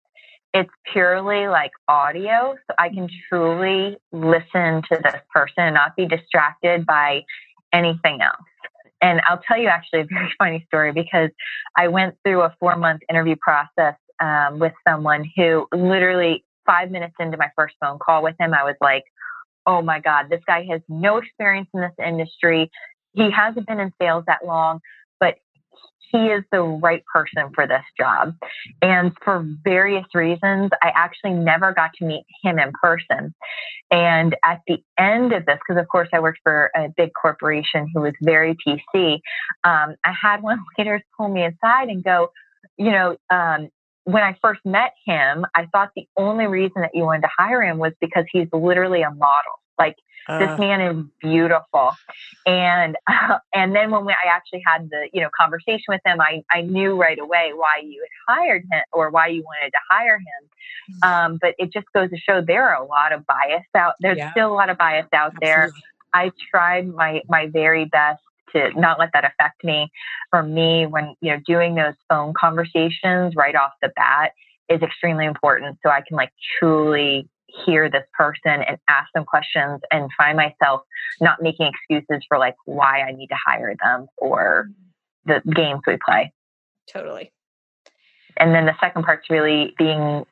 it's 0.52 0.70
purely 0.92 1.48
like 1.48 1.70
audio. 1.88 2.56
So 2.66 2.74
I 2.78 2.88
can 2.88 3.08
truly 3.28 3.96
listen 4.12 4.82
to 4.90 5.00
this 5.02 5.20
person 5.32 5.64
and 5.64 5.74
not 5.74 5.96
be 5.96 6.06
distracted 6.06 6.86
by 6.86 7.22
anything 7.72 8.20
else. 8.20 8.36
And 9.02 9.20
I'll 9.28 9.40
tell 9.46 9.58
you 9.58 9.68
actually 9.68 10.00
a 10.00 10.04
very 10.04 10.32
funny 10.38 10.64
story 10.66 10.92
because 10.92 11.30
I 11.76 11.88
went 11.88 12.16
through 12.24 12.42
a 12.42 12.54
four 12.58 12.76
month 12.76 13.02
interview 13.08 13.36
process 13.36 13.94
um, 14.20 14.58
with 14.58 14.72
someone 14.86 15.24
who 15.36 15.66
literally 15.72 16.44
five 16.70 16.90
minutes 16.90 17.14
into 17.18 17.36
my 17.36 17.48
first 17.56 17.74
phone 17.80 17.98
call 17.98 18.22
with 18.22 18.36
him, 18.38 18.54
I 18.54 18.62
was 18.62 18.76
like, 18.80 19.04
oh 19.66 19.82
my 19.82 20.00
God, 20.00 20.26
this 20.30 20.40
guy 20.46 20.64
has 20.70 20.80
no 20.88 21.18
experience 21.18 21.68
in 21.74 21.80
this 21.80 21.92
industry. 22.04 22.70
He 23.12 23.28
hasn't 23.30 23.66
been 23.66 23.80
in 23.80 23.92
sales 24.00 24.24
that 24.28 24.46
long, 24.46 24.80
but 25.18 25.34
he 26.12 26.18
is 26.18 26.44
the 26.50 26.60
right 26.60 27.02
person 27.12 27.50
for 27.54 27.66
this 27.66 27.82
job. 27.98 28.34
And 28.82 29.12
for 29.24 29.44
various 29.64 30.06
reasons, 30.14 30.70
I 30.82 30.92
actually 30.94 31.32
never 31.32 31.72
got 31.72 31.90
to 31.98 32.04
meet 32.04 32.24
him 32.42 32.58
in 32.58 32.72
person. 32.80 33.34
And 33.90 34.36
at 34.44 34.60
the 34.66 34.78
end 34.98 35.32
of 35.32 35.46
this, 35.46 35.58
because 35.66 35.80
of 35.80 35.88
course 35.88 36.08
I 36.12 36.20
worked 36.20 36.40
for 36.42 36.70
a 36.76 36.88
big 36.96 37.10
corporation 37.20 37.88
who 37.92 38.02
was 38.02 38.14
very 38.22 38.56
PC, 38.66 39.14
um, 39.64 39.96
I 40.04 40.12
had 40.20 40.42
one 40.42 40.58
of 40.58 40.64
leaders 40.78 41.02
pull 41.16 41.28
me 41.28 41.44
aside 41.44 41.88
and 41.88 42.02
go, 42.02 42.30
you 42.76 42.92
know, 42.92 43.16
um, 43.30 43.68
when 44.12 44.22
I 44.22 44.36
first 44.42 44.60
met 44.64 44.92
him, 45.04 45.46
I 45.54 45.66
thought 45.66 45.90
the 45.94 46.06
only 46.16 46.46
reason 46.46 46.82
that 46.82 46.90
you 46.94 47.04
wanted 47.04 47.22
to 47.22 47.30
hire 47.36 47.62
him 47.62 47.78
was 47.78 47.92
because 48.00 48.24
he's 48.30 48.48
literally 48.52 49.02
a 49.02 49.10
model. 49.10 49.52
Like 49.78 49.96
uh, 50.28 50.38
this 50.38 50.58
man 50.58 50.80
is 50.80 51.04
beautiful, 51.20 51.92
and 52.46 52.96
uh, 53.06 53.38
and 53.54 53.74
then 53.74 53.90
when 53.90 54.04
we, 54.04 54.12
I 54.12 54.28
actually 54.28 54.62
had 54.66 54.90
the 54.90 55.08
you 55.12 55.22
know 55.22 55.30
conversation 55.38 55.84
with 55.88 56.00
him, 56.04 56.20
I 56.20 56.42
I 56.50 56.62
knew 56.62 57.00
right 57.00 57.18
away 57.18 57.52
why 57.54 57.80
you 57.82 58.04
had 58.28 58.34
hired 58.34 58.62
him 58.70 58.82
or 58.92 59.10
why 59.10 59.28
you 59.28 59.42
wanted 59.42 59.70
to 59.70 59.78
hire 59.90 60.18
him. 60.18 61.00
Mm. 61.02 61.08
Um, 61.08 61.38
but 61.40 61.54
it 61.58 61.72
just 61.72 61.86
goes 61.94 62.10
to 62.10 62.16
show 62.18 62.42
there 62.42 62.68
are 62.68 62.82
a 62.82 62.84
lot 62.84 63.12
of 63.12 63.24
bias 63.26 63.64
out. 63.74 63.94
There's 64.00 64.18
yeah. 64.18 64.30
still 64.32 64.52
a 64.52 64.54
lot 64.54 64.68
of 64.68 64.76
bias 64.76 65.06
out 65.12 65.32
Absolutely. 65.42 65.46
there. 65.46 65.72
I 66.12 66.32
tried 66.50 66.88
my 66.88 67.22
my 67.28 67.46
very 67.46 67.86
best 67.86 68.22
to 68.52 68.70
not 68.78 68.98
let 68.98 69.10
that 69.12 69.24
affect 69.24 69.64
me. 69.64 69.90
For 70.30 70.42
me, 70.42 70.86
when 70.86 71.14
you 71.20 71.32
know 71.32 71.40
doing 71.46 71.74
those 71.74 71.94
phone 72.08 72.32
conversations 72.38 73.34
right 73.36 73.54
off 73.54 73.72
the 73.82 73.90
bat 73.94 74.32
is 74.68 74.82
extremely 74.82 75.26
important, 75.26 75.78
so 75.82 75.90
I 75.90 76.02
can 76.06 76.16
like 76.16 76.32
truly 76.58 77.28
hear 77.64 77.90
this 77.90 78.04
person 78.12 78.62
and 78.62 78.78
ask 78.88 79.08
them 79.12 79.24
questions 79.24 79.80
and 79.90 80.08
find 80.16 80.36
myself 80.36 80.82
not 81.20 81.42
making 81.42 81.68
excuses 81.68 82.24
for 82.28 82.38
like 82.38 82.54
why 82.64 83.00
I 83.00 83.12
need 83.12 83.28
to 83.28 83.36
hire 83.44 83.74
them 83.82 84.06
or 84.16 84.68
the 85.24 85.42
games 85.54 85.80
we 85.86 85.98
play. 86.04 86.32
Totally. 86.92 87.32
And 88.36 88.54
then 88.54 88.66
the 88.66 88.74
second 88.80 89.02
part's 89.04 89.28
really 89.28 89.74
being 89.78 90.24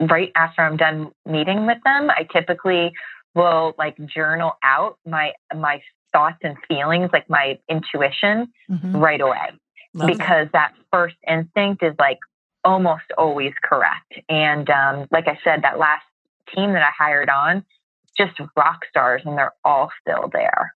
right 0.00 0.32
after 0.36 0.62
I'm 0.62 0.76
done 0.76 1.12
meeting 1.26 1.66
with 1.66 1.78
them, 1.84 2.10
I 2.10 2.26
typically 2.32 2.92
will 3.34 3.74
like 3.78 3.96
journal 4.06 4.52
out 4.62 4.98
my 5.06 5.32
my 5.54 5.80
thoughts 6.14 6.38
and 6.42 6.56
feelings, 6.68 7.10
like 7.12 7.28
my 7.28 7.58
intuition 7.68 8.52
mm-hmm. 8.70 8.96
right 8.96 9.20
away. 9.20 9.50
Love 9.92 10.08
because 10.08 10.48
that. 10.52 10.72
that 10.72 10.74
first 10.92 11.16
instinct 11.28 11.82
is 11.82 11.94
like 11.98 12.18
almost 12.64 13.04
always 13.18 13.52
correct. 13.62 14.14
And 14.28 14.70
um, 14.70 15.06
like 15.10 15.28
I 15.28 15.38
said, 15.44 15.62
that 15.62 15.78
last 15.78 16.04
team 16.54 16.72
that 16.72 16.82
I 16.82 16.90
hired 16.96 17.28
on, 17.28 17.64
just 18.16 18.40
rock 18.56 18.86
stars, 18.88 19.22
and 19.24 19.36
they're 19.36 19.54
all 19.64 19.90
still 20.00 20.30
there. 20.32 20.74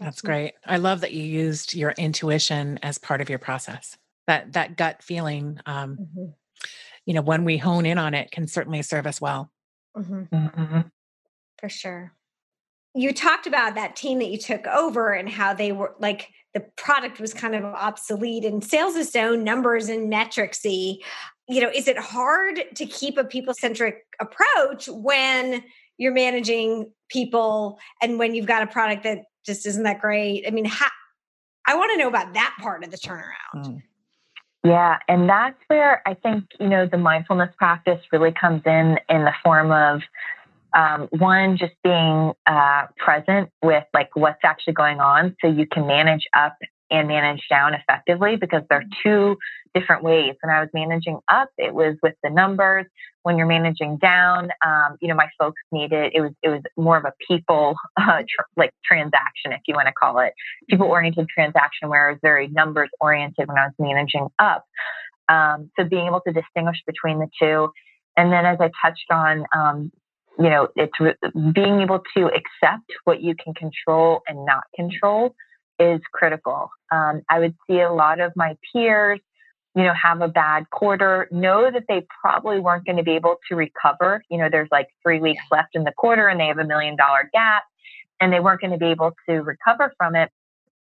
That's 0.00 0.22
great. 0.22 0.54
I 0.64 0.76
love 0.78 1.00
that 1.02 1.12
you 1.12 1.22
used 1.22 1.74
your 1.74 1.90
intuition 1.92 2.78
as 2.82 2.98
part 2.98 3.20
of 3.20 3.28
your 3.28 3.38
process. 3.38 3.96
That 4.26 4.52
that 4.54 4.76
gut 4.76 5.02
feeling, 5.02 5.60
um, 5.66 5.98
mm-hmm. 6.00 6.30
you 7.04 7.14
know, 7.14 7.22
when 7.22 7.44
we 7.44 7.58
hone 7.58 7.84
in 7.86 7.98
on 7.98 8.14
it, 8.14 8.30
can 8.30 8.46
certainly 8.46 8.82
serve 8.82 9.06
us 9.06 9.20
well. 9.20 9.50
Mm-hmm. 9.96 10.34
Mm-hmm. 10.34 10.80
For 11.58 11.68
sure. 11.68 12.12
You 12.98 13.12
talked 13.12 13.46
about 13.46 13.76
that 13.76 13.94
team 13.94 14.18
that 14.18 14.28
you 14.28 14.38
took 14.38 14.66
over 14.66 15.12
and 15.12 15.28
how 15.28 15.54
they 15.54 15.70
were 15.70 15.94
like 16.00 16.30
the 16.54 16.60
product 16.76 17.20
was 17.20 17.32
kind 17.32 17.54
of 17.54 17.64
obsolete 17.64 18.44
and 18.44 18.64
sales 18.64 18.96
is 18.96 19.10
so 19.12 19.36
numbers 19.36 19.88
and 19.88 20.12
metricsy. 20.12 20.98
You 21.48 21.62
know, 21.62 21.70
is 21.72 21.86
it 21.86 21.96
hard 21.98 22.60
to 22.74 22.86
keep 22.86 23.16
a 23.16 23.24
people 23.24 23.54
centric 23.54 24.04
approach 24.20 24.88
when 24.88 25.62
you're 25.96 26.12
managing 26.12 26.90
people 27.08 27.78
and 28.02 28.18
when 28.18 28.34
you've 28.34 28.46
got 28.46 28.62
a 28.62 28.66
product 28.66 29.04
that 29.04 29.24
just 29.46 29.64
isn't 29.66 29.84
that 29.84 30.00
great? 30.00 30.44
I 30.46 30.50
mean, 30.50 30.64
how, 30.64 30.88
I 31.66 31.76
want 31.76 31.92
to 31.92 31.98
know 31.98 32.08
about 32.08 32.34
that 32.34 32.56
part 32.60 32.82
of 32.82 32.90
the 32.90 32.96
turnaround. 32.96 33.54
Mm. 33.54 33.82
Yeah, 34.64 34.98
and 35.06 35.28
that's 35.28 35.58
where 35.68 36.02
I 36.04 36.14
think, 36.14 36.44
you 36.58 36.68
know, 36.68 36.86
the 36.86 36.98
mindfulness 36.98 37.54
practice 37.56 38.00
really 38.10 38.32
comes 38.32 38.62
in 38.66 38.98
in 39.08 39.24
the 39.24 39.32
form 39.44 39.70
of 39.70 40.00
um, 40.74 41.08
one, 41.10 41.56
just 41.56 41.74
being 41.82 42.32
uh, 42.46 42.86
present 42.98 43.50
with 43.62 43.84
like 43.94 44.10
what's 44.14 44.40
actually 44.44 44.74
going 44.74 45.00
on 45.00 45.36
so 45.40 45.50
you 45.50 45.66
can 45.66 45.86
manage 45.86 46.26
up 46.34 46.56
and 46.90 47.08
manage 47.08 47.42
down 47.50 47.74
effectively 47.74 48.36
because 48.36 48.62
there 48.68 48.78
are 48.78 48.84
two 49.02 49.36
different 49.74 50.02
ways. 50.02 50.34
When 50.42 50.54
I 50.54 50.60
was 50.60 50.70
managing 50.72 51.18
up, 51.28 51.50
it 51.58 51.74
was 51.74 51.96
with 52.02 52.14
the 52.22 52.30
numbers. 52.30 52.86
When 53.22 53.36
you're 53.36 53.46
managing 53.46 53.98
down, 53.98 54.50
um, 54.64 54.96
you 55.00 55.08
know, 55.08 55.14
my 55.14 55.28
folks 55.38 55.60
needed 55.70 56.12
it 56.14 56.20
was 56.20 56.32
it 56.42 56.48
was 56.48 56.62
more 56.76 56.96
of 56.96 57.04
a 57.04 57.12
people 57.26 57.76
uh, 57.96 58.20
tr- 58.20 58.46
like 58.56 58.72
transaction, 58.84 59.52
if 59.52 59.60
you 59.66 59.74
want 59.74 59.86
to 59.86 59.92
call 59.92 60.18
it 60.20 60.32
people 60.68 60.86
oriented 60.86 61.28
transaction, 61.28 61.88
where 61.88 62.08
I 62.08 62.12
was 62.12 62.20
very 62.22 62.48
numbers 62.48 62.90
oriented 63.00 63.48
when 63.48 63.58
I 63.58 63.66
was 63.66 63.74
managing 63.78 64.28
up. 64.38 64.64
Um, 65.28 65.70
so 65.78 65.84
being 65.84 66.06
able 66.06 66.22
to 66.26 66.32
distinguish 66.32 66.78
between 66.86 67.18
the 67.18 67.28
two, 67.40 67.70
and 68.16 68.32
then 68.32 68.46
as 68.46 68.58
I 68.60 68.70
touched 68.82 69.10
on, 69.10 69.44
um, 69.54 69.92
you 70.38 70.50
know, 70.50 70.68
it's 70.76 70.92
re- 71.00 71.16
being 71.52 71.80
able 71.80 72.00
to 72.16 72.26
accept 72.26 72.92
what 73.04 73.20
you 73.20 73.34
can 73.34 73.54
control 73.54 74.20
and 74.28 74.44
not 74.44 74.64
control 74.74 75.34
is 75.80 76.00
critical. 76.12 76.70
Um, 76.92 77.22
I 77.28 77.40
would 77.40 77.54
see 77.68 77.80
a 77.80 77.92
lot 77.92 78.20
of 78.20 78.32
my 78.36 78.56
peers, 78.72 79.20
you 79.74 79.82
know, 79.82 79.92
have 80.00 80.20
a 80.20 80.28
bad 80.28 80.70
quarter, 80.70 81.28
know 81.32 81.70
that 81.70 81.84
they 81.88 82.06
probably 82.20 82.60
weren't 82.60 82.86
going 82.86 82.98
to 82.98 83.02
be 83.02 83.12
able 83.12 83.36
to 83.48 83.56
recover. 83.56 84.22
You 84.30 84.38
know, 84.38 84.48
there's 84.50 84.68
like 84.70 84.88
three 85.02 85.20
weeks 85.20 85.42
left 85.50 85.70
in 85.74 85.84
the 85.84 85.92
quarter 85.96 86.28
and 86.28 86.38
they 86.38 86.46
have 86.46 86.58
a 86.58 86.64
million 86.64 86.96
dollar 86.96 87.28
gap 87.32 87.64
and 88.20 88.32
they 88.32 88.40
weren't 88.40 88.60
going 88.60 88.72
to 88.72 88.78
be 88.78 88.86
able 88.86 89.12
to 89.28 89.34
recover 89.38 89.92
from 89.98 90.14
it. 90.14 90.30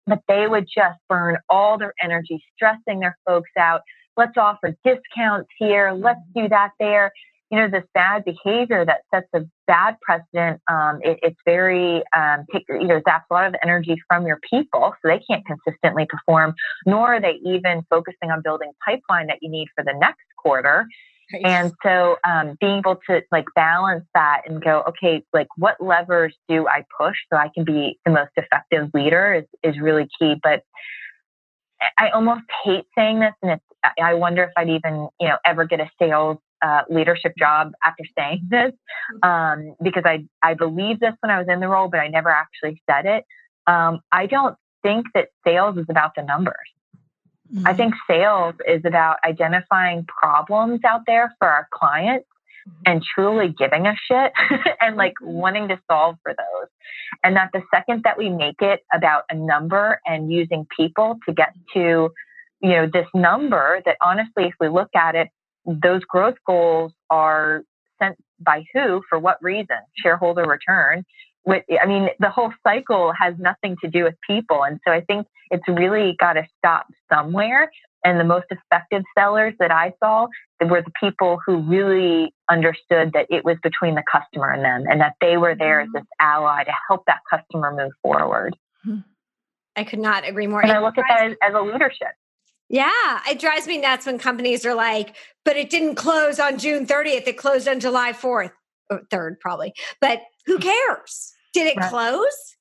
But 0.06 0.20
they 0.28 0.46
would 0.46 0.66
just 0.72 0.98
burn 1.08 1.38
all 1.48 1.78
their 1.78 1.94
energy 2.02 2.42
stressing 2.54 3.00
their 3.00 3.18
folks 3.26 3.50
out. 3.58 3.80
Let's 4.16 4.36
offer 4.36 4.76
discounts 4.84 5.48
here. 5.58 5.92
Let's 5.92 6.20
do 6.34 6.48
that 6.48 6.70
there 6.78 7.10
you 7.50 7.58
know, 7.58 7.68
this 7.70 7.84
bad 7.94 8.24
behavior 8.24 8.84
that 8.84 9.02
sets 9.14 9.28
a 9.34 9.40
bad 9.66 9.96
precedent. 10.02 10.60
Um, 10.70 10.98
it, 11.02 11.18
it's 11.22 11.40
very, 11.44 12.02
um, 12.16 12.44
take, 12.52 12.64
you 12.68 12.86
know, 12.86 13.00
zaps 13.06 13.22
a 13.30 13.34
lot 13.34 13.46
of 13.46 13.54
energy 13.62 13.96
from 14.08 14.26
your 14.26 14.40
people, 14.50 14.94
so 15.00 15.08
they 15.08 15.20
can't 15.30 15.44
consistently 15.46 16.06
perform, 16.08 16.54
nor 16.86 17.14
are 17.14 17.20
they 17.20 17.38
even 17.44 17.82
focusing 17.88 18.30
on 18.30 18.42
building 18.42 18.72
pipeline 18.84 19.28
that 19.28 19.38
you 19.42 19.50
need 19.50 19.68
for 19.74 19.84
the 19.84 19.94
next 19.98 20.24
quarter. 20.36 20.86
Right. 21.32 21.44
And 21.44 21.72
so, 21.82 22.16
um, 22.24 22.56
being 22.60 22.78
able 22.78 22.98
to 23.08 23.22
like 23.32 23.46
balance 23.56 24.04
that 24.14 24.42
and 24.46 24.62
go, 24.62 24.84
okay, 24.88 25.24
like 25.32 25.48
what 25.56 25.76
levers 25.80 26.36
do 26.48 26.68
I 26.68 26.84
push 26.98 27.16
so 27.32 27.36
I 27.36 27.50
can 27.52 27.64
be 27.64 27.98
the 28.04 28.12
most 28.12 28.30
effective 28.36 28.90
leader 28.94 29.34
is 29.34 29.44
is 29.74 29.80
really 29.80 30.08
key. 30.20 30.34
But 30.40 30.62
I 31.98 32.10
almost 32.10 32.44
hate 32.64 32.84
saying 32.96 33.20
this, 33.20 33.34
and 33.42 33.52
it's 33.52 33.64
I 34.00 34.14
wonder 34.14 34.44
if 34.44 34.50
I'd 34.56 34.68
even 34.68 35.08
you 35.20 35.28
know 35.28 35.36
ever 35.44 35.64
get 35.64 35.80
a 35.80 35.90
sales 36.00 36.38
uh, 36.62 36.82
leadership 36.88 37.32
job 37.38 37.72
after 37.84 38.04
saying 38.18 38.42
this 38.50 38.72
mm-hmm. 39.22 39.28
um, 39.28 39.76
because 39.82 40.04
I 40.04 40.26
I 40.42 40.54
believe 40.54 41.00
this 41.00 41.14
when 41.20 41.30
I 41.30 41.38
was 41.38 41.48
in 41.48 41.60
the 41.60 41.68
role, 41.68 41.88
but 41.88 42.00
I 42.00 42.08
never 42.08 42.30
actually 42.30 42.82
said 42.88 43.06
it. 43.06 43.24
Um, 43.66 44.00
I 44.12 44.26
don't 44.26 44.56
think 44.82 45.06
that 45.14 45.28
sales 45.44 45.76
is 45.76 45.86
about 45.88 46.12
the 46.14 46.22
numbers. 46.22 46.54
Mm-hmm. 47.52 47.66
I 47.66 47.74
think 47.74 47.94
sales 48.08 48.54
is 48.66 48.82
about 48.84 49.18
identifying 49.24 50.04
problems 50.06 50.80
out 50.84 51.02
there 51.06 51.34
for 51.38 51.48
our 51.48 51.68
clients 51.72 52.26
mm-hmm. 52.68 52.82
and 52.86 53.02
truly 53.02 53.54
giving 53.56 53.86
a 53.86 53.94
shit 54.08 54.32
and 54.80 54.96
like 54.96 55.14
mm-hmm. 55.22 55.32
wanting 55.32 55.68
to 55.68 55.80
solve 55.90 56.16
for 56.22 56.32
those. 56.32 56.68
And 57.22 57.36
that 57.36 57.50
the 57.52 57.62
second 57.72 58.02
that 58.04 58.18
we 58.18 58.30
make 58.30 58.60
it 58.60 58.80
about 58.92 59.24
a 59.30 59.34
number 59.34 60.00
and 60.06 60.30
using 60.30 60.66
people 60.76 61.18
to 61.26 61.34
get 61.34 61.54
to, 61.74 62.10
you 62.60 62.70
know, 62.70 62.88
this 62.92 63.06
number 63.14 63.80
that 63.84 63.96
honestly, 64.04 64.44
if 64.44 64.54
we 64.60 64.68
look 64.68 64.90
at 64.94 65.14
it, 65.14 65.28
those 65.66 66.02
growth 66.04 66.36
goals 66.46 66.92
are 67.10 67.62
sent 67.98 68.16
by 68.40 68.64
who 68.72 69.02
for 69.08 69.18
what 69.18 69.42
reason? 69.42 69.78
Shareholder 69.96 70.44
return? 70.44 71.04
I 71.48 71.86
mean 71.86 72.08
the 72.18 72.30
whole 72.30 72.52
cycle 72.66 73.12
has 73.18 73.34
nothing 73.38 73.76
to 73.82 73.88
do 73.90 74.04
with 74.04 74.14
people. 74.26 74.64
And 74.64 74.80
so 74.86 74.92
i 74.92 75.00
think 75.00 75.26
it's 75.50 75.66
really 75.68 76.16
got 76.18 76.34
to 76.34 76.46
stop 76.58 76.86
somewhere. 77.12 77.70
And 78.04 78.20
the 78.20 78.24
most 78.24 78.46
effective 78.50 79.02
sellers 79.16 79.54
that 79.58 79.70
i 79.70 79.92
saw 80.02 80.26
were 80.60 80.82
the 80.82 80.92
people 80.98 81.38
who 81.44 81.58
really 81.58 82.34
understood 82.50 83.12
that 83.14 83.26
it 83.30 83.44
was 83.44 83.56
between 83.62 83.94
the 83.94 84.02
customer 84.10 84.50
and 84.50 84.64
them 84.64 84.84
and 84.90 85.00
that 85.00 85.14
they 85.20 85.36
were 85.36 85.54
there 85.54 85.80
as 85.80 85.86
mm-hmm. 85.86 85.98
this 85.98 86.06
ally 86.20 86.64
to 86.64 86.72
help 86.88 87.04
that 87.06 87.20
customer 87.30 87.72
move 87.72 87.92
forward. 88.02 88.56
I 89.76 89.84
could 89.84 89.98
not 89.98 90.26
agree 90.26 90.46
more. 90.46 90.62
And 90.62 90.72
i 90.72 90.80
look 90.80 90.98
at 90.98 91.04
that 91.08 91.26
as, 91.26 91.36
as 91.42 91.54
a 91.54 91.60
leadership 91.60 92.14
yeah, 92.68 93.20
it 93.28 93.38
drives 93.38 93.66
me 93.66 93.78
nuts 93.78 94.06
when 94.06 94.18
companies 94.18 94.66
are 94.66 94.74
like, 94.74 95.16
but 95.44 95.56
it 95.56 95.70
didn't 95.70 95.94
close 95.94 96.40
on 96.40 96.58
June 96.58 96.86
30th. 96.86 97.26
It 97.26 97.36
closed 97.36 97.68
on 97.68 97.78
July 97.78 98.12
4th, 98.12 98.50
or 98.90 99.02
3rd, 99.12 99.40
probably. 99.40 99.72
But 100.00 100.22
who 100.46 100.58
mm. 100.58 100.62
cares? 100.62 101.32
Did 101.52 101.68
it 101.68 101.76
right. 101.76 101.90
close? 101.90 102.56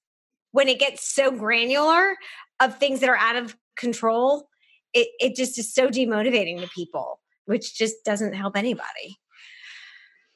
When 0.52 0.70
it 0.70 0.80
gets 0.80 1.14
so 1.14 1.32
granular 1.32 2.16
of 2.60 2.78
things 2.78 3.02
that 3.02 3.10
are 3.10 3.18
out 3.18 3.36
of 3.36 3.58
control, 3.78 4.48
it, 4.94 5.10
it 5.20 5.36
just 5.36 5.58
is 5.60 5.74
so 5.74 5.90
demotivating 5.90 6.62
to 6.62 6.70
people, 6.74 7.20
which 7.46 7.76
just 7.76 7.96
doesn't 8.06 8.34
help 8.34 8.56
anybody. 8.56 9.18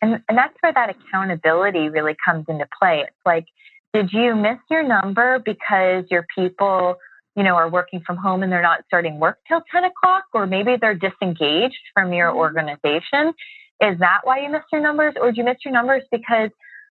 And, 0.02 0.22
and 0.28 0.38
that's 0.38 0.56
where 0.62 0.74
that 0.74 0.90
accountability 0.90 1.90
really 1.90 2.16
comes 2.24 2.46
into 2.50 2.66
play. 2.78 3.02
It's 3.02 3.26
like, 3.26 3.46
did 3.94 4.12
you 4.12 4.36
miss 4.36 4.58
your 4.70 4.84
number 4.84 5.40
because 5.40 6.06
your 6.10 6.26
people 6.36 6.96
you 7.40 7.46
know, 7.46 7.56
are 7.56 7.70
working 7.70 8.02
from 8.06 8.18
home 8.18 8.44
and 8.44 8.52
they're 8.52 8.62
not 8.62 8.82
starting 8.86 9.18
work 9.18 9.38
till 9.48 9.62
10 9.72 9.86
o'clock, 9.86 10.26
or 10.34 10.46
maybe 10.46 10.76
they're 10.76 10.94
disengaged 10.94 11.80
from 11.94 12.12
your 12.12 12.32
mm-hmm. 12.32 12.38
organization. 12.38 13.34
Is 13.82 13.98
that 14.00 14.20
why 14.26 14.42
you 14.42 14.50
missed 14.52 14.66
your 14.74 14.82
numbers? 14.82 15.14
Or 15.20 15.32
do 15.32 15.38
you 15.38 15.46
miss 15.46 15.56
your 15.64 15.74
numbers 15.74 16.04
because, 16.12 16.50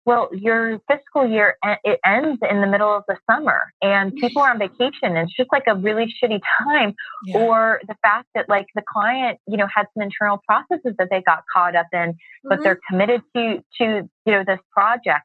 well, 0.04 0.28
your 0.34 0.80
fiscal 0.86 1.26
year, 1.26 1.56
it 1.82 1.98
ends 2.04 2.42
in 2.50 2.60
the 2.60 2.66
middle 2.66 2.94
of 2.94 3.04
the 3.08 3.16
summer 3.30 3.72
and 3.80 4.14
people 4.16 4.42
are 4.42 4.50
on 4.50 4.58
vacation 4.58 5.16
and 5.16 5.16
it's 5.16 5.34
just 5.34 5.48
like 5.50 5.62
a 5.66 5.76
really 5.76 6.12
shitty 6.22 6.40
time. 6.62 6.94
Yeah. 7.24 7.38
Or 7.38 7.80
the 7.88 7.96
fact 8.02 8.28
that 8.34 8.46
like 8.46 8.66
the 8.74 8.82
client, 8.86 9.38
you 9.48 9.56
know, 9.56 9.66
had 9.74 9.86
some 9.94 10.02
internal 10.02 10.42
processes 10.46 10.94
that 10.98 11.08
they 11.10 11.22
got 11.22 11.44
caught 11.50 11.74
up 11.74 11.86
in, 11.94 12.18
but 12.42 12.56
mm-hmm. 12.56 12.64
they're 12.64 12.80
committed 12.90 13.22
to, 13.34 13.64
to, 13.78 14.10
you 14.26 14.32
know, 14.32 14.44
this 14.46 14.60
project. 14.74 15.24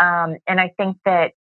Um, 0.00 0.38
and 0.48 0.60
I 0.60 0.72
think 0.76 0.96
that 1.04 1.34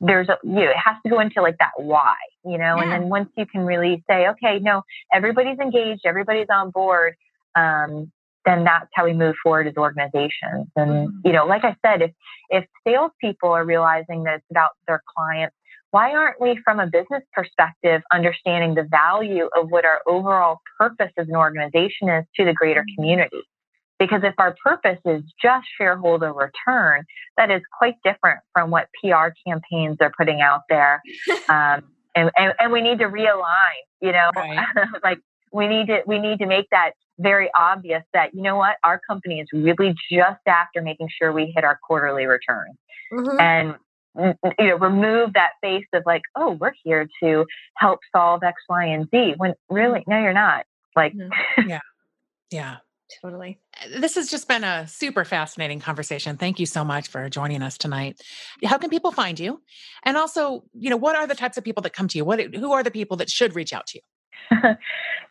there's 0.00 0.28
a 0.28 0.36
you 0.42 0.52
know, 0.52 0.70
it 0.70 0.76
has 0.76 0.96
to 1.04 1.10
go 1.10 1.20
into 1.20 1.40
like 1.40 1.56
that 1.58 1.70
why 1.76 2.14
you 2.44 2.58
know 2.58 2.76
yeah. 2.76 2.82
and 2.82 2.92
then 2.92 3.08
once 3.08 3.28
you 3.36 3.46
can 3.46 3.62
really 3.62 4.02
say 4.08 4.28
okay 4.28 4.58
no 4.60 4.82
everybody's 5.12 5.58
engaged 5.58 6.02
everybody's 6.04 6.48
on 6.52 6.70
board 6.70 7.14
um, 7.56 8.10
then 8.46 8.64
that's 8.64 8.88
how 8.94 9.04
we 9.04 9.12
move 9.12 9.34
forward 9.42 9.66
as 9.66 9.74
organizations 9.76 10.66
and 10.76 10.90
mm-hmm. 10.90 11.16
you 11.24 11.32
know 11.32 11.46
like 11.46 11.64
i 11.64 11.74
said 11.84 12.02
if 12.02 12.10
if 12.50 12.64
salespeople 12.86 13.50
are 13.50 13.64
realizing 13.64 14.24
that 14.24 14.36
it's 14.36 14.46
about 14.50 14.70
their 14.86 15.02
clients 15.16 15.56
why 15.92 16.12
aren't 16.12 16.40
we 16.40 16.58
from 16.64 16.78
a 16.78 16.86
business 16.86 17.22
perspective 17.32 18.02
understanding 18.12 18.74
the 18.74 18.86
value 18.90 19.48
of 19.56 19.70
what 19.70 19.84
our 19.84 20.00
overall 20.06 20.58
purpose 20.78 21.10
as 21.16 21.28
an 21.28 21.36
organization 21.36 22.08
is 22.08 22.24
to 22.36 22.44
the 22.44 22.52
greater 22.52 22.80
mm-hmm. 22.80 23.02
community 23.02 23.42
because 24.00 24.22
if 24.24 24.34
our 24.38 24.56
purpose 24.64 24.98
is 25.04 25.22
just 25.40 25.66
shareholder 25.78 26.32
return, 26.32 27.04
that 27.36 27.50
is 27.50 27.60
quite 27.78 27.94
different 28.02 28.40
from 28.52 28.70
what 28.70 28.88
PR 29.00 29.28
campaigns 29.46 29.98
are 30.00 30.10
putting 30.18 30.40
out 30.40 30.62
there. 30.68 31.00
Um, 31.48 31.82
and, 32.14 32.30
and, 32.36 32.54
and, 32.60 32.72
we 32.72 32.80
need 32.80 32.98
to 33.00 33.06
realign, 33.06 33.80
you 34.00 34.12
know, 34.12 34.30
right. 34.36 34.66
like 35.02 35.18
we 35.52 35.66
need 35.66 35.88
to, 35.88 36.02
we 36.06 36.18
need 36.18 36.38
to 36.38 36.46
make 36.46 36.66
that 36.70 36.92
very 37.18 37.50
obvious 37.56 38.02
that, 38.12 38.34
you 38.34 38.42
know 38.42 38.56
what, 38.56 38.76
our 38.84 39.00
company 39.08 39.40
is 39.40 39.48
really 39.52 39.94
just 40.10 40.40
after 40.46 40.80
making 40.80 41.08
sure 41.16 41.32
we 41.32 41.52
hit 41.54 41.64
our 41.64 41.78
quarterly 41.82 42.26
returns. 42.26 42.76
Mm-hmm. 43.12 43.40
And 43.40 43.74
you 44.58 44.66
know 44.66 44.76
remove 44.76 45.34
that 45.34 45.50
face 45.60 45.86
of 45.92 46.02
like 46.04 46.22
oh 46.34 46.56
we're 46.60 46.72
here 46.82 47.08
to 47.22 47.46
help 47.76 48.00
solve 48.14 48.42
x 48.42 48.60
y 48.68 48.84
and 48.86 49.08
z 49.10 49.34
when 49.36 49.54
really 49.68 50.02
no 50.08 50.20
you're 50.20 50.32
not 50.32 50.66
like 50.96 51.14
mm-hmm. 51.14 51.68
yeah 51.68 51.78
yeah 52.50 52.78
Totally. 53.22 53.58
This 53.98 54.14
has 54.14 54.30
just 54.30 54.48
been 54.48 54.64
a 54.64 54.86
super 54.86 55.24
fascinating 55.24 55.80
conversation. 55.80 56.36
Thank 56.36 56.58
you 56.58 56.66
so 56.66 56.84
much 56.84 57.08
for 57.08 57.28
joining 57.28 57.62
us 57.62 57.76
tonight. 57.76 58.20
How 58.64 58.78
can 58.78 58.90
people 58.90 59.12
find 59.12 59.38
you? 59.38 59.60
And 60.04 60.16
also, 60.16 60.64
you 60.74 60.90
know, 60.90 60.96
what 60.96 61.16
are 61.16 61.26
the 61.26 61.34
types 61.34 61.56
of 61.56 61.64
people 61.64 61.82
that 61.82 61.92
come 61.92 62.08
to 62.08 62.18
you? 62.18 62.24
What 62.24 62.40
who 62.54 62.72
are 62.72 62.82
the 62.82 62.90
people 62.90 63.16
that 63.18 63.30
should 63.30 63.54
reach 63.54 63.72
out 63.72 63.86
to 63.88 63.98
you? 63.98 64.02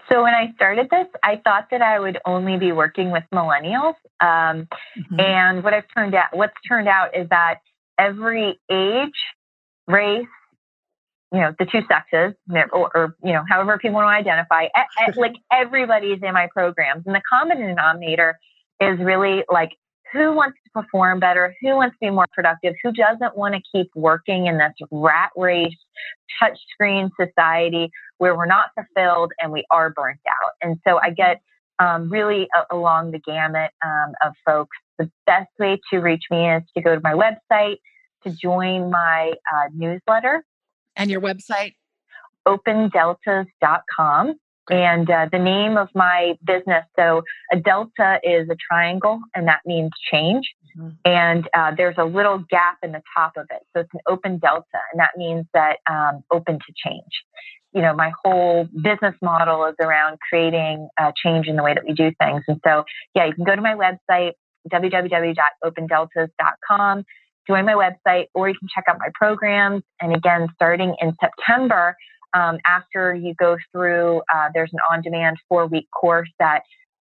so 0.10 0.24
when 0.24 0.34
I 0.34 0.52
started 0.56 0.88
this, 0.90 1.08
I 1.24 1.42
thought 1.44 1.68
that 1.72 1.82
I 1.82 2.00
would 2.00 2.20
only 2.26 2.58
be 2.58 2.72
working 2.72 3.12
with 3.12 3.24
millennials. 3.34 3.96
Um, 4.20 4.68
mm-hmm. 4.98 5.20
And 5.20 5.64
what 5.64 5.74
I've 5.74 5.86
turned 5.96 6.16
out, 6.16 6.28
what's 6.34 6.54
turned 6.68 6.88
out 6.88 7.16
is 7.16 7.28
that 7.30 7.60
every 7.98 8.60
age, 8.72 9.10
race, 9.88 10.28
you 11.32 11.40
know, 11.40 11.54
the 11.60 11.66
two 11.66 11.82
sexes, 11.88 12.36
or, 12.72 12.90
or 12.96 13.16
you 13.24 13.34
know, 13.34 13.44
however 13.48 13.78
people 13.78 13.96
want 13.96 14.08
to 14.08 14.32
identify. 14.32 14.68
like 15.18 15.36
everybody's 15.52 16.20
in 16.24 16.34
my 16.34 16.48
programs, 16.52 17.04
and 17.06 17.16
the 17.16 17.22
common 17.30 17.60
denominator 17.60 18.40
is 18.82 19.00
really 19.00 19.44
like 19.52 19.72
who 20.12 20.34
wants 20.34 20.58
to 20.66 20.72
perform 20.82 21.20
better, 21.20 21.56
who 21.62 21.76
wants 21.76 21.96
to 21.96 22.08
be 22.08 22.10
more 22.10 22.26
productive, 22.34 22.74
who 22.84 22.92
doesn't 22.92 23.38
want 23.38 23.56
to 23.56 23.62
keep 23.72 23.92
working 23.96 24.48
in 24.48 24.58
this 24.58 24.74
rat 24.92 25.30
race, 25.36 25.76
touchscreen 26.42 27.10
society 27.20 27.92
where 28.18 28.36
we're 28.36 28.46
not 28.46 28.70
fulfilled 28.76 29.32
and 29.40 29.52
we 29.52 29.66
are 29.72 29.90
burnt 29.92 30.20
out. 30.28 30.52
And 30.62 30.78
so 30.88 31.00
I 31.02 31.12
get 31.12 31.42
um, 31.80 32.10
really 32.10 32.48
a- 32.56 32.76
along 32.76 33.12
the 33.12 33.20
gamut 33.20 33.72
um, 33.84 34.14
of 34.26 34.34
folks. 34.46 34.76
The 34.98 35.10
best 35.26 35.50
way 35.60 35.80
to 35.92 36.00
reach 36.00 36.24
me 36.30 36.50
is 36.52 36.64
to 36.76 36.82
go 36.82 36.96
to 36.96 37.02
my 37.02 37.14
website, 37.14 37.78
to 38.24 38.32
join 38.32 38.92
my 38.92 39.34
uh, 39.54 39.70
newsletter. 39.74 40.44
And 41.00 41.10
your 41.10 41.22
website? 41.22 41.74
opendeltas.com. 42.50 44.36
And 44.72 45.10
uh, 45.10 45.26
the 45.32 45.40
name 45.40 45.78
of 45.78 45.88
my 45.96 46.38
business, 46.46 46.86
so 46.98 47.24
a 47.52 47.58
delta 47.58 48.20
is 48.24 48.48
a 48.52 48.56
triangle, 48.56 49.20
and 49.34 49.48
that 49.48 49.62
means 49.66 49.90
change. 50.12 50.54
Mm-hmm. 50.78 50.90
And 51.06 51.50
uh, 51.56 51.72
there's 51.76 51.96
a 51.98 52.06
little 52.06 52.46
gap 52.52 52.78
in 52.84 52.92
the 52.92 53.02
top 53.18 53.32
of 53.36 53.48
it. 53.50 53.64
So 53.74 53.80
it's 53.82 53.90
an 53.94 54.02
open 54.08 54.38
delta, 54.38 54.78
and 54.92 55.00
that 55.00 55.10
means 55.18 55.48
that 55.56 55.78
um, 55.90 56.24
open 56.32 56.60
to 56.60 56.74
change. 56.86 57.24
You 57.74 57.82
know, 57.82 57.96
my 57.96 58.12
whole 58.24 58.66
business 58.66 59.16
model 59.24 59.66
is 59.66 59.74
around 59.82 60.20
creating 60.30 60.88
uh, 61.02 61.14
change 61.24 61.48
in 61.48 61.56
the 61.56 61.64
way 61.64 61.74
that 61.74 61.84
we 61.84 61.94
do 61.94 62.12
things. 62.22 62.44
And 62.48 62.62
so, 62.64 62.84
yeah, 63.16 63.26
you 63.26 63.34
can 63.34 63.46
go 63.46 63.56
to 63.56 63.62
my 63.62 63.74
website, 63.74 64.34
www.opendeltas.com, 64.72 67.06
join 67.50 67.66
my 67.66 67.74
website, 67.74 68.28
or 68.34 68.48
you 68.48 68.56
can 68.58 68.68
check 68.74 68.86
out 68.88 68.98
my 69.00 69.10
programs. 69.16 69.82
And 70.00 70.16
again, 70.16 70.48
starting 70.54 70.96
in 71.02 71.14
September, 71.20 71.96
um, 72.34 72.60
after 72.66 73.14
you 73.14 73.34
go 73.34 73.58
through, 73.72 74.22
uh, 74.34 74.50
there's 74.54 74.70
an 74.72 74.80
on 74.92 75.02
demand 75.02 75.38
four 75.50 75.66
week 75.66 75.88
course 75.92 76.30
that 76.40 76.62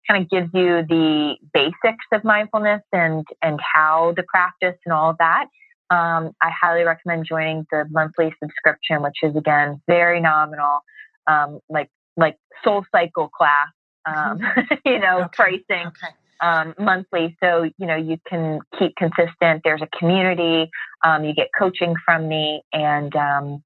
kind 0.08 0.24
of 0.24 0.30
gives 0.30 0.50
you 0.54 0.84
the 0.88 1.36
basics 1.54 2.06
of 2.14 2.24
mindfulness 2.24 2.82
and, 2.94 3.26
and 3.42 3.60
how 3.74 4.14
to 4.16 4.24
practice 4.24 4.76
and 4.86 4.94
all 4.94 5.10
of 5.10 5.18
that. 5.18 5.48
Um, 5.90 6.32
I 6.42 6.52
highly 6.62 6.84
recommend 6.84 7.26
joining 7.28 7.66
the 7.72 7.86
monthly 7.90 8.34
subscription, 8.42 9.02
which 9.02 9.18
is 9.24 9.36
again 9.36 9.82
very 9.88 10.22
nominal, 10.22 10.80
um, 11.28 11.60
like 11.70 11.90
like 12.18 12.38
Soul 12.64 12.84
Cycle 12.92 13.30
class, 13.30 13.70
um, 14.06 14.40
you 14.86 15.00
know, 15.00 15.22
okay. 15.22 15.30
pricing 15.34 15.88
okay. 15.88 16.14
Um, 16.42 16.76
monthly. 16.78 17.36
So 17.44 17.64
you 17.78 17.88
know 17.88 17.96
you 17.96 18.18
can 18.28 18.60
keep 18.78 18.96
consistent. 18.96 19.62
There's 19.64 19.82
a 19.82 19.98
community. 19.98 20.70
Um, 21.04 21.24
you 21.24 21.34
get 21.34 21.48
coaching 21.58 21.96
from 22.06 22.28
me, 22.28 22.62
and 22.74 23.16
um, 23.16 23.64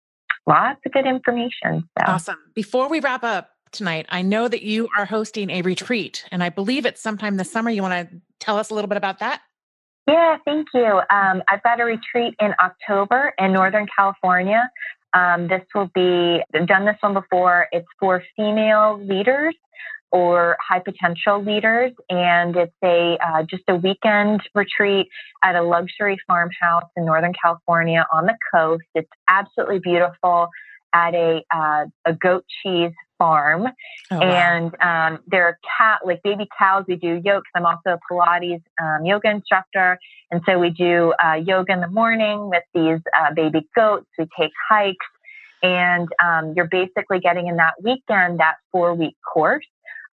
lots 0.48 0.80
of 0.86 0.92
good 0.92 1.06
information. 1.06 1.90
So. 2.00 2.06
Awesome. 2.06 2.38
Before 2.54 2.90
we 2.90 3.00
wrap 3.00 3.24
up 3.24 3.50
tonight, 3.72 4.06
I 4.10 4.22
know 4.22 4.48
that 4.48 4.64
you 4.64 4.90
are 4.98 5.06
hosting 5.06 5.50
a 5.50 5.62
retreat, 5.62 6.26
and 6.32 6.44
I 6.44 6.50
believe 6.50 6.86
it's 6.86 7.02
sometime 7.02 7.38
this 7.38 7.52
summer. 7.52 7.70
You 7.70 7.82
want 7.82 8.10
to 8.10 8.22
tell 8.40 8.58
us 8.58 8.70
a 8.70 8.74
little 8.74 8.90
bit 8.90 8.98
about 8.98 9.20
that? 9.20 9.42
Yeah, 10.08 10.38
thank 10.46 10.68
you. 10.74 11.02
Um, 11.10 11.44
I've 11.48 11.64
got 11.64 11.80
a 11.80 11.86
retreat 11.86 12.34
in 12.40 12.54
October 12.62 13.34
in 13.38 13.54
Northern 13.54 13.88
California. 13.96 14.70
Um, 15.14 15.48
this 15.48 15.62
will 15.76 15.90
be 15.94 16.42
I've 16.54 16.68
done 16.68 16.86
this 16.86 16.96
one 17.02 17.14
before. 17.14 17.68
It's 17.72 17.88
for 18.00 18.24
female 18.36 19.00
leaders 19.04 19.56
or 20.12 20.58
high 20.60 20.80
potential 20.80 21.44
leaders. 21.44 21.92
And 22.10 22.56
it's 22.56 22.74
a 22.84 23.18
uh, 23.26 23.44
just 23.44 23.64
a 23.68 23.76
weekend 23.76 24.42
retreat 24.54 25.08
at 25.44 25.56
a 25.56 25.64
luxury 25.64 26.18
farmhouse 26.28 26.90
in 26.96 27.06
Northern 27.06 27.34
California 27.42 28.06
on 28.14 28.26
the 28.26 28.38
coast. 28.54 28.84
It's 28.96 29.10
absolutely 29.28 29.80
beautiful 29.80 30.50
at 30.94 31.14
a 31.14 31.42
uh, 31.54 31.86
a 32.06 32.14
goat 32.14 32.46
cheese 32.62 32.92
farm, 33.18 33.68
oh, 34.12 34.20
and 34.20 34.74
wow. 34.82 35.08
um, 35.08 35.20
there 35.28 35.46
are 35.46 35.58
cat 35.78 36.02
like 36.06 36.22
baby 36.24 36.48
cows. 36.58 36.86
We 36.88 36.96
do 36.96 37.22
yoga. 37.24 37.44
I'm 37.56 37.66
also 37.66 37.92
a 37.92 38.00
Pilates 38.12 38.64
um, 38.82 39.06
yoga 39.06 39.30
instructor, 39.30 39.98
and 40.32 40.42
so 40.46 40.60
we 40.60 40.72
do 40.72 41.14
uh, 41.24 41.36
yoga 41.36 41.74
in 41.74 41.82
the 41.82 41.88
morning 41.88 42.50
with 42.50 42.64
these 42.74 43.00
uh, 43.18 43.34
baby 43.34 43.68
goats. 43.76 44.08
We 44.18 44.28
take 44.38 44.52
hikes, 44.70 45.06
and 45.64 46.10
um, 46.24 46.54
you're 46.56 46.68
basically 46.70 47.20
getting 47.20 47.48
in 47.48 47.58
that 47.58 47.76
weekend 47.82 48.40
that 48.40 48.56
four 48.72 48.94
week 48.94 49.16
course 49.34 49.66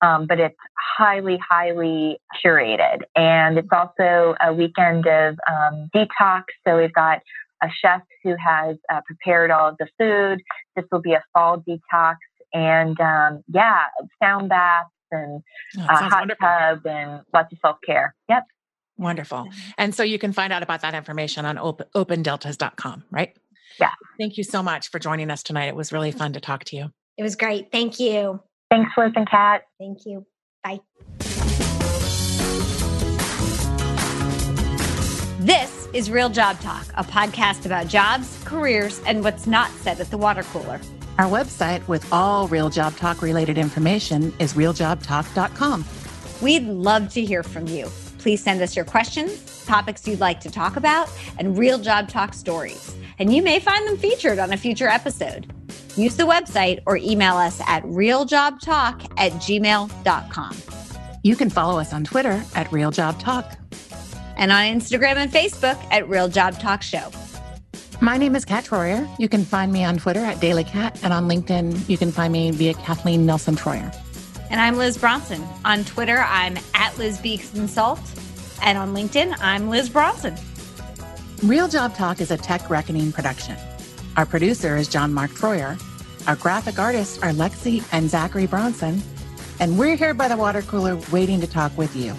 um, 0.01 0.27
but 0.27 0.39
it's 0.39 0.55
highly, 0.97 1.39
highly 1.49 2.19
curated. 2.43 3.01
And 3.15 3.57
it's 3.57 3.69
also 3.71 4.35
a 4.41 4.53
weekend 4.53 5.07
of 5.07 5.37
um, 5.49 5.89
detox. 5.95 6.43
So 6.67 6.77
we've 6.77 6.93
got 6.93 7.19
a 7.63 7.67
chef 7.81 8.01
who 8.23 8.35
has 8.43 8.77
uh, 8.91 9.01
prepared 9.05 9.51
all 9.51 9.69
of 9.69 9.77
the 9.77 9.87
food. 9.97 10.41
This 10.75 10.85
will 10.91 11.01
be 11.01 11.13
a 11.13 11.23
fall 11.33 11.63
detox. 11.67 12.15
And 12.53 12.99
um, 12.99 13.43
yeah, 13.47 13.85
sound 14.21 14.49
baths 14.49 14.89
and 15.11 15.41
oh, 15.77 15.83
a 15.83 15.95
hot 15.95 16.11
wonderful. 16.21 16.47
tub 16.47 16.85
and 16.85 17.21
lots 17.33 17.51
of 17.51 17.59
self 17.61 17.77
care. 17.85 18.15
Yep. 18.29 18.43
Wonderful. 18.97 19.49
And 19.77 19.93
so 19.93 20.03
you 20.03 20.17
can 20.17 20.33
find 20.33 20.51
out 20.51 20.63
about 20.63 20.81
that 20.81 20.95
information 20.95 21.45
on 21.45 21.57
open, 21.57 21.85
opendeltas.com, 21.95 23.03
right? 23.11 23.35
Yeah. 23.79 23.91
Thank 24.17 24.37
you 24.37 24.43
so 24.43 24.63
much 24.63 24.89
for 24.89 24.97
joining 24.97 25.29
us 25.29 25.43
tonight. 25.43 25.65
It 25.65 25.75
was 25.75 25.91
really 25.91 26.11
fun 26.11 26.33
to 26.33 26.39
talk 26.39 26.63
to 26.65 26.75
you. 26.75 26.91
It 27.15 27.23
was 27.23 27.35
great. 27.35 27.71
Thank 27.71 27.99
you. 27.99 28.41
Thanks, 28.69 28.91
Liz 28.97 29.13
and 29.15 29.29
Kat. 29.29 29.63
Thank 29.79 30.05
you. 30.05 30.25
Bye. 30.63 30.79
This 35.39 35.87
is 35.93 36.11
Real 36.11 36.29
Job 36.29 36.59
Talk, 36.59 36.85
a 36.95 37.03
podcast 37.03 37.65
about 37.65 37.87
jobs, 37.87 38.41
careers, 38.43 39.01
and 39.05 39.23
what's 39.23 39.47
not 39.47 39.71
said 39.71 40.01
at 40.01 40.11
the 40.11 40.17
water 40.17 40.43
cooler. 40.43 40.81
Our 41.17 41.29
website 41.29 41.87
with 41.87 42.11
all 42.11 42.47
Real 42.49 42.69
Job 42.69 42.95
Talk 42.97 43.21
related 43.21 43.57
information 43.57 44.33
is 44.39 44.53
realjobtalk.com. 44.53 45.85
We'd 46.41 46.65
love 46.65 47.09
to 47.13 47.23
hear 47.23 47.43
from 47.43 47.67
you. 47.67 47.87
Please 48.17 48.43
send 48.43 48.61
us 48.61 48.75
your 48.75 48.83
questions, 48.83 49.65
topics 49.65 50.07
you'd 50.07 50.19
like 50.19 50.41
to 50.41 50.51
talk 50.51 50.75
about, 50.75 51.09
and 51.39 51.57
Real 51.57 51.79
Job 51.79 52.09
Talk 52.09 52.33
stories. 52.33 52.93
And 53.17 53.33
you 53.33 53.41
may 53.41 53.59
find 53.59 53.87
them 53.87 53.97
featured 53.97 54.37
on 54.39 54.51
a 54.51 54.57
future 54.57 54.87
episode. 54.87 55.53
Use 55.97 56.15
the 56.15 56.23
website 56.23 56.81
or 56.85 56.97
email 56.97 57.35
us 57.35 57.59
at 57.67 57.83
realjobtalk 57.83 59.11
at 59.17 59.31
gmail.com. 59.33 60.57
You 61.23 61.35
can 61.35 61.49
follow 61.49 61.77
us 61.77 61.91
on 61.91 62.05
Twitter 62.05 62.41
at 62.55 62.67
RealJobTalk 62.67 63.57
And 64.37 64.51
on 64.51 64.63
Instagram 64.63 65.15
and 65.15 65.31
Facebook 65.31 65.77
at 65.91 66.07
Real 66.07 66.29
Job 66.29 66.57
Talk 66.59 66.81
Show. 66.81 67.11
My 67.99 68.17
name 68.17 68.35
is 68.35 68.45
Kat 68.45 68.63
Troyer. 68.63 69.09
You 69.19 69.27
can 69.27 69.43
find 69.43 69.73
me 69.73 69.83
on 69.83 69.97
Twitter 69.97 70.19
at 70.19 70.39
Daily 70.39 70.63
Cat, 70.63 70.99
and 71.03 71.11
on 71.11 71.27
LinkedIn, 71.27 71.89
you 71.89 71.97
can 71.97 72.11
find 72.11 72.31
me 72.31 72.51
via 72.51 72.75
Kathleen 72.75 73.25
Nelson 73.25 73.55
Troyer. 73.55 73.93
And 74.51 74.61
I'm 74.61 74.77
Liz 74.77 74.97
Bronson. 74.97 75.43
On 75.65 75.83
Twitter, 75.83 76.19
I'm 76.19 76.57
at 76.75 76.95
Liz 76.97 77.17
Beekson 77.17 77.67
Salt. 77.67 77.99
And 78.61 78.77
on 78.77 78.93
LinkedIn, 78.93 79.35
I'm 79.41 79.69
Liz 79.69 79.89
Bronson. 79.89 80.35
Real 81.43 81.67
Job 81.67 81.95
Talk 81.95 82.21
is 82.21 82.31
a 82.31 82.37
Tech 82.37 82.69
Reckoning 82.69 83.11
production. 83.11 83.57
Our 84.17 84.25
producer 84.25 84.75
is 84.75 84.87
John 84.87 85.13
Mark 85.13 85.29
Troyer. 85.29 85.79
Our 86.27 86.35
graphic 86.37 86.79
artists 86.79 87.21
are 87.21 87.29
Lexi 87.29 87.87
and 87.91 88.09
Zachary 88.09 88.47
Bronson. 88.47 89.03
And 89.59 89.77
we're 89.77 89.95
here 89.95 90.15
by 90.15 90.27
the 90.27 90.35
water 90.35 90.63
cooler 90.63 90.95
waiting 91.11 91.39
to 91.39 91.45
talk 91.45 91.77
with 91.77 91.95
you. 91.95 92.15